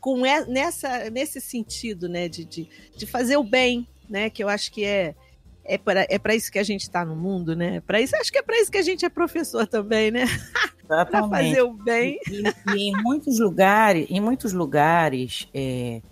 com 0.00 0.20
nessa, 0.48 1.10
nesse 1.10 1.40
sentido, 1.40 2.08
né? 2.08 2.28
De, 2.28 2.44
de, 2.44 2.68
de 2.96 3.06
fazer 3.06 3.36
o 3.36 3.44
bem, 3.44 3.86
né? 4.08 4.28
Que 4.30 4.42
eu 4.42 4.48
acho 4.48 4.72
que 4.72 4.84
é 4.84 5.14
é 5.66 5.78
para 5.78 6.04
é 6.06 6.36
isso 6.36 6.52
que 6.52 6.58
a 6.58 6.62
gente 6.62 6.82
está 6.82 7.04
no 7.04 7.16
mundo, 7.16 7.56
né? 7.56 7.80
Para 7.80 8.00
isso, 8.00 8.14
acho 8.16 8.30
que 8.30 8.38
é 8.38 8.42
para 8.42 8.60
isso 8.60 8.70
que 8.70 8.76
a 8.76 8.82
gente 8.82 9.04
é 9.04 9.08
professor 9.08 9.66
também, 9.66 10.10
né? 10.10 10.24
para 10.86 11.06
fazer 11.28 11.62
o 11.62 11.72
bem. 11.72 12.18
E, 12.28 12.42
e, 12.74 12.90
em 12.90 13.02
muitos 13.02 13.38
lugares, 13.38 14.06
em 14.10 14.20
muitos 14.20 14.52
lugares 14.52 15.48
é, 15.54 16.02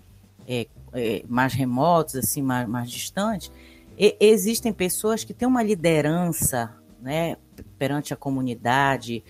é, 0.47 0.67
é, 0.93 1.23
mais 1.27 1.53
remotos, 1.53 2.15
assim, 2.15 2.41
mais, 2.41 2.67
mais 2.67 2.89
distantes, 2.89 3.51
e, 3.97 4.15
existem 4.19 4.73
pessoas 4.73 5.23
que 5.23 5.33
têm 5.33 5.47
uma 5.47 5.63
liderança, 5.63 6.73
né, 7.01 7.37
perante 7.77 8.13
a 8.13 8.17
comunidade, 8.17 9.23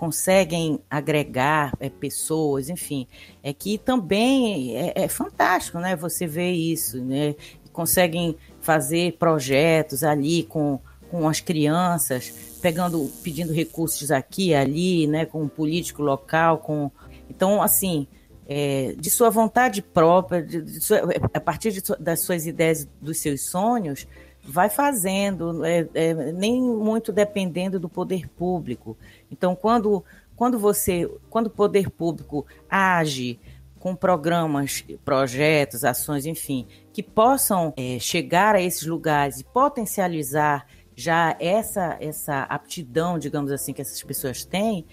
conseguem 0.00 0.80
agregar 0.88 1.74
é, 1.78 1.90
pessoas, 1.90 2.70
enfim, 2.70 3.06
é 3.42 3.52
que 3.52 3.76
também 3.76 4.74
é, 4.74 4.92
é, 4.94 5.08
fantástico, 5.08 5.78
né? 5.78 5.94
Você 5.94 6.26
vê 6.26 6.50
isso, 6.50 7.04
né? 7.04 7.34
Conseguem 7.70 8.34
fazer 8.62 9.18
projetos 9.18 10.02
ali 10.02 10.44
com, 10.44 10.80
com 11.10 11.28
as 11.28 11.40
crianças, 11.40 12.30
pegando, 12.62 13.12
pedindo 13.22 13.52
recursos 13.52 14.10
aqui 14.10 14.54
ali, 14.54 15.06
né, 15.06 15.26
com 15.26 15.42
um 15.42 15.48
político 15.48 16.02
local, 16.02 16.58
com 16.58 16.90
então 17.28 17.60
assim 17.60 18.08
é, 18.52 18.96
de 18.98 19.08
sua 19.08 19.30
vontade 19.30 19.80
própria, 19.80 20.42
de, 20.42 20.60
de 20.60 20.80
sua, 20.80 20.98
a 21.32 21.40
partir 21.40 21.70
de, 21.70 21.80
das 22.00 22.18
suas 22.22 22.48
ideias, 22.48 22.84
dos 23.00 23.18
seus 23.18 23.42
sonhos, 23.42 24.08
vai 24.42 24.68
fazendo, 24.68 25.64
é, 25.64 25.88
é, 25.94 26.14
nem 26.32 26.60
muito 26.60 27.12
dependendo 27.12 27.78
do 27.78 27.88
poder 27.88 28.28
público. 28.28 28.98
Então, 29.30 29.54
quando, 29.54 30.04
quando 30.34 30.58
você, 30.58 31.08
quando 31.30 31.46
o 31.46 31.50
poder 31.50 31.88
público 31.90 32.44
age 32.68 33.38
com 33.78 33.94
programas, 33.94 34.84
projetos, 35.04 35.84
ações, 35.84 36.26
enfim, 36.26 36.66
que 36.92 37.04
possam 37.04 37.72
é, 37.76 38.00
chegar 38.00 38.56
a 38.56 38.60
esses 38.60 38.84
lugares 38.84 39.38
e 39.38 39.44
potencializar 39.44 40.66
já 40.96 41.36
essa, 41.38 41.96
essa 42.00 42.42
aptidão, 42.42 43.16
digamos 43.16 43.52
assim, 43.52 43.72
que 43.72 43.80
essas 43.80 44.02
pessoas 44.02 44.44
têm, 44.44 44.84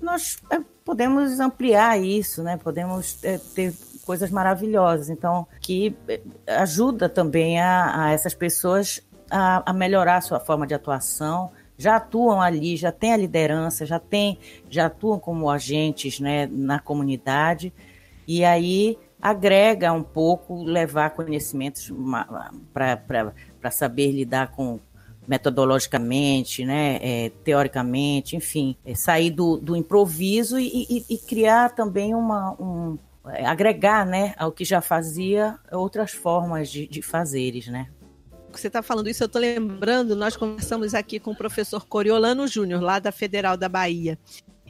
nós 0.00 0.38
é, 0.52 0.60
podemos 0.86 1.40
ampliar 1.40 2.00
isso, 2.00 2.44
né? 2.44 2.56
Podemos 2.56 3.18
é, 3.24 3.38
ter 3.38 3.74
coisas 4.06 4.30
maravilhosas. 4.30 5.10
Então, 5.10 5.44
que 5.60 5.94
é, 6.08 6.20
ajuda 6.46 7.08
também 7.08 7.60
a, 7.60 8.04
a 8.04 8.12
essas 8.12 8.32
pessoas 8.32 9.02
a, 9.28 9.68
a, 9.68 9.72
melhorar 9.72 10.18
a 10.18 10.20
sua 10.20 10.38
forma 10.38 10.64
de 10.64 10.74
atuação. 10.74 11.50
Já 11.76 11.96
atuam 11.96 12.40
ali, 12.40 12.76
já 12.76 12.92
tem 12.92 13.12
a 13.12 13.16
liderança, 13.16 13.84
já 13.84 13.98
tem, 13.98 14.38
já 14.70 14.86
atuam 14.86 15.18
como 15.18 15.50
agentes, 15.50 16.20
né, 16.20 16.46
na 16.46 16.78
comunidade. 16.78 17.74
E 18.26 18.44
aí 18.44 18.96
agrega 19.20 19.92
um 19.92 20.04
pouco, 20.04 20.62
levar 20.62 21.10
conhecimentos 21.10 21.92
para 22.72 23.70
saber 23.72 24.12
lidar 24.12 24.52
com 24.52 24.78
metodologicamente, 25.26 26.64
né, 26.64 26.98
é, 27.02 27.30
teoricamente, 27.44 28.36
enfim, 28.36 28.76
é, 28.84 28.94
sair 28.94 29.30
do, 29.30 29.56
do 29.56 29.76
improviso 29.76 30.58
e, 30.58 30.86
e, 30.88 31.04
e, 31.08 31.18
criar 31.18 31.74
também 31.74 32.14
uma, 32.14 32.52
um, 32.60 32.98
é, 33.28 33.44
agregar, 33.46 34.06
né, 34.06 34.34
ao 34.36 34.52
que 34.52 34.64
já 34.64 34.80
fazia 34.80 35.58
outras 35.72 36.12
formas 36.12 36.70
de, 36.70 36.86
de 36.86 37.02
fazeres, 37.02 37.66
né. 37.68 37.88
Você 38.52 38.68
está 38.68 38.82
falando 38.82 39.08
isso, 39.08 39.22
eu 39.22 39.26
estou 39.26 39.40
lembrando, 39.40 40.16
nós 40.16 40.36
conversamos 40.36 40.94
aqui 40.94 41.20
com 41.20 41.32
o 41.32 41.36
professor 41.36 41.86
Coriolano 41.86 42.48
Júnior, 42.48 42.80
lá 42.80 42.98
da 42.98 43.12
Federal 43.12 43.56
da 43.56 43.68
Bahia, 43.68 44.18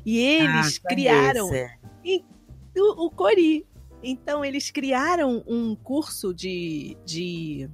e 0.05 0.19
eles 0.19 0.81
ah, 0.85 0.89
criaram 0.89 1.49
o, 2.77 3.07
o 3.07 3.11
Cori, 3.11 3.67
então, 4.03 4.45
eles 4.45 4.71
criaram 4.71 5.43
um 5.47 5.75
curso 5.75 6.33
de, 6.33 6.97
de 7.05 7.69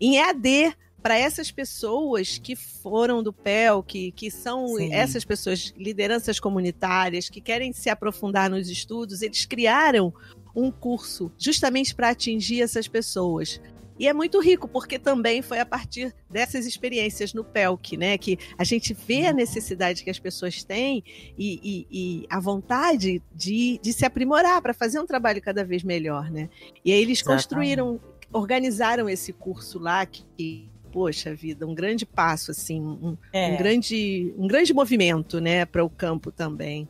em 0.00 0.16
EAD 0.16 0.76
para 1.02 1.18
essas 1.18 1.50
pessoas 1.50 2.38
que 2.38 2.54
foram 2.54 3.22
do 3.22 3.32
PEL, 3.32 3.82
que, 3.82 4.12
que 4.12 4.30
são 4.30 4.66
Sim. 4.76 4.92
essas 4.92 5.24
pessoas, 5.24 5.72
lideranças 5.76 6.38
comunitárias, 6.38 7.28
que 7.28 7.40
querem 7.40 7.72
se 7.72 7.88
aprofundar 7.88 8.50
nos 8.50 8.68
estudos, 8.68 9.22
eles 9.22 9.46
criaram 9.46 10.12
um 10.54 10.70
curso 10.70 11.32
justamente 11.38 11.94
para 11.94 12.10
atingir 12.10 12.62
essas 12.62 12.86
pessoas. 12.88 13.60
E 13.98 14.08
é 14.08 14.14
muito 14.14 14.40
rico, 14.40 14.66
porque 14.66 14.98
também 14.98 15.42
foi 15.42 15.58
a 15.58 15.66
partir 15.66 16.14
dessas 16.30 16.64
experiências 16.64 17.34
no 17.34 17.44
PELC, 17.44 17.98
né? 17.98 18.16
Que 18.16 18.38
a 18.56 18.64
gente 18.64 18.94
vê 18.94 19.26
a 19.26 19.32
necessidade 19.32 20.02
que 20.02 20.08
as 20.08 20.18
pessoas 20.18 20.64
têm 20.64 21.04
e, 21.36 21.60
e, 21.62 21.86
e 21.90 22.26
a 22.30 22.40
vontade 22.40 23.22
de, 23.34 23.78
de 23.82 23.92
se 23.92 24.06
aprimorar 24.06 24.62
para 24.62 24.72
fazer 24.72 24.98
um 24.98 25.04
trabalho 25.04 25.42
cada 25.42 25.62
vez 25.62 25.82
melhor, 25.82 26.30
né? 26.30 26.48
E 26.82 26.90
aí 26.92 26.98
eles 26.98 27.18
Exatamente. 27.18 27.42
construíram, 27.42 28.00
organizaram 28.32 29.06
esse 29.06 29.34
curso 29.34 29.78
lá 29.78 30.06
que 30.06 30.69
poxa 30.92 31.34
vida, 31.34 31.66
um 31.66 31.74
grande 31.74 32.04
passo, 32.04 32.50
assim, 32.50 32.80
um, 32.80 33.16
é. 33.32 33.48
um 33.48 33.56
grande, 33.56 34.34
um 34.36 34.46
grande 34.46 34.72
movimento, 34.74 35.40
né, 35.40 35.64
para 35.64 35.84
o 35.84 35.90
campo 35.90 36.30
também. 36.30 36.88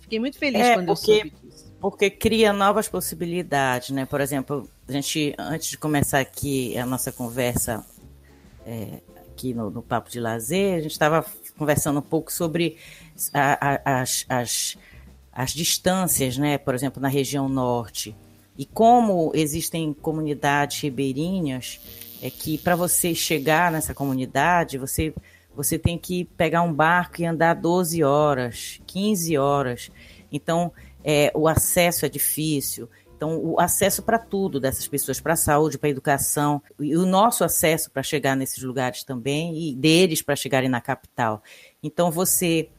Fiquei 0.00 0.18
muito 0.18 0.38
feliz 0.38 0.60
é, 0.60 0.74
quando 0.74 0.86
porque, 0.86 1.10
eu 1.10 1.16
soube 1.16 1.32
disso. 1.42 1.72
Porque 1.80 2.10
cria 2.10 2.52
novas 2.52 2.88
possibilidades, 2.88 3.90
né? 3.90 4.04
Por 4.04 4.20
exemplo, 4.20 4.68
a 4.88 4.92
gente, 4.92 5.34
antes 5.38 5.70
de 5.70 5.78
começar 5.78 6.18
aqui 6.18 6.76
a 6.76 6.84
nossa 6.84 7.12
conversa 7.12 7.86
é, 8.66 9.00
aqui 9.28 9.54
no, 9.54 9.70
no, 9.70 9.80
Papo 9.80 10.10
de 10.10 10.18
Lazer, 10.18 10.78
a 10.78 10.80
gente 10.80 10.90
estava 10.90 11.24
conversando 11.56 12.00
um 12.00 12.02
pouco 12.02 12.32
sobre 12.32 12.76
a, 13.32 13.68
a, 13.68 14.00
as, 14.00 14.26
as, 14.28 14.78
as 15.32 15.52
distâncias, 15.52 16.36
né? 16.36 16.58
Por 16.58 16.74
exemplo, 16.74 17.00
na 17.00 17.08
região 17.08 17.48
norte. 17.48 18.16
E 18.58 18.66
como 18.66 19.30
existem 19.34 19.92
comunidades 19.94 20.82
ribeirinhas, 20.82 21.80
é 22.22 22.30
que 22.30 22.58
para 22.58 22.76
você 22.76 23.14
chegar 23.14 23.72
nessa 23.72 23.94
comunidade, 23.94 24.78
você, 24.78 25.14
você 25.54 25.78
tem 25.78 25.98
que 25.98 26.24
pegar 26.36 26.62
um 26.62 26.72
barco 26.72 27.20
e 27.20 27.26
andar 27.26 27.54
12 27.54 28.02
horas, 28.02 28.80
15 28.86 29.36
horas. 29.38 29.90
Então, 30.30 30.72
é, 31.02 31.32
o 31.34 31.48
acesso 31.48 32.04
é 32.04 32.08
difícil. 32.08 32.88
Então, 33.16 33.38
o 33.38 33.60
acesso 33.60 34.02
para 34.02 34.18
tudo 34.18 34.58
dessas 34.58 34.88
pessoas, 34.88 35.20
para 35.20 35.34
a 35.34 35.36
saúde, 35.36 35.76
para 35.76 35.88
a 35.88 35.90
educação, 35.90 36.62
e 36.78 36.96
o 36.96 37.04
nosso 37.04 37.44
acesso 37.44 37.90
para 37.90 38.02
chegar 38.02 38.34
nesses 38.34 38.62
lugares 38.62 39.04
também, 39.04 39.68
e 39.68 39.74
deles 39.74 40.22
para 40.22 40.34
chegarem 40.34 40.70
na 40.70 40.80
capital. 40.80 41.42
Então, 41.82 42.10
você 42.10 42.70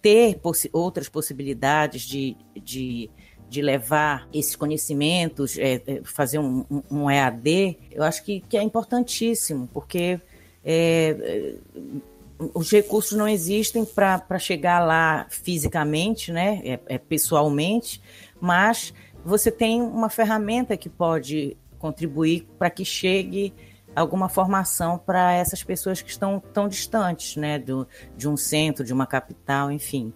ter 0.00 0.38
possi 0.38 0.70
outras 0.72 1.08
possibilidades 1.08 2.02
de, 2.02 2.36
de, 2.56 3.10
de, 3.52 3.62
levar 3.62 4.28
esses 4.32 4.56
conhecimentos, 4.56 5.58
é, 5.58 5.82
é, 5.86 6.00
fazer 6.04 6.38
um, 6.38 6.64
um, 6.90 7.10
EAD, 7.10 7.78
eu 7.90 8.02
acho 8.02 8.24
que, 8.24 8.40
que 8.40 8.56
é 8.56 8.62
importantíssimo, 8.62 9.68
porque 9.72 10.20
é, 10.64 11.16
é 11.20 11.54
os 12.54 12.72
recursos 12.72 13.16
não 13.16 13.28
existem 13.28 13.84
para 13.84 14.38
chegar 14.38 14.80
lá 14.80 15.26
fisicamente, 15.30 16.32
né, 16.32 16.60
é, 16.64 16.80
é 16.86 16.98
pessoalmente, 16.98 18.02
mas 18.40 18.92
você 19.24 19.50
tem 19.50 19.80
uma 19.80 20.08
ferramenta 20.08 20.76
que 20.76 20.88
pode 20.88 21.56
contribuir 21.78 22.48
para 22.58 22.68
que 22.68 22.84
chegue 22.84 23.54
alguma 23.94 24.28
formação 24.28 24.98
para 24.98 25.34
essas 25.34 25.62
pessoas 25.62 26.02
que 26.02 26.10
estão 26.10 26.42
tão 26.52 26.66
distantes, 26.66 27.36
né, 27.36 27.58
do, 27.58 27.86
de 28.16 28.28
um 28.28 28.36
centro, 28.36 28.84
de 28.84 28.92
uma 28.92 29.06
capital, 29.06 29.70
enfim. 29.70 30.12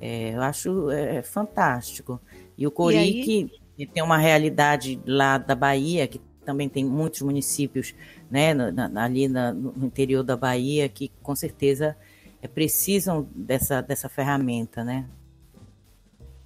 É, 0.00 0.34
eu 0.34 0.42
acho 0.42 0.90
é, 0.90 1.22
fantástico. 1.22 2.20
E 2.58 2.66
o 2.66 2.70
Coric 2.70 3.50
e 3.78 3.86
tem 3.86 4.02
uma 4.02 4.18
realidade 4.18 5.00
lá 5.06 5.38
da 5.38 5.54
Bahia, 5.54 6.08
que 6.08 6.20
também 6.44 6.68
tem 6.68 6.84
muitos 6.84 7.22
municípios 7.22 7.94
né, 8.28 8.52
na, 8.52 9.04
ali 9.04 9.28
na, 9.28 9.52
no 9.52 9.86
interior 9.86 10.24
da 10.24 10.36
Bahia 10.36 10.88
que 10.88 11.12
com 11.22 11.36
certeza 11.36 11.96
é, 12.42 12.48
precisam 12.48 13.28
dessa, 13.34 13.80
dessa 13.80 14.08
ferramenta, 14.08 14.82
né? 14.82 15.06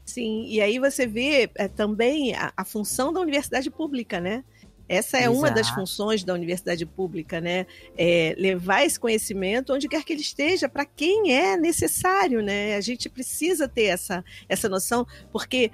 Sim, 0.05 0.45
e 0.49 0.61
aí 0.61 0.79
você 0.79 1.07
vê 1.07 1.49
é, 1.55 1.69
também 1.69 2.35
a, 2.35 2.53
a, 2.57 2.65
função 2.65 3.13
da 3.13 3.21
universidade 3.21 3.71
pública, 3.71 4.21
né? 4.21 4.45
Essa 4.89 5.17
é 5.17 5.21
Exato. 5.23 5.39
uma 5.39 5.51
das 5.51 5.71
funções 5.71 6.25
da 6.25 6.35
universidade 6.35 6.85
pública, 6.85 7.41
né? 7.41 7.67
É 7.97 8.35
levar 8.37 8.85
esse 8.85 8.99
conhecimento 8.99 9.73
onde 9.73 9.89
quer 9.89 10.05
que 10.05 10.13
ele 10.13 10.21
esteja, 10.21 10.69
para 10.69 10.85
quem 10.85 11.33
é 11.33 11.57
necessário, 11.57 12.43
né? 12.43 12.77
A 12.77 12.81
gente 12.81 13.09
precisa 13.09 13.69
ter 13.69 13.85
essa, 13.85 14.25
essa 14.49 14.69
noção, 14.69 15.07
porque, 15.33 15.71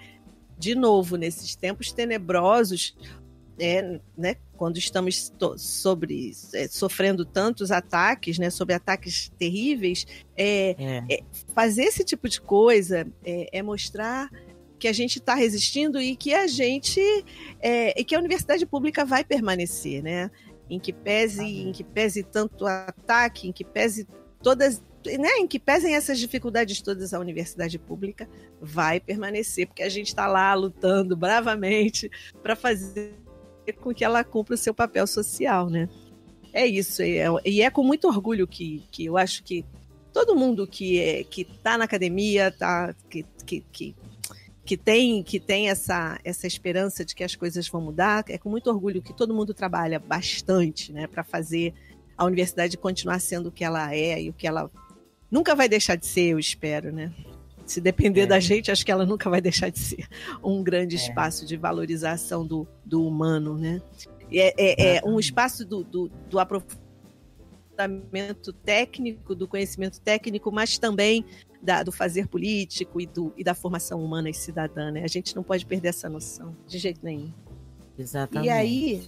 de 0.58 0.74
novo, 0.74 1.16
nesses 1.16 1.54
tempos 1.54 1.92
tenebrosos, 1.92 2.96
é, 3.60 4.00
né, 4.16 4.36
quando 4.56 4.76
estamos 4.76 5.32
sobre, 5.56 6.32
é, 6.54 6.68
sofrendo 6.68 7.24
tantos 7.24 7.70
ataques, 7.70 8.38
né, 8.38 8.50
sobre 8.50 8.74
ataques 8.74 9.30
terríveis, 9.38 10.06
é, 10.36 10.76
é. 10.78 11.14
é 11.14 11.22
fazer 11.54 11.84
esse 11.84 12.04
tipo 12.04 12.28
de 12.28 12.40
coisa 12.40 13.06
é, 13.24 13.58
é 13.58 13.62
mostrar 13.62 14.30
que 14.78 14.86
a 14.86 14.92
gente 14.92 15.18
está 15.18 15.34
resistindo 15.34 16.00
e 16.00 16.14
que 16.14 16.32
a 16.32 16.46
gente 16.46 17.00
e 17.96 18.04
que 18.04 18.14
a 18.14 18.18
universidade 18.18 18.64
pública 18.64 19.04
vai 19.04 19.24
permanecer, 19.24 20.04
né? 20.04 20.30
Em 20.70 20.78
que 20.78 20.92
pese, 20.92 21.44
em 21.44 21.72
que 21.72 21.82
pese 21.82 22.22
tanto 22.22 22.64
ataque, 22.64 23.48
em 23.48 23.52
que 23.52 23.64
pese 23.64 24.06
todas, 24.40 24.80
né? 25.04 25.28
Em 25.38 25.46
que 25.46 25.58
pesem 25.58 25.94
essas 25.94 26.18
dificuldades 26.18 26.80
todas, 26.80 27.14
a 27.14 27.20
universidade 27.20 27.78
pública 27.78 28.28
vai 28.60 29.00
permanecer, 29.00 29.66
porque 29.66 29.82
a 29.82 29.88
gente 29.88 30.08
está 30.08 30.26
lá 30.26 30.52
lutando 30.54 31.16
bravamente 31.16 32.10
para 32.42 32.56
fazer 32.56 33.14
com 33.80 33.94
que 33.94 34.04
ela 34.04 34.24
cumpra 34.24 34.54
o 34.54 34.58
seu 34.58 34.74
papel 34.74 35.06
social, 35.06 35.68
né? 35.68 35.88
É 36.52 36.66
isso, 36.66 37.02
e 37.02 37.18
é, 37.18 37.26
e 37.44 37.62
é 37.62 37.70
com 37.70 37.84
muito 37.84 38.08
orgulho 38.08 38.46
que, 38.46 38.82
que 38.90 39.04
eu 39.04 39.16
acho 39.16 39.42
que 39.42 39.64
todo 40.12 40.34
mundo 40.34 40.66
que 40.66 40.98
é, 40.98 41.22
que 41.22 41.42
está 41.42 41.76
na 41.76 41.84
academia, 41.84 42.50
tá, 42.50 42.94
que, 43.08 43.24
que, 43.44 43.60
que 43.70 43.96
que 44.64 44.76
tem 44.76 45.22
que 45.22 45.40
tem 45.40 45.70
essa 45.70 46.18
essa 46.24 46.46
esperança 46.46 47.02
de 47.04 47.14
que 47.14 47.24
as 47.24 47.34
coisas 47.34 47.68
vão 47.68 47.80
mudar. 47.80 48.24
É 48.28 48.36
com 48.38 48.48
muito 48.50 48.68
orgulho 48.70 49.02
que 49.02 49.14
todo 49.14 49.34
mundo 49.34 49.54
trabalha 49.54 49.98
bastante, 49.98 50.92
né, 50.92 51.06
para 51.06 51.22
fazer 51.22 51.74
a 52.16 52.24
universidade 52.24 52.76
continuar 52.76 53.20
sendo 53.20 53.48
o 53.48 53.52
que 53.52 53.64
ela 53.64 53.94
é 53.94 54.20
e 54.22 54.30
o 54.30 54.32
que 54.32 54.46
ela 54.46 54.70
nunca 55.30 55.54
vai 55.54 55.68
deixar 55.68 55.96
de 55.96 56.06
ser, 56.06 56.32
eu 56.32 56.38
espero, 56.38 56.92
né? 56.92 57.12
Se 57.66 57.80
depender 57.80 58.22
é. 58.22 58.26
da 58.26 58.40
gente, 58.40 58.70
acho 58.70 58.84
que 58.84 58.90
ela 58.90 59.04
nunca 59.04 59.28
vai 59.28 59.40
deixar 59.40 59.70
de 59.70 59.78
ser 59.78 60.08
um 60.42 60.62
grande 60.62 60.96
é. 60.96 60.98
espaço 60.98 61.44
de 61.44 61.56
valorização 61.56 62.46
do, 62.46 62.66
do 62.84 63.06
humano, 63.06 63.58
né? 63.58 63.82
É, 64.32 64.54
é, 64.56 64.96
é 64.96 65.02
um 65.04 65.18
espaço 65.18 65.64
do, 65.64 65.84
do, 65.84 66.10
do 66.28 66.38
aprofundamento 66.38 68.52
técnico, 68.52 69.34
do 69.34 69.46
conhecimento 69.46 70.00
técnico, 70.00 70.50
mas 70.50 70.78
também 70.78 71.24
da, 71.62 71.82
do 71.82 71.92
fazer 71.92 72.28
político 72.28 73.00
e, 73.00 73.06
do, 73.06 73.32
e 73.36 73.44
da 73.44 73.54
formação 73.54 74.02
humana 74.02 74.30
e 74.30 74.34
cidadã, 74.34 74.90
né? 74.90 75.02
A 75.04 75.08
gente 75.08 75.34
não 75.34 75.42
pode 75.42 75.66
perder 75.66 75.88
essa 75.88 76.08
noção, 76.08 76.56
de 76.66 76.78
jeito 76.78 77.00
nenhum. 77.02 77.32
Exatamente. 77.98 78.46
E 78.46 78.50
aí, 78.50 79.02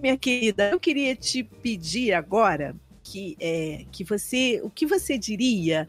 minha 0.00 0.16
querida, 0.16 0.70
eu 0.70 0.78
queria 0.78 1.16
te 1.16 1.42
pedir 1.42 2.12
agora 2.12 2.76
que, 3.10 3.36
é, 3.40 3.84
que 3.90 4.04
você, 4.04 4.60
o 4.62 4.70
que 4.70 4.86
você 4.86 5.18
diria 5.18 5.88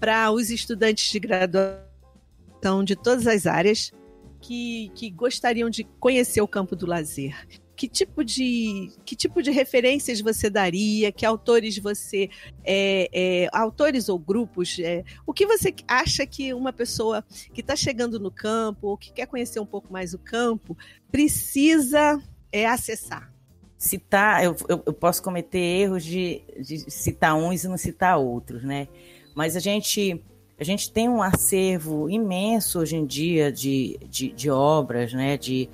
para 0.00 0.32
os 0.32 0.50
estudantes 0.50 1.12
de 1.12 1.20
graduação 1.20 2.82
de 2.84 2.96
todas 2.96 3.26
as 3.28 3.46
áreas 3.46 3.92
que, 4.40 4.90
que 4.96 5.08
gostariam 5.10 5.70
de 5.70 5.84
conhecer 6.00 6.40
o 6.40 6.48
campo 6.48 6.74
do 6.74 6.84
lazer? 6.84 7.36
que 7.76 7.86
tipo 7.86 8.24
de 8.24 8.90
que 9.04 9.14
tipo 9.14 9.42
de 9.42 9.50
referências 9.50 10.22
você 10.22 10.48
daria? 10.48 11.12
Que 11.12 11.26
autores 11.26 11.76
você 11.76 12.30
é, 12.64 13.10
é, 13.12 13.48
autores 13.52 14.08
ou 14.08 14.18
grupos? 14.18 14.78
É, 14.78 15.04
o 15.26 15.32
que 15.34 15.44
você 15.44 15.74
acha 15.86 16.26
que 16.26 16.54
uma 16.54 16.72
pessoa 16.72 17.22
que 17.52 17.60
está 17.60 17.76
chegando 17.76 18.18
no 18.18 18.30
campo 18.30 18.88
ou 18.88 18.96
que 18.96 19.12
quer 19.12 19.26
conhecer 19.26 19.60
um 19.60 19.66
pouco 19.66 19.92
mais 19.92 20.14
o 20.14 20.18
campo 20.18 20.74
precisa 21.12 22.18
é, 22.50 22.66
acessar? 22.66 23.35
Citar, 23.78 24.42
eu, 24.42 24.56
eu, 24.68 24.82
eu 24.86 24.92
posso 24.92 25.22
cometer 25.22 25.58
erros 25.58 26.04
de, 26.04 26.42
de 26.58 26.90
citar 26.90 27.34
uns 27.34 27.64
e 27.64 27.68
não 27.68 27.76
citar 27.76 28.18
outros, 28.18 28.64
né? 28.64 28.88
Mas 29.34 29.54
a 29.54 29.60
gente 29.60 30.22
a 30.58 30.64
gente 30.64 30.90
tem 30.90 31.06
um 31.06 31.22
acervo 31.22 32.08
imenso 32.08 32.78
hoje 32.78 32.96
em 32.96 33.04
dia 33.04 33.52
de, 33.52 33.98
de, 34.08 34.32
de 34.32 34.50
obras, 34.50 35.12
né? 35.12 35.36
De, 35.36 35.68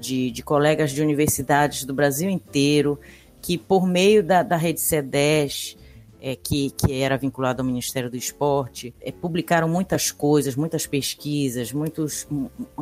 de, 0.00 0.30
de 0.30 0.42
colegas 0.42 0.92
de 0.92 1.02
universidades 1.02 1.84
do 1.84 1.92
Brasil 1.92 2.30
inteiro, 2.30 2.98
que 3.42 3.58
por 3.58 3.86
meio 3.86 4.22
da, 4.22 4.42
da 4.42 4.56
rede 4.56 4.80
C10, 4.80 5.76
é, 6.20 6.34
que, 6.36 6.70
que 6.70 7.00
era 7.00 7.16
vinculado 7.16 7.62
ao 7.62 7.66
Ministério 7.66 8.10
do 8.10 8.16
Esporte, 8.16 8.94
é, 9.00 9.12
publicaram 9.12 9.68
muitas 9.68 10.10
coisas, 10.10 10.56
muitas 10.56 10.86
pesquisas, 10.86 11.72
muitos, 11.72 12.26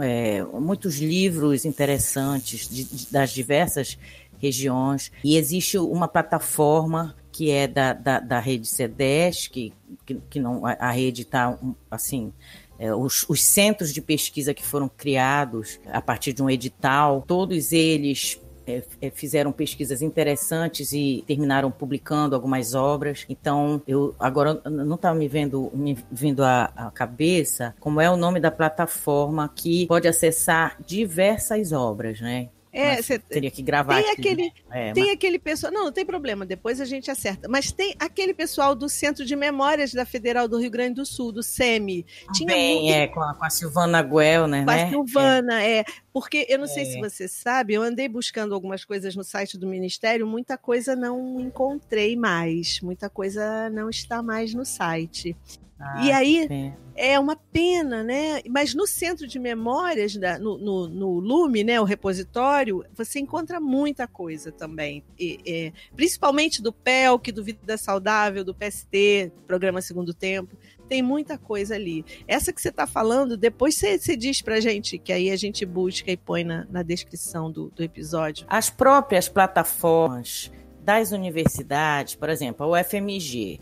é, 0.01 0.43
muitos 0.43 0.99
livros 0.99 1.65
interessantes 1.65 2.69
de, 2.69 2.85
de, 2.85 3.13
das 3.13 3.31
diversas 3.31 3.99
regiões. 4.39 5.11
E 5.25 5.37
existe 5.37 5.79
uma 5.79 6.09
plataforma 6.09 7.15
que 7.33 7.51
é 7.51 7.67
da, 7.67 7.93
da, 7.93 8.19
da 8.19 8.41
rede 8.41 8.67
C10, 8.67 9.51
que, 9.51 9.73
que, 10.07 10.15
que 10.31 10.41
não, 10.41 10.65
a, 10.65 10.73
a 10.73 10.91
rede 10.91 11.23
está 11.23 11.59
assim 11.91 12.33
é, 12.79 12.95
os, 12.95 13.25
os, 13.29 13.43
centros 13.43 13.93
de 13.93 14.01
pesquisa 14.01 14.53
que 14.53 14.65
foram 14.65 14.89
criados 14.89 15.81
a 15.87 16.01
partir 16.01 16.33
de 16.33 16.43
um 16.43 16.51
edital, 16.51 17.25
todos 17.27 17.73
eles 17.73 18.41
é, 18.67 18.83
é 19.01 19.11
fizeram 19.11 19.53
pesquisas 19.53 20.03
interessantes 20.03 20.93
e 20.93 21.25
terminaram 21.27 21.71
publicando 21.71 22.35
algumas 22.35 22.75
obras. 22.75 23.25
Então, 23.29 23.81
eu 23.87 24.15
agora 24.19 24.61
não 24.65 24.97
estava 24.97 25.19
me 25.19 25.29
vendo 25.29 25.71
me 25.73 25.97
vindo 26.11 26.43
à, 26.43 26.65
à 26.77 26.91
cabeça 26.91 27.75
como 27.81 28.01
é 28.01 28.11
o 28.11 28.17
nome 28.17 28.41
da 28.41 28.51
plataforma 28.51 29.51
que 29.55 29.87
pode 29.87 30.09
acessar 30.09 30.77
diversas 30.85 31.73
obras, 31.73 32.21
né? 32.21 32.49
É, 32.77 33.01
você 33.01 33.19
teria 33.19 33.51
que 33.51 33.63
gravar. 33.63 34.03
Tem 34.03 34.13
aqui, 34.13 34.21
aquele, 34.21 34.43
né? 34.43 34.91
é, 34.91 34.93
tem 34.93 35.05
mas... 35.05 35.15
aquele 35.15 35.39
pessoal. 35.39 35.73
Não, 35.73 35.85
não 35.85 35.93
tem 35.93 36.05
problema. 36.05 36.45
Depois 36.45 36.79
a 36.81 36.85
gente 36.85 37.11
acerta. 37.11 37.49
Mas 37.49 37.73
tem 37.73 37.95
aquele 37.99 38.35
pessoal 38.35 38.75
do 38.75 38.87
Centro 38.89 39.25
de 39.25 39.35
Memórias 39.35 39.93
da 39.93 40.05
Federal 40.05 40.47
do 40.47 40.59
Rio 40.59 40.71
Grande 40.71 40.97
do 40.97 41.07
Sul, 41.07 41.33
do 41.33 41.43
SEMI. 41.43 42.05
Tinha 42.35 42.47
Bem, 42.47 42.83
muito... 42.83 42.95
é 42.95 43.07
com 43.09 43.23
a, 43.23 43.35
com 43.35 43.45
a 43.45 43.51
Silvana 43.51 44.03
Guel, 44.03 44.47
né? 44.47 44.65
Com 44.65 44.71
a 44.71 44.89
Silvana, 44.89 45.63
é. 45.63 45.79
é. 45.79 45.85
Porque 46.17 46.47
eu 46.49 46.59
não 46.59 46.67
sei 46.67 46.87
se 46.87 46.97
é. 46.97 46.99
você 46.99 47.29
sabe, 47.29 47.75
eu 47.75 47.83
andei 47.83 48.09
buscando 48.09 48.55
algumas 48.55 48.87
coisas 48.87 49.15
no 49.15 49.23
site 49.23 49.59
do 49.59 49.67
Ministério, 49.67 50.27
muita 50.27 50.57
coisa 50.57 50.97
não 50.97 51.39
encontrei 51.39 52.17
mais, 52.17 52.81
muita 52.81 53.11
coisa 53.11 53.69
não 53.69 53.91
está 53.91 54.23
mais 54.23 54.55
no 54.55 54.65
site. 54.65 55.37
Ah, 55.79 56.03
e 56.03 56.11
aí 56.11 56.73
é 56.97 57.21
uma 57.21 57.37
pena, 57.37 58.03
né? 58.03 58.41
Mas 58.49 58.75
no 58.75 58.87
centro 58.87 59.27
de 59.27 59.39
memórias, 59.39 60.17
no, 60.41 60.57
no, 60.57 60.89
no, 60.89 61.19
Lume, 61.19 61.63
né, 61.63 61.79
o 61.79 61.85
repositório, 61.85 62.83
você 62.95 63.19
encontra 63.19 63.61
muita 63.61 64.09
coisa 64.09 64.51
também. 64.51 65.05
E, 65.21 65.39
é, 65.47 65.73
principalmente 65.95 66.63
do 66.63 66.73
PELC, 66.73 67.31
do 67.31 67.45
Vida 67.45 67.77
Saudável, 67.77 68.43
do 68.43 68.55
PST, 68.55 69.31
Programa 69.47 69.83
Segundo 69.83 70.15
Tempo. 70.15 70.57
Tem 70.89 71.03
muita 71.03 71.37
coisa 71.37 71.75
ali. 71.75 72.05
Essa 72.29 72.53
que 72.53 72.61
você 72.61 72.69
está 72.69 72.87
falando, 72.87 73.37
depois 73.37 73.75
você, 73.77 74.17
diz 74.17 74.41
pra 74.41 74.61
gente, 74.61 74.99
que 74.99 75.13
aí 75.13 75.31
a 75.31 75.37
gente 75.37 75.67
busca 75.67 76.11
e 76.11 76.17
põe 76.17 76.45
na, 76.45 76.67
na 76.71 76.83
descrição 76.83 77.51
do, 77.51 77.71
do 77.71 77.83
episódio. 77.83 78.47
As 78.49 78.71
próprias 78.71 79.29
plataformas 79.29 80.51
das 80.83 81.11
universidades, 81.11 82.15
por 82.15 82.29
exemplo, 82.29 82.65
a 82.65 82.81
UFMG, 82.81 83.61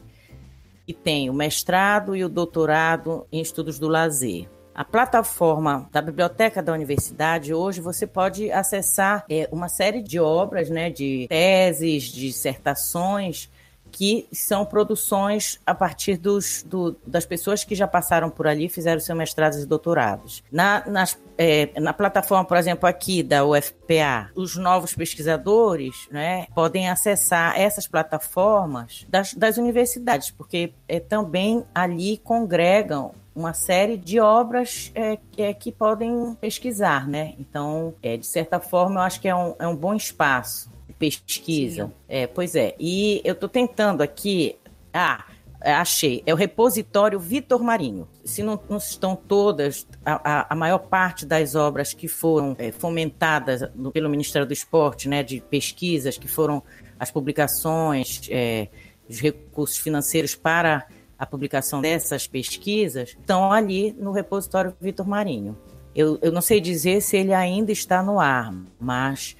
que 0.86 0.92
tem 0.92 1.30
o 1.30 1.34
mestrado 1.34 2.14
e 2.14 2.22
o 2.22 2.28
doutorado 2.28 3.26
em 3.32 3.40
estudos 3.40 3.78
do 3.78 3.88
lazer. 3.88 4.48
A 4.74 4.84
plataforma 4.84 5.88
da 5.92 6.02
biblioteca 6.02 6.60
da 6.60 6.72
universidade 6.72 7.54
hoje 7.54 7.80
você 7.80 8.06
pode 8.06 8.50
acessar 8.50 9.24
é, 9.30 9.48
uma 9.52 9.68
série 9.68 10.02
de 10.02 10.18
obras, 10.18 10.68
né, 10.68 10.90
de 10.90 11.26
teses, 11.28 12.04
dissertações 12.04 13.48
que 13.94 14.26
são 14.32 14.66
produções 14.66 15.60
a 15.64 15.72
partir 15.72 16.16
dos, 16.16 16.64
do, 16.64 16.96
das 17.06 17.24
pessoas 17.24 17.62
que 17.62 17.76
já 17.76 17.86
passaram 17.86 18.28
por 18.28 18.44
ali, 18.44 18.68
fizeram 18.68 18.98
seus 18.98 19.16
mestrados 19.16 19.62
e 19.62 19.66
doutorados. 19.66 20.42
Na, 20.50 20.84
nas, 20.84 21.16
é, 21.38 21.70
na 21.78 21.92
plataforma, 21.92 22.44
por 22.44 22.56
exemplo, 22.56 22.88
aqui 22.88 23.22
da 23.22 23.44
UFPA, 23.46 24.32
os 24.34 24.56
novos 24.56 24.94
pesquisadores 24.94 26.08
né, 26.10 26.48
podem 26.56 26.90
acessar 26.90 27.56
essas 27.56 27.86
plataformas 27.86 29.06
das, 29.08 29.32
das 29.32 29.58
universidades, 29.58 30.28
porque 30.32 30.72
é, 30.88 30.98
também 30.98 31.64
ali 31.72 32.18
congregam 32.18 33.14
uma 33.32 33.52
série 33.52 33.96
de 33.96 34.18
obras 34.18 34.90
é, 34.92 35.18
é, 35.38 35.54
que 35.54 35.70
podem 35.70 36.36
pesquisar, 36.40 37.06
né? 37.08 37.34
Então, 37.38 37.94
é, 38.02 38.16
de 38.16 38.26
certa 38.26 38.60
forma, 38.60 39.00
eu 39.00 39.04
acho 39.04 39.20
que 39.20 39.28
é 39.28 39.34
um, 39.34 39.54
é 39.58 39.66
um 39.66 39.74
bom 39.74 39.94
espaço 39.94 40.73
pesquisa. 40.98 41.92
É, 42.08 42.26
pois 42.26 42.54
é. 42.54 42.74
E 42.78 43.20
eu 43.24 43.32
estou 43.32 43.48
tentando 43.48 44.02
aqui. 44.02 44.56
Ah, 44.92 45.24
achei. 45.60 46.22
É 46.26 46.32
o 46.32 46.36
repositório 46.36 47.18
Vitor 47.18 47.62
Marinho. 47.62 48.08
Se 48.24 48.42
não, 48.42 48.60
não 48.68 48.76
estão 48.76 49.16
todas, 49.16 49.86
a, 50.04 50.40
a, 50.40 50.46
a, 50.50 50.54
maior 50.54 50.78
parte 50.78 51.24
das 51.24 51.54
obras 51.54 51.92
que 51.92 52.08
foram 52.08 52.54
é, 52.58 52.70
fomentadas 52.70 53.62
no, 53.74 53.90
pelo 53.90 54.08
Ministério 54.08 54.46
do 54.46 54.52
Esporte, 54.52 55.08
né, 55.08 55.22
de 55.22 55.40
pesquisas, 55.40 56.18
que 56.18 56.28
foram 56.28 56.62
as 56.98 57.10
publicações, 57.10 58.22
é, 58.30 58.68
os 59.08 59.20
recursos 59.20 59.78
financeiros 59.78 60.34
para 60.34 60.86
a 61.18 61.26
publicação 61.26 61.80
dessas 61.80 62.26
pesquisas 62.26 63.10
estão 63.10 63.52
ali 63.52 63.92
no 63.92 64.12
repositório 64.12 64.74
Vitor 64.80 65.06
Marinho. 65.06 65.56
Eu, 65.94 66.18
eu 66.20 66.32
não 66.32 66.40
sei 66.40 66.60
dizer 66.60 67.00
se 67.00 67.16
ele 67.16 67.32
ainda 67.32 67.70
está 67.70 68.02
no 68.02 68.18
ar, 68.18 68.52
mas 68.80 69.36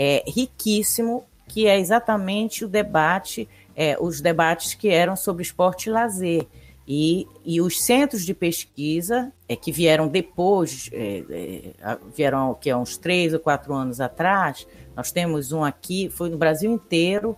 é 0.00 0.22
riquíssimo, 0.28 1.24
que 1.48 1.66
é 1.66 1.76
exatamente 1.76 2.64
o 2.64 2.68
debate, 2.68 3.48
é, 3.74 3.96
os 4.00 4.20
debates 4.20 4.72
que 4.72 4.88
eram 4.88 5.16
sobre 5.16 5.42
esporte 5.42 5.88
e 5.88 5.92
lazer. 5.92 6.46
E, 6.86 7.26
e 7.44 7.60
os 7.60 7.82
centros 7.82 8.24
de 8.24 8.32
pesquisa 8.32 9.32
é, 9.48 9.56
que 9.56 9.72
vieram 9.72 10.06
depois, 10.06 10.88
é, 10.92 11.24
é, 11.28 11.98
vieram 12.16 12.54
que 12.54 12.72
uns 12.72 12.96
três 12.96 13.34
ou 13.34 13.40
quatro 13.40 13.74
anos 13.74 14.00
atrás, 14.00 14.68
nós 14.96 15.10
temos 15.10 15.50
um 15.50 15.64
aqui, 15.64 16.08
foi 16.08 16.30
no 16.30 16.38
Brasil 16.38 16.72
inteiro, 16.72 17.36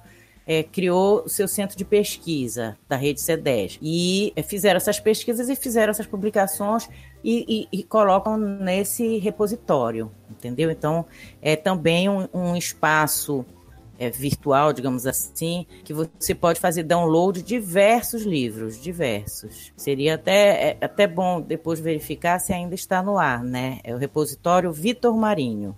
é, 0.51 0.65
criou 0.65 1.23
o 1.25 1.29
seu 1.29 1.47
centro 1.47 1.77
de 1.77 1.85
pesquisa 1.85 2.77
da 2.89 2.97
rede 2.97 3.21
C10 3.21 3.79
e 3.81 4.33
é, 4.35 4.43
fizeram 4.43 4.79
essas 4.79 4.99
pesquisas 4.99 5.49
e 5.49 5.55
fizeram 5.55 5.93
essas 5.93 6.09
publicações 6.09 6.89
e, 7.23 7.69
e, 7.73 7.79
e 7.79 7.85
colocam 7.85 8.37
nesse 8.37 9.19
repositório, 9.19 10.11
entendeu? 10.29 10.69
Então 10.69 11.07
é 11.41 11.55
também 11.55 12.09
um, 12.09 12.27
um 12.35 12.57
espaço 12.57 13.47
é, 13.97 14.11
virtual, 14.11 14.73
digamos 14.73 15.07
assim, 15.07 15.67
que 15.85 15.95
você 15.95 16.35
pode 16.35 16.59
fazer 16.59 16.83
download 16.83 17.43
de 17.43 17.47
diversos 17.47 18.23
livros, 18.23 18.83
diversos. 18.83 19.73
Seria 19.77 20.17
até, 20.17 20.71
é, 20.71 20.79
até 20.81 21.07
bom 21.07 21.41
depois 21.41 21.79
verificar 21.79 22.41
se 22.41 22.53
ainda 22.53 22.75
está 22.75 23.01
no 23.01 23.19
ar, 23.19 23.45
né? 23.45 23.79
É 23.85 23.95
o 23.95 23.99
repositório 23.99 24.73
Vitor 24.73 25.17
Marinho. 25.17 25.77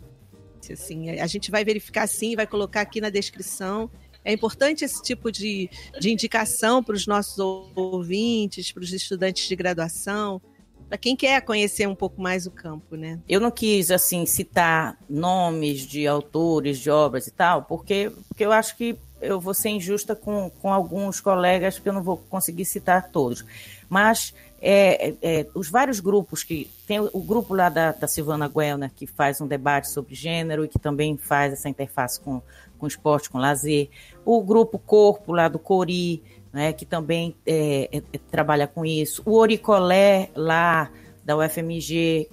Assim, 0.73 1.11
a 1.11 1.27
gente 1.27 1.51
vai 1.51 1.62
verificar 1.62 2.07
sim, 2.07 2.37
vai 2.37 2.47
colocar 2.47 2.81
aqui 2.81 3.03
na 3.03 3.11
descrição 3.11 3.91
é 4.25 4.33
importante 4.33 4.85
esse 4.85 5.03
tipo 5.03 5.31
de, 5.33 5.68
de 5.99 6.11
indicação 6.11 6.83
para 6.83 6.95
os 6.95 7.07
nossos 7.07 7.39
ouvintes, 7.75 8.73
para 8.73 8.83
os 8.83 8.93
estudantes 8.93 9.49
de 9.49 9.57
graduação, 9.57 10.41
para 10.89 10.99
quem 10.99 11.16
quer 11.16 11.41
conhecer 11.41 11.89
um 11.89 11.95
pouco 11.95 12.20
mais 12.20 12.47
o 12.47 12.51
campo, 12.51 12.97
né? 12.97 13.18
Eu 13.29 13.41
não 13.41 13.51
quis 13.51 13.91
assim 13.91 14.27
citar 14.27 14.99
nomes 15.09 15.81
de 15.87 16.07
autores 16.07 16.79
de 16.79 16.91
obras 16.91 17.27
e 17.27 17.31
tal, 17.31 17.62
porque, 17.62 18.12
porque 18.29 18.45
eu 18.45 18.53
acho 18.53 18.77
que 18.77 18.99
eu 19.20 19.41
vou 19.41 19.55
ser 19.55 19.70
injusta 19.70 20.14
com, 20.14 20.51
com 20.51 20.73
alguns 20.73 21.20
colegas, 21.20 21.77
porque 21.77 21.89
eu 21.89 21.95
não 21.95 22.03
vou 22.03 22.18
conseguir 22.18 22.64
citar 22.64 23.11
todos. 23.11 23.45
Mas 23.89 24.35
é, 24.62 25.08
é, 25.08 25.16
é 25.22 25.46
os 25.54 25.68
vários 25.68 25.98
grupos 25.98 26.44
que 26.44 26.70
tem 26.86 27.00
o, 27.00 27.10
o 27.12 27.20
grupo 27.20 27.54
lá 27.54 27.68
da, 27.68 27.92
da 27.92 28.06
Silvana 28.06 28.48
Guelner 28.48 28.90
que 28.94 29.06
faz 29.06 29.40
um 29.40 29.46
debate 29.46 29.90
sobre 29.90 30.14
gênero 30.14 30.64
e 30.64 30.68
que 30.68 30.78
também 30.78 31.16
faz 31.16 31.52
essa 31.52 31.68
interface 31.68 32.20
com, 32.20 32.40
com 32.78 32.86
esporte, 32.86 33.28
com 33.28 33.38
lazer, 33.38 33.90
o 34.24 34.40
grupo 34.42 34.78
Corpo 34.78 35.32
lá 35.32 35.48
do 35.48 35.58
Cori, 35.58 36.22
né, 36.52 36.72
que 36.72 36.86
também 36.86 37.34
é, 37.44 37.88
é, 37.92 38.02
é, 38.12 38.18
trabalha 38.30 38.66
com 38.66 38.84
isso, 38.84 39.22
o 39.26 39.32
Oricolé 39.32 40.30
lá 40.34 40.90
da 41.24 41.36
UFMG, 41.36 42.28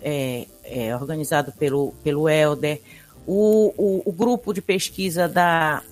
organizado 1.00 1.52
pelo, 1.52 1.94
pelo 2.04 2.28
Helder, 2.28 2.82
o, 3.32 3.74
o, 3.78 4.10
o, 4.10 4.12
grupo 4.12 4.52
de 4.52 4.60
pesquisa 4.60 5.30
da 5.30 5.84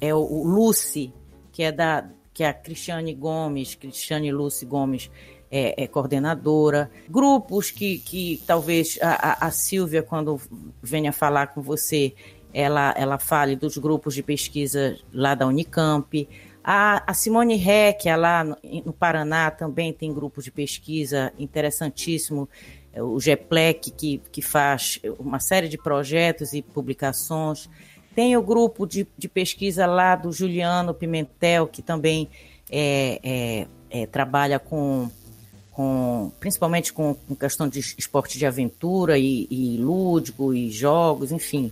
é 0.00 0.14
o, 0.14 0.44
Lucy, 0.44 1.12
que 1.50 1.64
é 1.64 1.72
da 1.72 2.08
que 2.32 2.44
a 2.44 2.52
Cristiane 2.52 3.12
Gomes, 3.12 3.74
Cristiane 3.74 4.30
Lucy 4.30 4.64
Gomes, 4.66 5.10
é, 5.50 5.84
é, 5.84 5.86
coordenadora, 5.86 6.90
grupos 7.08 7.70
que, 7.70 7.98
que 7.98 8.42
talvez 8.46 8.98
a, 9.00 9.46
a, 9.46 9.50
Silvia, 9.50 10.02
quando 10.02 10.40
venha 10.82 11.12
falar 11.12 11.48
com 11.48 11.62
você, 11.62 12.14
ela, 12.52 12.94
ela 12.96 13.18
fale 13.18 13.54
dos 13.54 13.76
grupos 13.76 14.14
de 14.14 14.22
pesquisa 14.22 14.96
lá 15.12 15.34
da 15.34 15.46
Unicamp. 15.46 16.28
A, 16.64 17.10
a 17.10 17.14
Simone 17.14 17.56
Reck, 17.56 18.06
lá 18.16 18.42
no, 18.42 18.56
no, 18.84 18.92
Paraná, 18.92 19.50
também 19.50 19.92
tem 19.92 20.12
grupos 20.12 20.44
de 20.44 20.50
pesquisa 20.50 21.32
interessantíssimo. 21.38 22.48
É, 22.92 23.02
o 23.02 23.20
GEPLEC, 23.20 23.90
que, 23.92 24.22
que 24.32 24.42
faz 24.42 25.00
uma 25.18 25.38
série 25.38 25.68
de 25.68 25.78
projetos 25.78 26.52
e 26.54 26.62
publicações. 26.62 27.68
Tem 28.16 28.36
o 28.36 28.42
grupo 28.42 28.86
de, 28.86 29.06
de 29.16 29.28
pesquisa 29.28 29.86
lá 29.86 30.16
do 30.16 30.32
Juliano 30.32 30.94
Pimentel, 30.94 31.68
que 31.68 31.82
também 31.82 32.28
é, 32.70 33.20
é, 33.22 33.66
é, 33.90 34.06
trabalha 34.06 34.58
com, 34.58 35.10
com 35.76 36.32
principalmente 36.40 36.92
com, 36.92 37.14
com, 37.14 37.36
questão 37.36 37.68
de 37.68 37.78
esporte 37.78 38.38
de 38.38 38.46
aventura 38.46 39.18
e, 39.18 39.46
e 39.50 39.76
lúdico 39.76 40.52
e 40.54 40.70
jogos, 40.70 41.30
enfim 41.30 41.70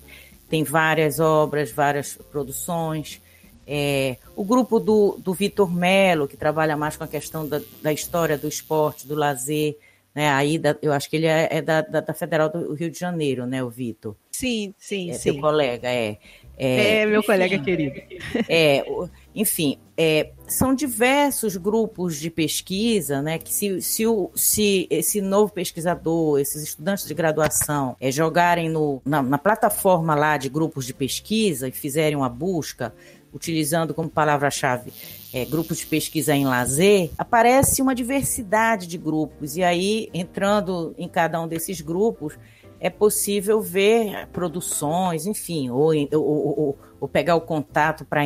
tem 0.55 0.62
várias 0.62 1.18
obras, 1.18 1.72
várias 1.72 2.14
produções. 2.30 3.20
É, 3.66 4.16
o 4.36 4.44
grupo 4.44 4.78
do, 4.78 5.16
do 5.18 5.32
Vitor 5.32 5.72
Melo, 5.72 6.28
que 6.28 6.36
trabalha 6.36 6.76
mais 6.76 6.96
com 6.96 7.02
a 7.05 7.09
questão 7.09 7.44
da, 7.48 7.61
da 7.82 7.92
história 7.92 8.36
do 8.36 8.46
esporte, 8.46 9.05
do 9.05 9.16
lazer, 9.16 9.76
né? 10.14 10.30
Aí 10.30 10.59
da, 10.59 10.76
eu 10.80 10.92
acho 10.92 11.11
que 11.11 11.16
ele 11.16 11.26
é, 11.26 11.48
é 11.50 11.61
da, 11.62 11.80
da, 11.80 12.14
Federal 12.14 12.48
do 12.48 12.72
Rio 12.74 12.88
de 12.88 12.96
Janeiro, 12.96 13.46
né, 13.46 13.64
o 13.64 13.68
Vitor? 13.68 14.14
Sim, 14.30 14.74
sim, 14.78 15.11
é, 15.11 15.14
sim. 15.14 15.32
Seu 15.32 15.40
colega, 15.40 15.88
é. 15.88 16.18
É, 16.57 16.98
é 16.98 17.07
meu 17.07 17.18
enfim, 17.18 17.26
colega 17.26 17.59
querido. 17.59 18.00
É, 18.48 18.84
enfim, 19.35 19.78
é, 19.97 20.30
são 20.47 20.74
diversos 20.74 21.57
grupos 21.57 22.16
de 22.16 22.30
pesquisa, 22.30 23.20
né? 23.20 23.39
Que 23.39 23.53
se, 23.53 23.80
se, 23.82 24.07
o, 24.07 24.30
se 24.35 24.87
esse 24.91 25.20
novo 25.20 25.53
pesquisador, 25.53 26.39
esses 26.39 26.62
estudantes 26.62 27.07
de 27.07 27.14
graduação, 27.14 27.97
é, 28.01 28.11
jogarem 28.11 28.68
no, 28.68 29.03
na, 29.05 29.22
na 29.22 29.39
plataforma 29.39 30.14
lá 30.14 30.37
de 30.37 30.49
grupos 30.49 30.87
de 30.87 30.95
pesquisa 30.95 31.68
e 31.68 31.72
fizerem 31.72 32.16
uma 32.16 32.28
busca, 32.28 32.95
utilizando 33.32 33.93
como 33.93 34.09
palavra-chave 34.09 34.93
é, 35.32 35.45
grupos 35.45 35.78
de 35.78 35.87
pesquisa 35.87 36.35
em 36.35 36.45
lazer, 36.45 37.11
aparece 37.18 37.82
uma 37.82 37.95
diversidade 37.95 38.87
de 38.87 38.97
grupos. 38.97 39.57
E 39.57 39.64
aí, 39.64 40.09
entrando 40.14 40.95
em 40.97 41.09
cada 41.09 41.41
um 41.41 41.49
desses 41.49 41.80
grupos, 41.80 42.39
é 42.78 42.91
possível 42.91 43.61
ver 43.61 44.28
produções, 44.28 45.26
enfim, 45.26 45.70
ou, 45.70 45.93
ou, 46.12 46.61
ou, 46.61 46.78
ou 47.01 47.09
pegar 47.09 47.35
o 47.35 47.41
contato 47.41 48.05
para 48.05 48.24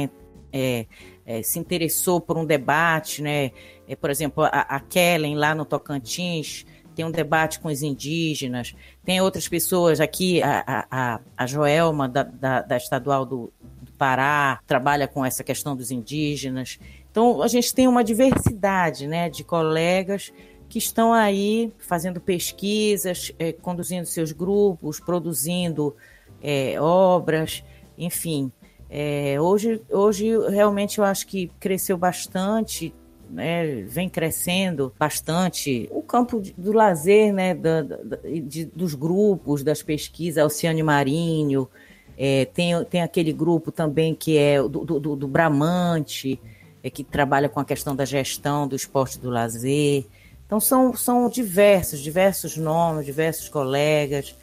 é, 0.53 0.87
é, 1.27 1.43
se 1.43 1.59
interessou 1.59 2.21
por 2.21 2.37
um 2.37 2.45
debate, 2.45 3.23
né? 3.23 3.53
É, 3.87 3.95
por 3.95 4.11
exemplo, 4.11 4.45
a, 4.45 4.49
a 4.49 4.81
Kellen 4.81 5.37
lá 5.37 5.55
no 5.55 5.65
Tocantins 5.65 6.65
tem 6.95 7.05
um 7.05 7.11
debate 7.11 7.61
com 7.61 7.69
os 7.69 7.81
indígenas, 7.81 8.75
tem 9.05 9.21
outras 9.21 9.47
pessoas 9.47 10.01
aqui, 10.01 10.43
a, 10.43 10.85
a, 10.91 11.21
a 11.37 11.47
Joelma 11.47 12.09
da, 12.09 12.25
da, 12.25 12.63
da 12.63 12.77
Estadual 12.77 13.25
do, 13.25 13.53
do 13.81 13.93
Pará 13.93 14.61
trabalha 14.67 15.07
com 15.07 15.25
essa 15.25 15.45
questão 15.45 15.77
dos 15.77 15.93
indígenas. 15.93 16.79
Então 17.09 17.41
a 17.41 17.47
gente 17.47 17.73
tem 17.73 17.87
uma 17.87 18.03
diversidade, 18.03 19.07
né, 19.07 19.31
de 19.31 19.45
colegas 19.45 20.33
que 20.69 20.79
estão 20.79 21.13
aí 21.13 21.73
fazendo 21.79 22.21
pesquisas, 22.21 23.33
é, 23.39 23.53
conduzindo 23.53 24.05
seus 24.05 24.33
grupos, 24.33 25.01
produzindo 25.01 25.97
é, 26.43 26.81
obras, 26.81 27.63
enfim. 27.97 28.53
É, 28.91 29.41
hoje, 29.41 29.81
hoje, 29.91 30.39
realmente, 30.49 30.99
eu 30.99 31.05
acho 31.05 31.27
que 31.27 31.51
cresceu 31.61 31.97
bastante, 31.97 32.95
né, 33.29 33.83
vem 33.83 34.09
crescendo 34.09 34.93
bastante 34.99 35.89
o 35.93 36.03
campo 36.03 36.41
do 36.57 36.73
lazer, 36.73 37.33
né, 37.33 37.55
da, 37.55 37.83
da, 37.83 38.17
de, 38.17 38.65
dos 38.65 38.95
grupos, 38.95 39.63
das 39.63 39.83
pesquisas, 39.83 40.43
Oceane 40.43 40.83
Marinho, 40.83 41.69
é, 42.17 42.47
tem, 42.47 42.83
tem 42.87 43.03
aquele 43.03 43.33
grupo 43.33 43.71
também 43.71 44.15
que 44.15 44.37
é 44.37 44.61
do, 44.61 44.85
do, 44.85 45.17
do 45.17 45.29
Bramante, 45.29 46.41
é, 46.83 46.91
que 46.91 47.05
trabalha 47.05 47.49
com 47.49 47.61
a 47.61 47.65
questão 47.65 47.95
da 47.95 48.05
gestão 48.05 48.67
do 48.67 48.75
esporte 48.75 49.19
do 49.19 49.31
lazer. 49.31 50.07
Então 50.47 50.59
são, 50.59 50.97
são 50.97 51.29
diversos, 51.29 52.01
diversos 52.01 52.57
nomes, 52.57 53.05
diversos 53.05 53.49
colegas 53.49 54.35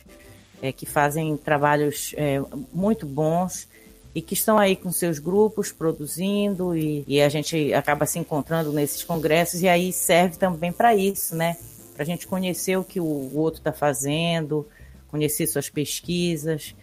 é, 0.61 0.71
que 0.71 0.85
fazem 0.85 1.35
trabalhos 1.35 2.13
é, 2.15 2.39
muito 2.71 3.05
bons 3.05 3.67
e 4.16 4.22
que 4.22 4.34
estão 4.34 4.57
aí 4.57 4.78
com 4.78 4.93
seus 4.93 5.20
grupos 5.20 5.74
produzindo 5.74 6.76
e, 6.76 7.03
e 7.05 7.22
a 7.22 7.28
gente 7.28 7.74
acaba 7.74 8.05
se 8.05 8.18
encontrando 8.18 8.72
nesses 8.72 9.03
congressos 9.03 9.61
e 9.61 9.68
aí 9.68 9.91
serve 9.91 10.38
também 10.38 10.72
para 10.72 10.95
isso, 10.95 11.36
né? 11.36 11.57
Para 11.93 12.03
a 12.03 12.05
gente 12.05 12.26
conhecer 12.26 12.78
o 12.78 12.84
que 12.84 12.99
o, 12.99 13.32
outro 13.36 13.59
está 13.59 13.74
fazendo, 13.74 14.66
conhecer 15.09 15.45
suas 15.47 15.70
pesquisas 15.70 16.74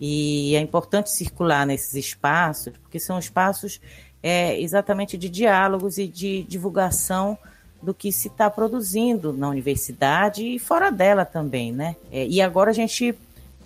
e 0.00 0.56
é 0.56 0.60
importante 0.60 1.10
circular 1.10 1.66
nesses 1.66 1.92
espaços 1.92 2.72
porque 2.78 2.98
são 2.98 3.18
espaços 3.18 3.82
é, 4.22 4.58
exatamente 4.58 5.18
de 5.18 5.28
diálogos 5.28 5.98
e 5.98 6.08
de 6.08 6.42
divulgação 6.44 7.36
do 7.82 7.92
que 7.92 8.10
se 8.10 8.28
está 8.28 8.48
produzindo 8.48 9.30
na 9.30 9.48
universidade 9.50 10.42
e 10.42 10.58
fora 10.58 10.90
dela 10.90 11.26
também, 11.26 11.70
né? 11.70 11.96
É, 12.10 12.26
e 12.26 12.40
agora 12.40 12.70
a 12.70 12.74
gente 12.74 13.14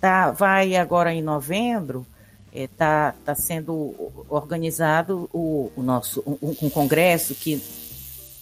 tá, 0.01 0.29
vai 0.29 0.75
agora 0.75 1.13
em 1.13 1.21
novembro 1.21 2.05
está 2.53 3.15
é, 3.17 3.25
tá, 3.25 3.33
sendo 3.33 3.95
organizado 4.29 5.29
o, 5.33 5.71
o 5.75 5.81
nosso 5.81 6.21
um, 6.25 6.55
um, 6.61 6.69
congresso 6.69 7.33
que 7.33 7.61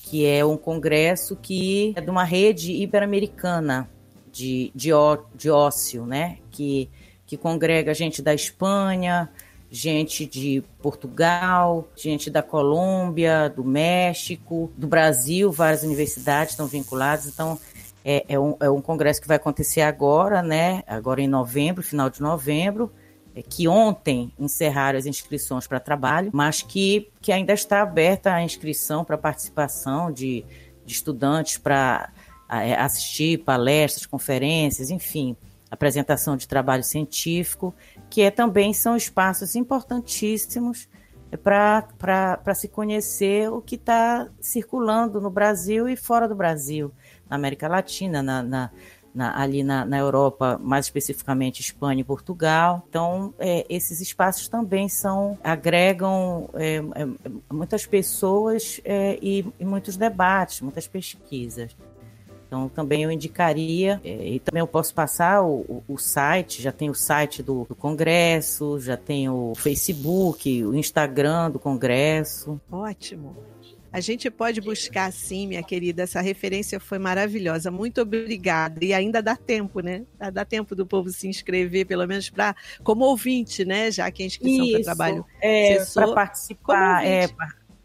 que 0.04 0.26
é 0.26 0.44
um 0.44 0.58
congresso 0.58 1.38
que 1.38 1.94
é 1.96 2.02
de 2.02 2.10
uma 2.10 2.26
rede 2.26 2.74
ibero-americana 2.74 3.90
de, 4.30 4.70
de, 4.76 4.90
de 5.34 5.50
ócio, 5.50 6.06
né? 6.06 6.38
Que, 6.52 6.90
que 7.26 7.38
congrega 7.38 7.94
gente 7.94 8.22
da 8.22 8.34
Espanha, 8.34 9.30
gente 9.70 10.26
de 10.26 10.62
Portugal, 10.82 11.88
gente 11.96 12.30
da 12.30 12.44
Colômbia, 12.44 13.48
do 13.48 13.64
México, 13.64 14.70
do 14.76 14.86
Brasil, 14.86 15.50
várias 15.50 15.84
universidades 15.84 16.52
estão 16.52 16.68
vinculadas. 16.68 17.28
Então, 17.28 17.58
é, 18.04 18.26
é, 18.28 18.38
um, 18.38 18.58
é 18.60 18.70
um 18.70 18.82
congresso 18.82 19.22
que 19.22 19.30
vai 19.30 19.38
acontecer 19.38 19.80
agora, 19.80 20.42
né? 20.42 20.84
Agora 20.88 21.22
em 21.22 21.28
novembro, 21.28 21.82
final 21.82 22.10
de 22.10 22.22
novembro 22.22 22.92
que 23.50 23.68
ontem 23.68 24.34
encerraram 24.38 25.00
as 25.00 25.06
inscrições 25.06 25.66
para 25.66 25.80
trabalho, 25.80 26.32
mas 26.34 26.62
que, 26.62 27.10
que 27.22 27.32
ainda 27.32 27.54
está 27.54 27.82
aberta 27.82 28.34
a 28.34 28.44
inscrição 28.44 29.06
para 29.06 29.18
participação 29.18 30.12
de, 30.12 30.44
de 30.86 30.94
estudantes 30.94 31.58
para 31.58 32.12
é, 32.50 32.76
assistir 32.76 33.44
palestras, 33.46 34.06
conferências, 34.06 34.90
enfim, 34.90 35.38
apresentação 35.70 36.36
de 36.36 36.48
trabalho 36.48 36.84
científico, 36.84 37.74
que 38.10 38.22
é, 38.22 38.30
também 38.30 38.74
são 38.74 38.98
espaços 38.98 39.56
importantíssimos 39.56 40.90
é, 41.32 41.38
para 41.38 42.54
se 42.54 42.68
conhecer 42.68 43.50
o 43.50 43.62
que 43.62 43.76
está 43.76 44.28
circulando 44.42 45.22
no 45.22 45.30
Brasil 45.30 45.88
e 45.88 45.96
fora 45.96 46.28
do 46.28 46.36
Brasil, 46.36 46.92
na 47.30 47.38
América 47.38 47.70
Latina, 47.70 48.22
na, 48.22 48.44
na 48.44 48.72
na, 49.14 49.40
ali 49.40 49.64
na, 49.64 49.86
na, 49.86 49.98
Europa, 49.98 50.60
mais 50.62 50.86
especificamente 50.86 51.60
Espanha 51.60 52.02
e 52.02 52.04
Portugal. 52.04 52.86
Então, 52.90 53.34
é, 53.38 53.66
esses 53.70 54.02
espaços 54.02 54.48
também 54.48 54.88
são 54.88 55.38
agregam 55.44 56.50
é, 56.54 56.78
é, 56.78 57.54
muitas 57.54 57.86
pessoas 57.86 58.80
é, 58.84 59.18
e, 59.22 59.46
e, 59.60 59.66
muitos 59.66 59.98
debates, 59.98 60.62
muitas 60.62 60.88
pesquisas. 60.88 61.76
Então, 62.48 62.68
também 62.68 63.04
eu 63.04 63.12
indicaria, 63.12 64.02
é, 64.04 64.28
e 64.28 64.40
também 64.40 64.60
eu 64.60 64.68
posso 64.68 64.94
passar 64.94 65.42
o, 65.42 65.62
o, 65.62 65.84
o 65.88 65.98
site, 65.98 66.62
já 66.62 66.72
tem 66.72 66.90
o 66.90 66.94
site 66.94 67.42
do, 67.42 67.64
do, 67.64 67.74
Congresso, 67.74 68.78
já 68.80 68.98
tem 68.98 69.30
o 69.30 69.54
Facebook, 69.56 70.66
o 70.66 70.76
Instagram 70.76 71.50
do 71.52 71.60
Congresso. 71.60 72.60
Ótimo. 72.70 73.38
A 73.94 74.00
gente 74.00 74.30
pode 74.30 74.62
buscar 74.62 75.12
sim, 75.12 75.48
minha 75.48 75.62
querida. 75.62 76.04
Essa 76.04 76.22
referência 76.22 76.80
foi 76.80 76.98
maravilhosa. 76.98 77.70
Muito 77.70 78.02
obrigada. 78.02 78.84
E 78.84 78.94
ainda 78.94 79.22
dá 79.22 79.36
tempo, 79.36 79.82
né? 79.82 80.04
Dá 80.32 80.46
tempo 80.46 80.74
do 80.74 80.86
povo 80.86 81.10
se 81.10 81.28
inscrever, 81.28 81.86
pelo 81.86 82.08
menos 82.08 82.30
para 82.30 82.56
como 82.84 83.04
ouvinte, 83.04 83.66
né? 83.66 83.92
Já 83.92 84.10
que 84.10 84.24
a 84.24 84.26
inscrição 84.26 84.72
para 84.72 84.84
trabalho 84.84 85.26
é, 85.42 85.84
para 85.94 86.14
participar, 86.14 87.06
é, 87.06 87.30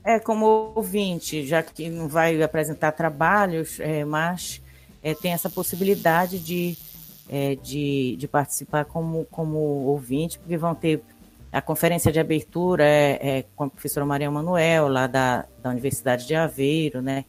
é 0.04 0.20
como 0.20 0.72
ouvinte, 0.76 1.44
já 1.44 1.60
que 1.60 1.88
não 1.90 2.06
vai 2.06 2.40
apresentar 2.40 2.92
trabalhos, 2.92 3.80
é, 3.80 4.04
mas 4.04 4.62
é, 5.02 5.12
tem 5.12 5.32
essa 5.32 5.50
possibilidade 5.50 6.38
de, 6.38 6.76
é, 7.28 7.56
de, 7.56 8.14
de 8.16 8.28
participar 8.28 8.84
como, 8.84 9.24
como 9.24 9.58
ouvinte, 9.58 10.38
porque 10.38 10.56
vão 10.56 10.72
ter 10.72 11.02
a 11.52 11.60
conferência 11.60 12.12
de 12.12 12.20
abertura 12.20 12.84
é, 12.84 13.38
é, 13.38 13.44
com 13.54 13.64
a 13.64 13.70
professora 13.70 14.04
Maria 14.04 14.30
Manuel, 14.30 14.88
lá 14.88 15.06
da, 15.06 15.46
da 15.62 15.70
Universidade 15.70 16.26
de 16.26 16.34
Aveiro, 16.34 17.00
né? 17.00 17.24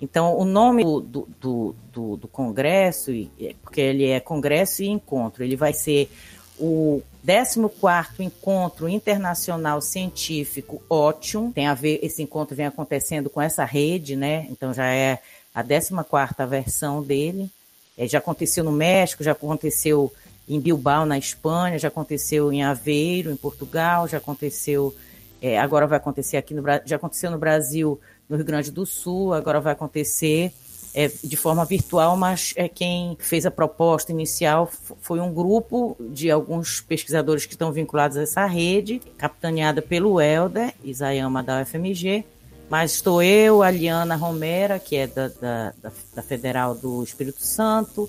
Então, 0.00 0.36
o 0.36 0.44
nome 0.44 0.84
do, 0.84 1.26
do, 1.40 1.76
do, 1.92 2.16
do 2.16 2.28
congresso, 2.28 3.10
é, 3.40 3.54
porque 3.62 3.80
ele 3.80 4.06
é 4.08 4.20
congresso 4.20 4.82
e 4.82 4.88
encontro, 4.88 5.42
ele 5.42 5.56
vai 5.56 5.72
ser 5.72 6.10
o 6.58 7.02
14º 7.26 8.20
Encontro 8.20 8.88
Internacional 8.88 9.80
Científico 9.80 10.82
Ótimo. 10.88 11.52
Tem 11.52 11.66
a 11.66 11.74
ver, 11.74 11.98
esse 12.02 12.22
encontro 12.22 12.54
vem 12.56 12.66
acontecendo 12.66 13.28
com 13.28 13.40
essa 13.42 13.64
rede, 13.64 14.16
né? 14.16 14.46
Então 14.50 14.72
já 14.72 14.86
é 14.86 15.18
a 15.54 15.62
14ª 15.64 16.46
versão 16.46 17.02
dele. 17.02 17.50
É, 17.98 18.06
já 18.06 18.18
aconteceu 18.18 18.62
no 18.62 18.72
México, 18.72 19.24
já 19.24 19.32
aconteceu 19.32 20.12
em 20.48 20.60
Bilbao, 20.60 21.04
na 21.04 21.18
Espanha, 21.18 21.78
já 21.78 21.88
aconteceu 21.88 22.52
em 22.52 22.62
Aveiro, 22.62 23.30
em 23.30 23.36
Portugal, 23.36 24.06
já 24.06 24.18
aconteceu, 24.18 24.94
é, 25.42 25.58
agora 25.58 25.86
vai 25.86 25.98
acontecer 25.98 26.36
aqui 26.36 26.54
no 26.54 26.62
já 26.84 26.96
aconteceu 26.96 27.30
no 27.30 27.38
Brasil, 27.38 28.00
no 28.28 28.36
Rio 28.36 28.44
Grande 28.44 28.70
do 28.70 28.86
Sul, 28.86 29.34
agora 29.34 29.60
vai 29.60 29.72
acontecer 29.72 30.52
é, 30.96 31.08
de 31.22 31.36
forma 31.36 31.62
virtual, 31.64 32.16
mas 32.16 32.54
é, 32.56 32.68
quem 32.68 33.16
fez 33.20 33.44
a 33.44 33.50
proposta 33.50 34.10
inicial 34.10 34.70
foi 35.00 35.20
um 35.20 35.32
grupo 35.32 35.94
de 36.00 36.30
alguns 36.30 36.80
pesquisadores 36.80 37.44
que 37.44 37.52
estão 37.52 37.70
vinculados 37.70 38.16
a 38.16 38.22
essa 38.22 38.46
rede, 38.46 39.00
capitaneada 39.18 39.82
pelo 39.82 40.18
Helder 40.20 40.72
Isayama 40.82 41.42
da 41.42 41.60
UFMG, 41.60 42.24
mas 42.70 42.94
estou 42.94 43.22
eu, 43.22 43.62
a 43.62 43.70
Liana 43.70 44.16
Romera, 44.16 44.78
que 44.78 44.96
é 44.96 45.06
da, 45.06 45.28
da, 45.28 45.72
da 46.14 46.22
Federal 46.22 46.74
do 46.74 47.02
Espírito 47.02 47.42
Santo, 47.42 48.08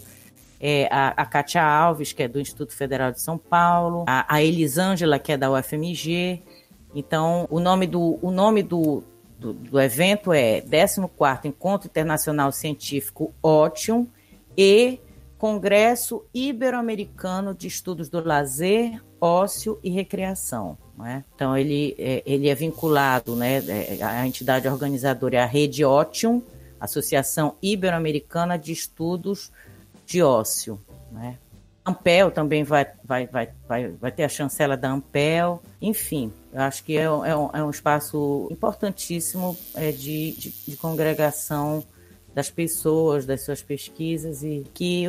é, 0.60 0.88
a, 0.92 1.10
a 1.10 1.26
Kátia 1.26 1.64
Alves, 1.64 2.14
que 2.14 2.24
é 2.24 2.28
do 2.28 2.40
Instituto 2.40 2.74
Federal 2.74 3.12
de 3.12 3.22
São 3.22 3.38
Paulo, 3.38 4.06
a, 4.08 4.36
a 4.36 4.42
Elisângela, 4.42 5.20
que 5.20 5.32
é 5.32 5.38
da 5.38 5.52
UFMG. 5.52 6.42
Então, 6.96 7.48
o 7.50 7.60
nome 7.60 7.86
do, 7.86 8.18
o 8.22 8.32
nome 8.32 8.64
do, 8.64 9.04
do, 9.40 9.54
do 9.54 9.80
evento 9.80 10.34
é 10.34 10.62
14º 10.62 11.46
Encontro 11.46 11.88
Internacional 11.88 12.52
Científico 12.52 13.34
Ótimo 13.42 14.10
e 14.58 15.00
Congresso 15.38 16.26
Ibero-Americano 16.34 17.54
de 17.54 17.68
Estudos 17.68 18.10
do 18.10 18.24
Lazer, 18.24 19.02
Ócio 19.22 19.80
e 19.84 19.90
Recreação. 19.90 20.78
É? 21.06 21.22
Então, 21.36 21.56
ele 21.56 21.96
é, 22.00 22.24
ele 22.26 22.50
é 22.50 22.56
vinculado, 22.56 23.36
né, 23.36 23.64
é, 23.68 24.04
a 24.04 24.26
entidade 24.26 24.68
organizadora 24.68 25.38
é 25.38 25.40
a 25.40 25.46
Rede 25.46 25.86
Ótimo, 25.86 26.44
Associação 26.80 27.56
Ibero-Americana 27.62 28.58
de 28.58 28.72
Estudos 28.72 29.52
de 30.08 30.24
ócio. 30.24 30.82
Né? 31.12 31.38
Ampel 31.86 32.32
também 32.32 32.64
vai, 32.64 32.88
vai, 33.04 33.28
vai, 33.28 33.50
vai, 33.68 33.88
vai 33.90 34.12
ter 34.12 34.24
a 34.24 34.30
chancela 34.30 34.76
da 34.76 34.90
Ampel. 34.90 35.62
Enfim, 35.82 36.34
eu 36.52 36.62
acho 36.62 36.84
que 36.84 36.98
é, 36.98 37.04
é, 37.04 37.10
um, 37.10 37.50
é 37.54 37.64
um 37.64 37.70
espaço 37.70 38.48
importantíssimo 38.50 39.56
é, 39.76 39.92
de, 39.92 40.32
de, 40.32 40.54
de, 40.68 40.78
congregação 40.78 41.84
das 42.34 42.50
pessoas, 42.50 43.26
das 43.26 43.44
suas 43.44 43.62
pesquisas 43.62 44.44
e 44.44 44.66
que 44.74 45.06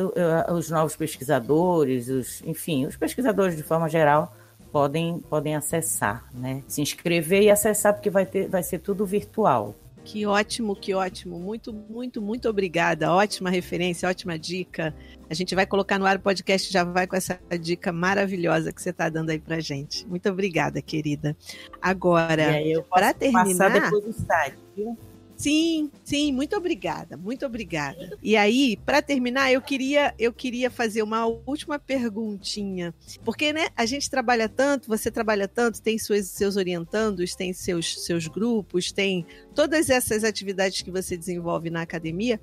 os 0.51 0.69
novos 0.69 0.95
pesquisadores, 0.95 2.07
os, 2.07 2.41
enfim, 2.43 2.85
os 2.85 2.95
pesquisadores 2.95 3.55
de 3.55 3.63
forma 3.63 3.87
geral 3.87 4.33
podem, 4.71 5.19
podem 5.19 5.55
acessar, 5.55 6.27
né? 6.33 6.63
Se 6.67 6.81
inscrever 6.81 7.43
e 7.43 7.51
acessar 7.51 7.93
porque 7.93 8.09
vai, 8.09 8.25
ter, 8.25 8.47
vai 8.47 8.63
ser 8.63 8.79
tudo 8.79 9.05
virtual. 9.05 9.75
Que 10.03 10.25
ótimo, 10.25 10.75
que 10.75 10.93
ótimo. 10.93 11.39
Muito, 11.39 11.73
muito, 11.73 12.21
muito 12.21 12.49
obrigada. 12.49 13.13
Ótima 13.13 13.49
referência, 13.49 14.09
ótima 14.09 14.39
dica. 14.39 14.93
A 15.29 15.33
gente 15.33 15.53
vai 15.53 15.65
colocar 15.65 15.99
no 15.99 16.05
ar 16.05 16.17
o 16.17 16.19
podcast, 16.19 16.71
já 16.71 16.83
vai 16.83 17.05
com 17.05 17.15
essa 17.15 17.39
dica 17.59 17.91
maravilhosa 17.91 18.71
que 18.73 18.81
você 18.81 18.89
está 18.89 19.09
dando 19.09 19.29
aí 19.29 19.39
pra 19.39 19.59
gente. 19.59 20.07
Muito 20.07 20.27
obrigada, 20.29 20.81
querida. 20.81 21.37
Agora, 21.81 22.53
para 22.89 23.13
terminar. 23.13 23.45
Passar 23.45 23.69
depois 23.69 24.03
do 24.03 24.13
site, 24.13 24.57
viu? 24.75 24.97
Sim, 25.39 25.89
sim, 26.03 26.33
muito 26.33 26.53
obrigada, 26.57 27.15
muito 27.15 27.45
obrigada. 27.45 28.09
E 28.21 28.35
aí, 28.35 28.75
para 28.85 29.01
terminar, 29.01 29.53
eu 29.53 29.61
queria 29.61 30.13
eu 30.19 30.33
queria 30.33 30.69
fazer 30.69 31.01
uma 31.01 31.25
última 31.25 31.79
perguntinha, 31.79 32.93
porque 33.23 33.53
né, 33.53 33.69
a 33.73 33.85
gente 33.85 34.09
trabalha 34.09 34.49
tanto, 34.49 34.89
você 34.89 35.09
trabalha 35.09 35.47
tanto, 35.47 35.81
tem 35.81 35.97
seus, 35.97 36.27
seus 36.27 36.57
orientandos, 36.57 37.35
tem 37.35 37.53
seus 37.53 38.03
seus 38.03 38.27
grupos, 38.27 38.91
tem 38.91 39.25
todas 39.55 39.89
essas 39.89 40.25
atividades 40.25 40.81
que 40.81 40.91
você 40.91 41.15
desenvolve 41.15 41.69
na 41.69 41.83
academia. 41.83 42.37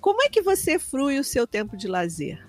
Como 0.00 0.20
é 0.20 0.28
que 0.28 0.42
você 0.42 0.76
frui 0.76 1.20
o 1.20 1.24
seu 1.24 1.46
tempo 1.46 1.76
de 1.76 1.86
lazer? 1.86 2.44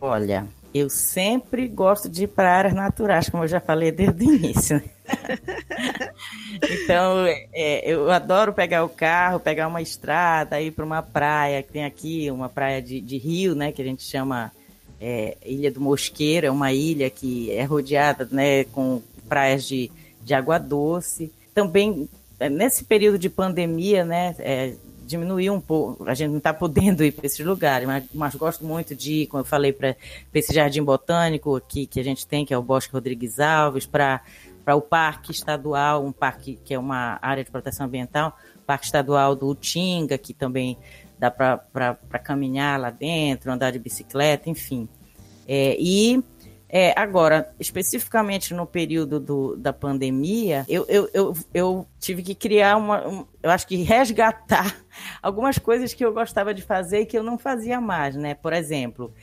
Olha, 0.00 0.46
eu 0.74 0.90
sempre 0.90 1.66
gosto 1.68 2.08
de 2.08 2.24
ir 2.24 2.28
para 2.28 2.52
áreas 2.52 2.74
naturais, 2.74 3.28
como 3.28 3.44
eu 3.44 3.48
já 3.48 3.60
falei 3.60 3.90
desde 3.90 4.24
o 4.24 4.34
início. 4.34 4.82
então, 6.62 7.26
é, 7.52 7.82
eu 7.84 8.10
adoro 8.10 8.52
pegar 8.52 8.84
o 8.84 8.88
carro, 8.88 9.40
pegar 9.40 9.68
uma 9.68 9.80
estrada, 9.80 10.60
ir 10.60 10.72
para 10.72 10.84
uma 10.84 11.02
praia, 11.02 11.62
que 11.62 11.72
tem 11.72 11.84
aqui 11.84 12.30
uma 12.30 12.48
praia 12.48 12.82
de, 12.82 13.00
de 13.00 13.16
rio, 13.16 13.54
né, 13.54 13.72
que 13.72 13.80
a 13.80 13.84
gente 13.84 14.02
chama 14.02 14.52
é, 15.00 15.36
Ilha 15.44 15.70
do 15.70 15.80
Mosqueiro, 15.80 16.46
é 16.46 16.50
uma 16.50 16.72
ilha 16.72 17.10
que 17.10 17.50
é 17.50 17.64
rodeada 17.64 18.28
né, 18.30 18.64
com 18.64 19.02
praias 19.28 19.64
de, 19.66 19.90
de 20.22 20.34
água 20.34 20.58
doce. 20.58 21.32
Também, 21.54 22.08
é, 22.38 22.48
nesse 22.48 22.84
período 22.84 23.18
de 23.18 23.28
pandemia, 23.28 24.04
né, 24.04 24.34
é, 24.38 24.74
diminuiu 25.06 25.54
um 25.54 25.60
pouco, 25.60 26.08
a 26.08 26.14
gente 26.14 26.30
não 26.30 26.38
está 26.38 26.52
podendo 26.52 27.04
ir 27.04 27.12
para 27.12 27.26
esses 27.26 27.44
lugares, 27.44 27.86
mas, 27.86 28.04
mas, 28.12 28.34
gosto 28.34 28.64
muito 28.64 28.94
de 28.94 29.22
ir, 29.22 29.26
como 29.28 29.40
eu 29.40 29.44
falei, 29.44 29.72
para 29.72 29.96
esse 30.34 30.52
jardim 30.52 30.82
botânico 30.82 31.56
aqui 31.56 31.86
que 31.86 32.00
a 32.00 32.04
gente 32.04 32.26
tem, 32.26 32.44
que 32.44 32.52
é 32.52 32.58
o 32.58 32.62
Bosque 32.62 32.92
Rodrigues 32.92 33.38
Alves, 33.38 33.86
para 33.86 34.22
o 34.74 34.80
Parque 34.80 35.30
Estadual, 35.30 36.04
um 36.04 36.12
parque 36.12 36.58
que 36.64 36.74
é 36.74 36.78
uma 36.78 37.18
área 37.22 37.44
de 37.44 37.50
proteção 37.50 37.86
ambiental, 37.86 38.36
Parque 38.66 38.86
Estadual 38.86 39.36
do 39.36 39.48
Utinga, 39.48 40.18
que 40.18 40.34
também 40.34 40.76
dá 41.18 41.30
para 41.30 42.18
caminhar 42.22 42.78
lá 42.78 42.90
dentro, 42.90 43.50
andar 43.50 43.70
de 43.70 43.78
bicicleta, 43.78 44.50
enfim. 44.50 44.88
É, 45.48 45.76
e 45.78 46.22
é, 46.68 46.92
agora, 46.98 47.54
especificamente 47.60 48.52
no 48.52 48.66
período 48.66 49.20
do, 49.20 49.56
da 49.56 49.72
pandemia, 49.72 50.64
eu, 50.68 50.84
eu, 50.88 51.08
eu, 51.14 51.36
eu, 51.54 51.86
tive 52.00 52.22
que 52.22 52.34
criar 52.34 52.76
uma. 52.76 53.06
Um, 53.06 53.26
eu 53.40 53.50
acho 53.50 53.66
que 53.68 53.76
resgatar 53.76 54.76
algumas 55.22 55.58
coisas 55.58 55.94
que 55.94 56.04
eu 56.04 56.12
gostava 56.12 56.52
de 56.52 56.62
fazer 56.62 57.00
e 57.00 57.06
que 57.06 57.16
eu 57.16 57.22
não 57.22 57.38
fazia 57.38 57.80
mais, 57.80 58.16
né? 58.16 58.34
Por 58.34 58.52
exemplo, 58.52 59.14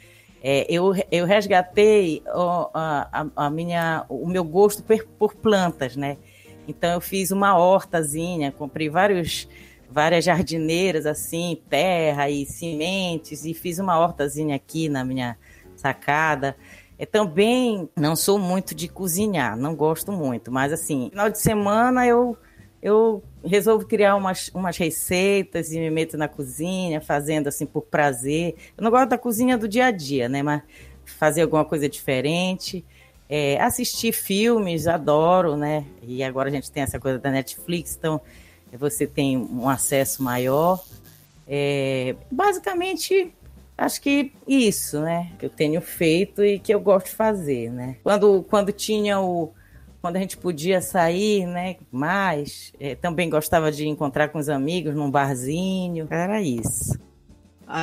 é, 0.41 0.65
eu, 0.69 0.93
eu 1.11 1.25
resgatei 1.25 2.23
ó, 2.27 2.69
a, 2.73 3.27
a, 3.35 3.49
minha, 3.49 4.05
o 4.07 4.25
meu 4.25 4.45
gosto 4.45 4.81
por, 4.81 5.05
por 5.19 5.35
plantas, 5.35 5.97
né? 5.97 6.17
Então 6.65 6.91
eu 6.93 7.01
fiz 7.01 7.29
uma 7.31 7.57
hortazinha, 7.57 8.53
comprei 8.53 8.89
vários 8.89 9.49
várias 9.91 10.25
jardineiras 10.25 11.05
assim, 11.05 11.61
terra 11.69 12.27
e 12.27 12.45
sementes 12.47 13.45
e 13.45 13.53
fiz 13.53 13.77
uma 13.77 13.99
hortazinha 13.99 14.55
aqui 14.55 14.89
na 14.89 15.03
minha 15.03 15.37
sacada. 15.75 16.55
Eu 17.04 17.08
também 17.08 17.89
não 17.97 18.16
sou 18.16 18.39
muito 18.39 18.74
de 18.74 18.88
cozinhar, 18.88 19.58
não 19.58 19.76
gosto 19.76 20.10
muito, 20.10 20.49
mas 20.49 20.72
assim, 20.72 21.10
final 21.10 21.30
de 21.30 21.38
semana 21.38 22.08
eu 22.08 22.38
eu 22.82 23.22
resolvo 23.43 23.86
criar 23.86 24.16
umas, 24.16 24.49
umas 24.54 24.78
receitas 24.78 25.74
e 25.74 25.80
me 25.80 25.89
meto 25.89 26.18
na 26.18 26.30
cozinha, 26.30 27.01
fazendo 27.01 27.47
assim 27.47 27.66
por 27.66 27.82
prazer. 27.82 28.56
Eu 28.78 28.84
não 28.84 28.91
gosto 28.91 29.10
da 29.10 29.18
cozinha 29.18 29.58
do 29.58 29.68
dia 29.68 29.88
a 29.88 29.91
dia, 29.91 30.30
né? 30.30 30.41
Mas 30.41 30.62
fazer 31.06 31.41
alguma 31.41 31.66
coisa 31.66 31.89
diferente. 31.89 32.86
É, 33.30 33.60
assistir 33.62 34.14
filmes, 34.14 34.88
adoro, 34.88 35.58
né? 35.58 35.86
E 36.01 36.24
agora 36.24 36.47
a 36.49 36.51
gente 36.51 36.72
tem 36.72 36.84
essa 36.84 36.99
coisa 36.99 37.20
da 37.20 37.32
Netflix, 37.32 37.95
então 37.97 38.20
você 38.74 39.08
tem 39.08 39.38
um 39.38 39.68
acesso 39.68 40.22
maior. 40.24 40.82
É, 41.47 42.16
basicamente, 42.30 43.34
acho 43.84 44.01
que 44.01 44.31
isso, 44.47 45.01
né? 45.01 45.31
Que 45.38 45.45
eu 45.45 45.49
tenho 45.49 45.81
feito 45.81 46.43
e 46.43 46.59
que 46.59 46.73
eu 46.73 46.79
gosto 46.79 47.07
de 47.07 47.15
fazer, 47.15 47.71
né? 47.71 47.97
Quando, 48.03 48.43
quando 48.43 48.71
tinha 48.71 49.19
o. 49.19 49.51
Quando 50.01 50.17
a 50.17 50.19
gente 50.19 50.36
podia 50.36 50.81
sair, 50.81 51.45
né? 51.45 51.77
Mais, 51.91 52.73
é, 52.79 52.93
também 52.93 53.29
gostava 53.29 53.71
de 53.71 53.88
encontrar 53.88 54.29
com 54.29 54.38
os 54.38 54.49
amigos 54.49 54.93
num 54.93 55.09
barzinho. 55.09 56.07
Era 56.09 56.41
isso. 56.41 56.99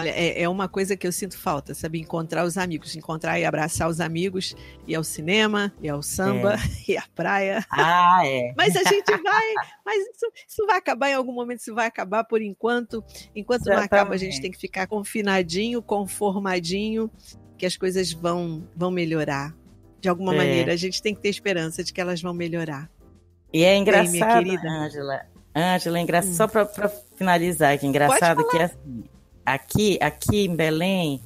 É, 0.05 0.43
é, 0.43 0.49
uma 0.49 0.69
coisa 0.69 0.97
que 0.97 1.07
eu 1.07 1.13
sinto 1.13 1.39
falta, 1.39 1.75
sabe? 1.75 1.99
Encontrar 1.99 2.45
os 2.45 2.59
amigos, 2.59 2.95
encontrar 2.95 3.39
e 3.39 3.45
abraçar 3.45 3.89
os 3.89 4.01
amigos, 4.01 4.55
e 4.87 4.95
ao 4.95 5.03
cinema, 5.03 5.73
e 5.81 5.89
ao 5.89 6.03
samba, 6.03 6.55
é. 6.55 6.59
e 6.93 6.97
à 6.97 7.05
praia. 7.15 7.65
Ah, 7.71 8.21
é. 8.25 8.53
Mas 8.57 8.77
a 8.77 8.83
gente 8.85 9.11
vai, 9.11 9.55
mas 9.85 9.99
isso, 10.09 10.33
isso, 10.49 10.67
vai 10.67 10.79
acabar 10.79 11.11
em 11.11 11.15
algum 11.15 11.33
momento, 11.33 11.61
isso 11.61 11.75
vai 11.75 11.87
acabar 11.87 12.25
por 12.25 12.43
enquanto. 12.43 13.03
Enquanto 13.35 13.63
Exatamente. 13.63 13.91
não 13.91 13.99
acaba, 13.99 14.15
a 14.15 14.19
gente 14.19 14.41
tem 14.41 14.51
que 14.51 14.59
ficar 14.59 14.87
confinadinho, 14.87 15.83
conformadinho, 15.83 17.11
que 17.57 17.67
as 17.67 17.77
coisas 17.77 18.13
vão, 18.13 18.69
vão 18.77 18.91
melhorar. 18.91 19.55
De 20.01 20.09
alguma 20.09 20.35
é. 20.35 20.37
maneira, 20.37 20.73
a 20.73 20.77
gente 20.77 21.03
tem 21.03 21.15
que 21.15 21.21
ter 21.21 21.29
esperança 21.29 21.83
de 21.83 21.93
que 21.93 22.01
elas 22.01 22.23
vão 22.23 22.33
melhorar. 22.33 22.91
E 23.53 23.65
é 23.65 23.77
engraçado, 23.77 24.49
Ângela. 24.65 25.27
Ângela, 25.55 25.99
é 25.99 26.03
engraçado, 26.03 26.33
hum. 26.33 26.37
só 26.37 26.47
para 26.47 26.89
finalizar, 27.17 27.77
que 27.79 27.85
é 27.85 27.89
engraçado 27.89 28.47
que 28.49 28.57
é 28.57 28.65
assim 28.65 29.05
aqui, 29.45 29.99
aqui 30.01 30.47
em 30.47 30.55
Belém, 30.55 31.21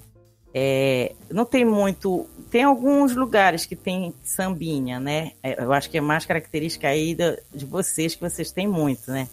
é, 0.56 1.12
não 1.28 1.44
tem 1.44 1.64
muito. 1.64 2.28
Tem 2.48 2.62
alguns 2.62 3.16
lugares 3.16 3.66
que 3.66 3.74
tem 3.74 4.14
sambinha, 4.22 5.00
né? 5.00 5.32
É, 5.42 5.60
eu 5.60 5.72
acho 5.72 5.90
que 5.90 5.98
é 5.98 6.00
mais 6.00 6.24
característica 6.24 6.86
aí 6.86 7.16
de, 7.52 7.64
vocês, 7.66 8.14
que 8.14 8.20
vocês 8.20 8.52
têm 8.52 8.68
muito, 8.68 9.10
né? 9.10 9.28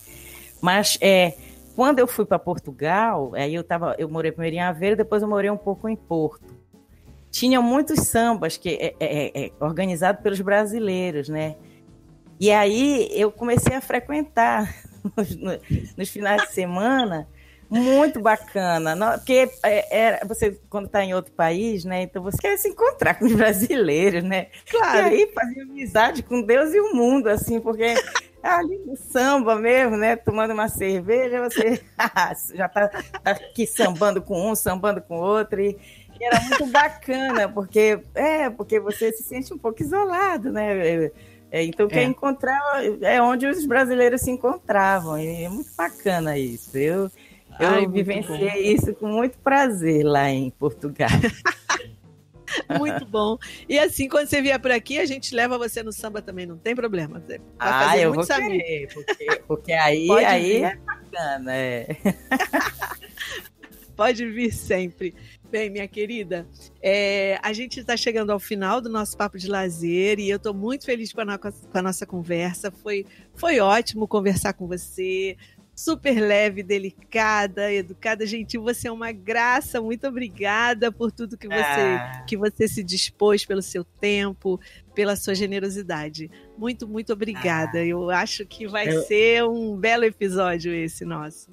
Mas 0.60 0.98
é, 1.00 1.36
quando 1.76 2.00
eu 2.00 2.08
fui 2.08 2.26
para 2.26 2.40
Portugal, 2.40 3.34
aí 3.36 3.54
eu 3.54 3.64
tava, 3.64 3.96
eu 4.00 4.10
morei 4.10 4.32
primeiro 4.32 4.56
em 4.56 4.62
Aveiro, 4.62 4.96
depois 4.96 5.22
eu 5.22 5.30
morei 5.30 5.52
um 5.52 5.58
pouco 5.58 5.88
em 5.88 5.96
Porto. 5.96 6.60
Tinha 7.30 7.62
muitos 7.62 8.00
sambas 8.08 8.58
que 8.58 8.70
é, 8.70 8.96
é, 9.00 9.46
é 9.46 9.52
organizado 9.60 10.24
pelos 10.24 10.42
brasileiros, 10.42 11.30
né? 11.30 11.56
E 12.40 12.50
aí 12.52 13.08
eu 13.12 13.32
comecei 13.32 13.76
a 13.76 13.82
frequentar 13.82 14.76
nos, 15.16 15.96
nos 15.96 16.10
finais 16.10 16.42
de 16.48 16.54
semana 16.54 17.28
muito 17.72 18.20
bacana. 18.20 18.94
Não, 18.94 19.14
porque 19.14 19.50
é, 19.64 19.98
é, 19.98 20.26
você, 20.26 20.60
quando 20.70 20.88
está 20.88 21.04
em 21.04 21.14
outro 21.14 21.32
país, 21.32 21.86
né? 21.86 22.02
Então 22.02 22.22
você 22.22 22.38
quer 22.38 22.58
se 22.58 22.68
encontrar 22.68 23.16
com 23.16 23.26
os 23.26 23.32
brasileiros, 23.34 24.24
né? 24.24 24.48
Claro. 24.70 25.08
E 25.08 25.22
aí 25.22 25.32
fazer 25.34 25.62
amizade 25.62 26.22
com 26.22 26.42
Deus 26.42 26.74
e 26.74 26.82
o 26.82 26.94
mundo, 26.94 27.30
assim, 27.30 27.62
porque 27.62 27.84
é 27.84 27.96
ali 28.44 28.78
no 28.86 28.98
samba 28.98 29.56
mesmo, 29.56 29.96
né? 29.96 30.18
Tomando 30.18 30.52
uma 30.52 30.68
cerveja, 30.68 31.50
você 31.50 31.82
já 32.54 32.66
está 32.66 32.90
tá 32.90 33.02
aqui 33.24 33.66
sambando 33.66 34.22
com 34.22 34.52
um, 34.52 34.54
sambando 34.54 35.02
com 35.02 35.16
outro. 35.16 35.62
E, 35.62 35.78
e 36.20 36.26
era 36.26 36.42
muito 36.42 36.66
bacana, 36.68 37.48
porque 37.48 38.02
é, 38.14 38.50
porque 38.50 38.82
você 38.82 39.14
se 39.14 39.24
sente 39.24 39.54
um 39.54 39.58
pouco 39.58 39.82
isolado, 39.82 40.52
né? 40.52 41.10
É, 41.50 41.64
então, 41.64 41.88
quer 41.88 42.02
é. 42.02 42.04
encontrar 42.04 42.60
é 43.02 43.22
onde 43.22 43.46
os 43.46 43.66
brasileiros 43.66 44.22
se 44.22 44.32
encontravam. 44.32 45.18
E 45.18 45.44
é 45.44 45.50
muito 45.50 45.70
bacana 45.76 46.38
isso. 46.38 46.78
Eu, 46.78 47.12
eu 47.62 47.70
Ai, 47.70 47.88
vivenciei 47.88 48.74
isso 48.74 48.94
com 48.96 49.08
muito 49.08 49.38
prazer 49.40 50.04
lá 50.04 50.30
em 50.30 50.50
Portugal. 50.50 51.10
Muito 52.78 53.06
bom. 53.06 53.38
E 53.68 53.80
assim, 53.80 54.10
quando 54.10 54.28
você 54.28 54.42
vier 54.42 54.60
por 54.60 54.72
aqui, 54.72 55.00
a 55.00 55.06
gente 55.06 55.34
leva 55.34 55.58
você 55.58 55.82
no 55.82 55.94
samba 55.94 56.22
também, 56.22 56.46
não 56.46 56.58
tem 56.58 56.76
problema. 56.76 57.20
Você 57.20 57.40
ah, 57.58 57.98
eu 57.98 58.14
vou 58.14 58.26
querer, 58.26 58.90
porque, 58.94 59.42
porque 59.48 59.72
aí, 59.72 60.12
aí 60.12 60.64
é 60.64 60.76
bacana. 60.76 61.56
É. 61.56 61.88
Pode 63.96 64.26
vir 64.26 64.52
sempre. 64.52 65.16
Bem, 65.52 65.70
minha 65.70 65.88
querida, 65.88 66.48
é, 66.82 67.38
a 67.44 67.52
gente 67.52 67.82
está 67.82 67.98
chegando 67.98 68.32
ao 68.32 68.40
final 68.40 68.80
do 68.80 68.90
nosso 68.90 69.18
papo 69.18 69.38
de 69.38 69.50
lazer 69.50 70.18
e 70.18 70.30
eu 70.30 70.38
estou 70.38 70.54
muito 70.54 70.86
feliz 70.86 71.12
com 71.12 71.22
a, 71.22 71.26
no, 71.26 71.38
com 71.38 71.52
a, 71.74 71.82
nossa 71.82 72.06
conversa. 72.06 72.72
Foi, 72.72 73.06
foi 73.36 73.60
ótimo 73.60 74.08
conversar 74.08 74.54
com 74.54 74.66
você 74.66 75.36
super 75.76 76.20
leve, 76.20 76.62
delicada, 76.64 77.72
educada, 77.72 78.26
gentil. 78.26 78.62
Você 78.64 78.88
é 78.88 78.92
uma 78.92 79.12
graça. 79.12 79.82
Muito 79.82 80.08
obrigada 80.08 80.92
por 80.92 81.12
tudo 81.12 81.38
que 81.38 81.48
você, 81.48 81.56
ah. 81.56 82.24
que 82.28 82.38
você 82.38 82.68
se 82.68 82.84
dispôs, 82.84 83.46
pelo 83.46 83.62
seu 83.62 83.84
tempo, 83.84 84.60
pela 84.94 85.16
sua 85.16 85.34
generosidade. 85.34 86.30
Muito, 86.58 86.88
muito 86.88 87.14
obrigada. 87.14 87.80
Ah. 87.80 87.86
Eu 87.86 88.10
acho 88.10 88.46
que 88.46 88.68
vai 88.68 88.88
eu... 88.88 89.04
ser 89.04 89.44
um 89.44 89.76
belo 89.76 90.04
episódio 90.04 90.74
esse 90.74 91.06
nosso. 91.06 91.50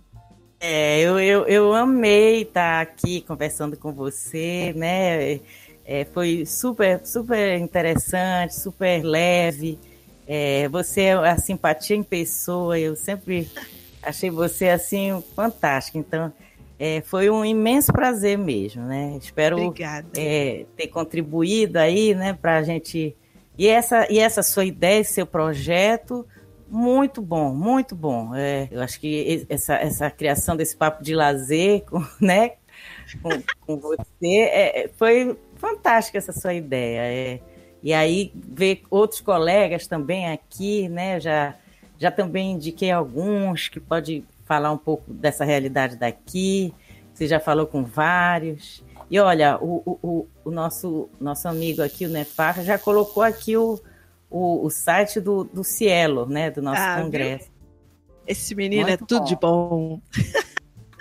É, 0.61 1.01
eu, 1.01 1.21
eu, 1.21 1.47
eu 1.47 1.73
amei 1.73 2.43
estar 2.43 2.81
aqui 2.81 3.21
conversando 3.21 3.77
com 3.77 3.93
você, 3.93 4.73
né? 4.77 5.41
É, 5.85 6.05
foi 6.12 6.45
super, 6.45 7.01
super 7.07 7.57
interessante, 7.59 8.57
super 8.57 9.03
leve. 9.03 9.79
É, 10.27 10.69
você 10.69 11.03
é 11.03 11.12
a 11.14 11.39
simpatia 11.39 11.97
em 11.97 12.03
pessoa, 12.03 12.79
eu 12.79 12.95
sempre 12.95 13.49
Achei 14.03 14.30
você 14.30 14.68
assim 14.68 15.22
fantástico. 15.34 15.99
Então, 15.99 16.32
é, 16.78 17.01
foi 17.01 17.28
um 17.28 17.44
imenso 17.44 17.92
prazer 17.92 18.38
mesmo, 18.38 18.84
né? 18.84 19.18
Espero 19.20 19.74
é, 20.16 20.64
ter 20.76 20.86
contribuído 20.86 21.78
aí, 21.78 22.14
né, 22.14 22.32
para 22.32 22.59
a 22.59 22.62
gente. 22.62 23.16
E 23.57 23.66
essa, 23.66 24.11
e 24.11 24.20
essa 24.20 24.42
sua 24.44 24.64
ideia, 24.64 25.03
seu 25.03 25.26
projeto, 25.26 26.24
muito 26.70 27.20
bom, 27.20 27.53
muito 27.53 27.96
bom. 27.96 28.32
É, 28.34 28.68
eu 28.70 28.80
acho 28.80 29.01
que 29.01 29.44
essa, 29.49 29.74
essa 29.74 30.11
criação 30.11 30.57
desse 30.57 30.76
papo 30.76 31.03
de 31.03 31.14
lazer, 31.16 31.82
com, 31.90 32.05
né, 32.20 32.53
com, 33.20 33.30
com 33.66 33.76
você, 33.76 34.07
é, 34.22 34.90
foi 34.96 35.36
fantástica 35.57 36.18
essa 36.18 36.32
sua 36.32 36.55
ideia. 36.55 37.01
É, 37.01 37.40
e 37.82 37.92
aí 37.92 38.32
ver 38.34 38.82
outros 38.88 39.20
colegas 39.20 39.88
também 39.88 40.30
aqui, 40.30 40.88
né, 40.88 41.18
já 41.18 41.57
já 41.99 42.11
também 42.11 42.53
indiquei 42.53 42.90
alguns 42.90 43.68
que 43.68 43.80
pode 43.80 44.24
falar 44.44 44.70
um 44.72 44.78
pouco 44.78 45.12
dessa 45.12 45.44
realidade 45.44 45.96
daqui. 45.96 46.72
Você 47.12 47.26
já 47.26 47.40
falou 47.40 47.66
com 47.66 47.84
vários. 47.84 48.82
E 49.11 49.18
olha, 49.18 49.59
o, 49.61 49.99
o, 50.03 50.26
o 50.44 50.51
nosso, 50.51 51.09
nosso 51.20 51.49
amigo 51.49 51.82
aqui, 51.82 52.07
o 52.07 52.09
Nefar, 52.09 52.62
já 52.62 52.78
colocou 52.78 53.22
aqui 53.22 53.57
o, 53.57 53.80
o, 54.30 54.64
o 54.64 54.70
site 54.70 55.20
do, 55.20 55.44
do 55.44 55.64
Cielo, 55.64 56.26
né? 56.26 56.51
Do 56.51 56.62
nosso 56.62 56.80
ah, 56.80 57.01
congresso. 57.03 57.44
Viu? 57.46 57.59
Esse 58.26 58.55
menino 58.55 58.86
Muito 58.86 59.03
é 59.03 59.07
tudo 59.07 59.20
bom. 59.20 59.24
de 59.24 59.36
bom. 59.36 60.01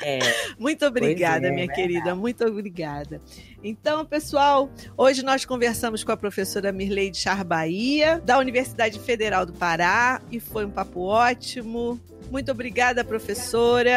É, 0.01 0.19
muito 0.57 0.85
obrigada, 0.85 1.47
é, 1.47 1.51
minha 1.51 1.65
é 1.65 1.67
querida, 1.67 2.15
muito 2.15 2.45
obrigada. 2.45 3.21
Então, 3.64 4.05
pessoal, 4.05 4.70
hoje 4.95 5.24
nós 5.24 5.43
conversamos 5.43 6.03
com 6.03 6.12
a 6.12 6.18
professora 6.18 6.72
Mirleide 6.72 7.18
Charbaía, 7.18 8.22
da 8.24 8.38
Universidade 8.38 8.99
Federal 8.99 9.45
do 9.45 9.53
Pará, 9.53 10.22
e 10.32 10.39
foi 10.39 10.66
um 10.66 10.70
papo 10.70 11.01
ótimo. 11.01 11.99
Muito 12.30 12.51
obrigada, 12.51 13.03
professora. 13.03 13.95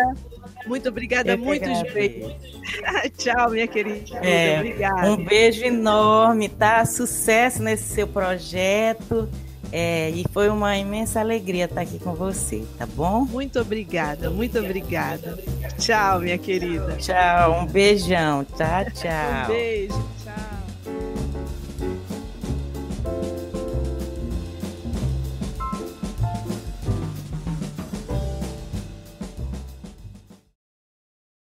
Muito 0.66 0.88
obrigada, 0.88 1.36
muitos 1.36 1.82
beijos. 1.92 2.34
Tchau, 3.18 3.50
minha 3.50 3.66
querida. 3.66 4.16
É, 4.18 4.58
obrigada. 4.58 5.12
Um 5.12 5.24
beijo 5.24 5.64
enorme, 5.64 6.48
tá? 6.48 6.84
Sucesso 6.86 7.62
nesse 7.62 7.94
seu 7.94 8.06
projeto. 8.06 9.28
É, 9.72 10.10
e 10.10 10.24
foi 10.32 10.48
uma 10.48 10.76
imensa 10.76 11.20
alegria 11.20 11.66
estar 11.66 11.82
aqui 11.82 11.98
com 11.98 12.12
você, 12.12 12.64
tá 12.76 12.86
bom? 12.86 13.24
Muito 13.24 13.60
obrigada, 13.60 14.30
muito 14.30 14.58
obrigada. 14.58 15.38
Tchau, 15.78 16.20
minha 16.20 16.38
querida. 16.38 16.96
Tchau, 16.96 17.60
um 17.60 17.66
beijão. 17.66 18.44
Tchau, 18.44 18.84
tchau. 18.92 19.44
Um 19.44 19.48
beijo. 19.48 20.59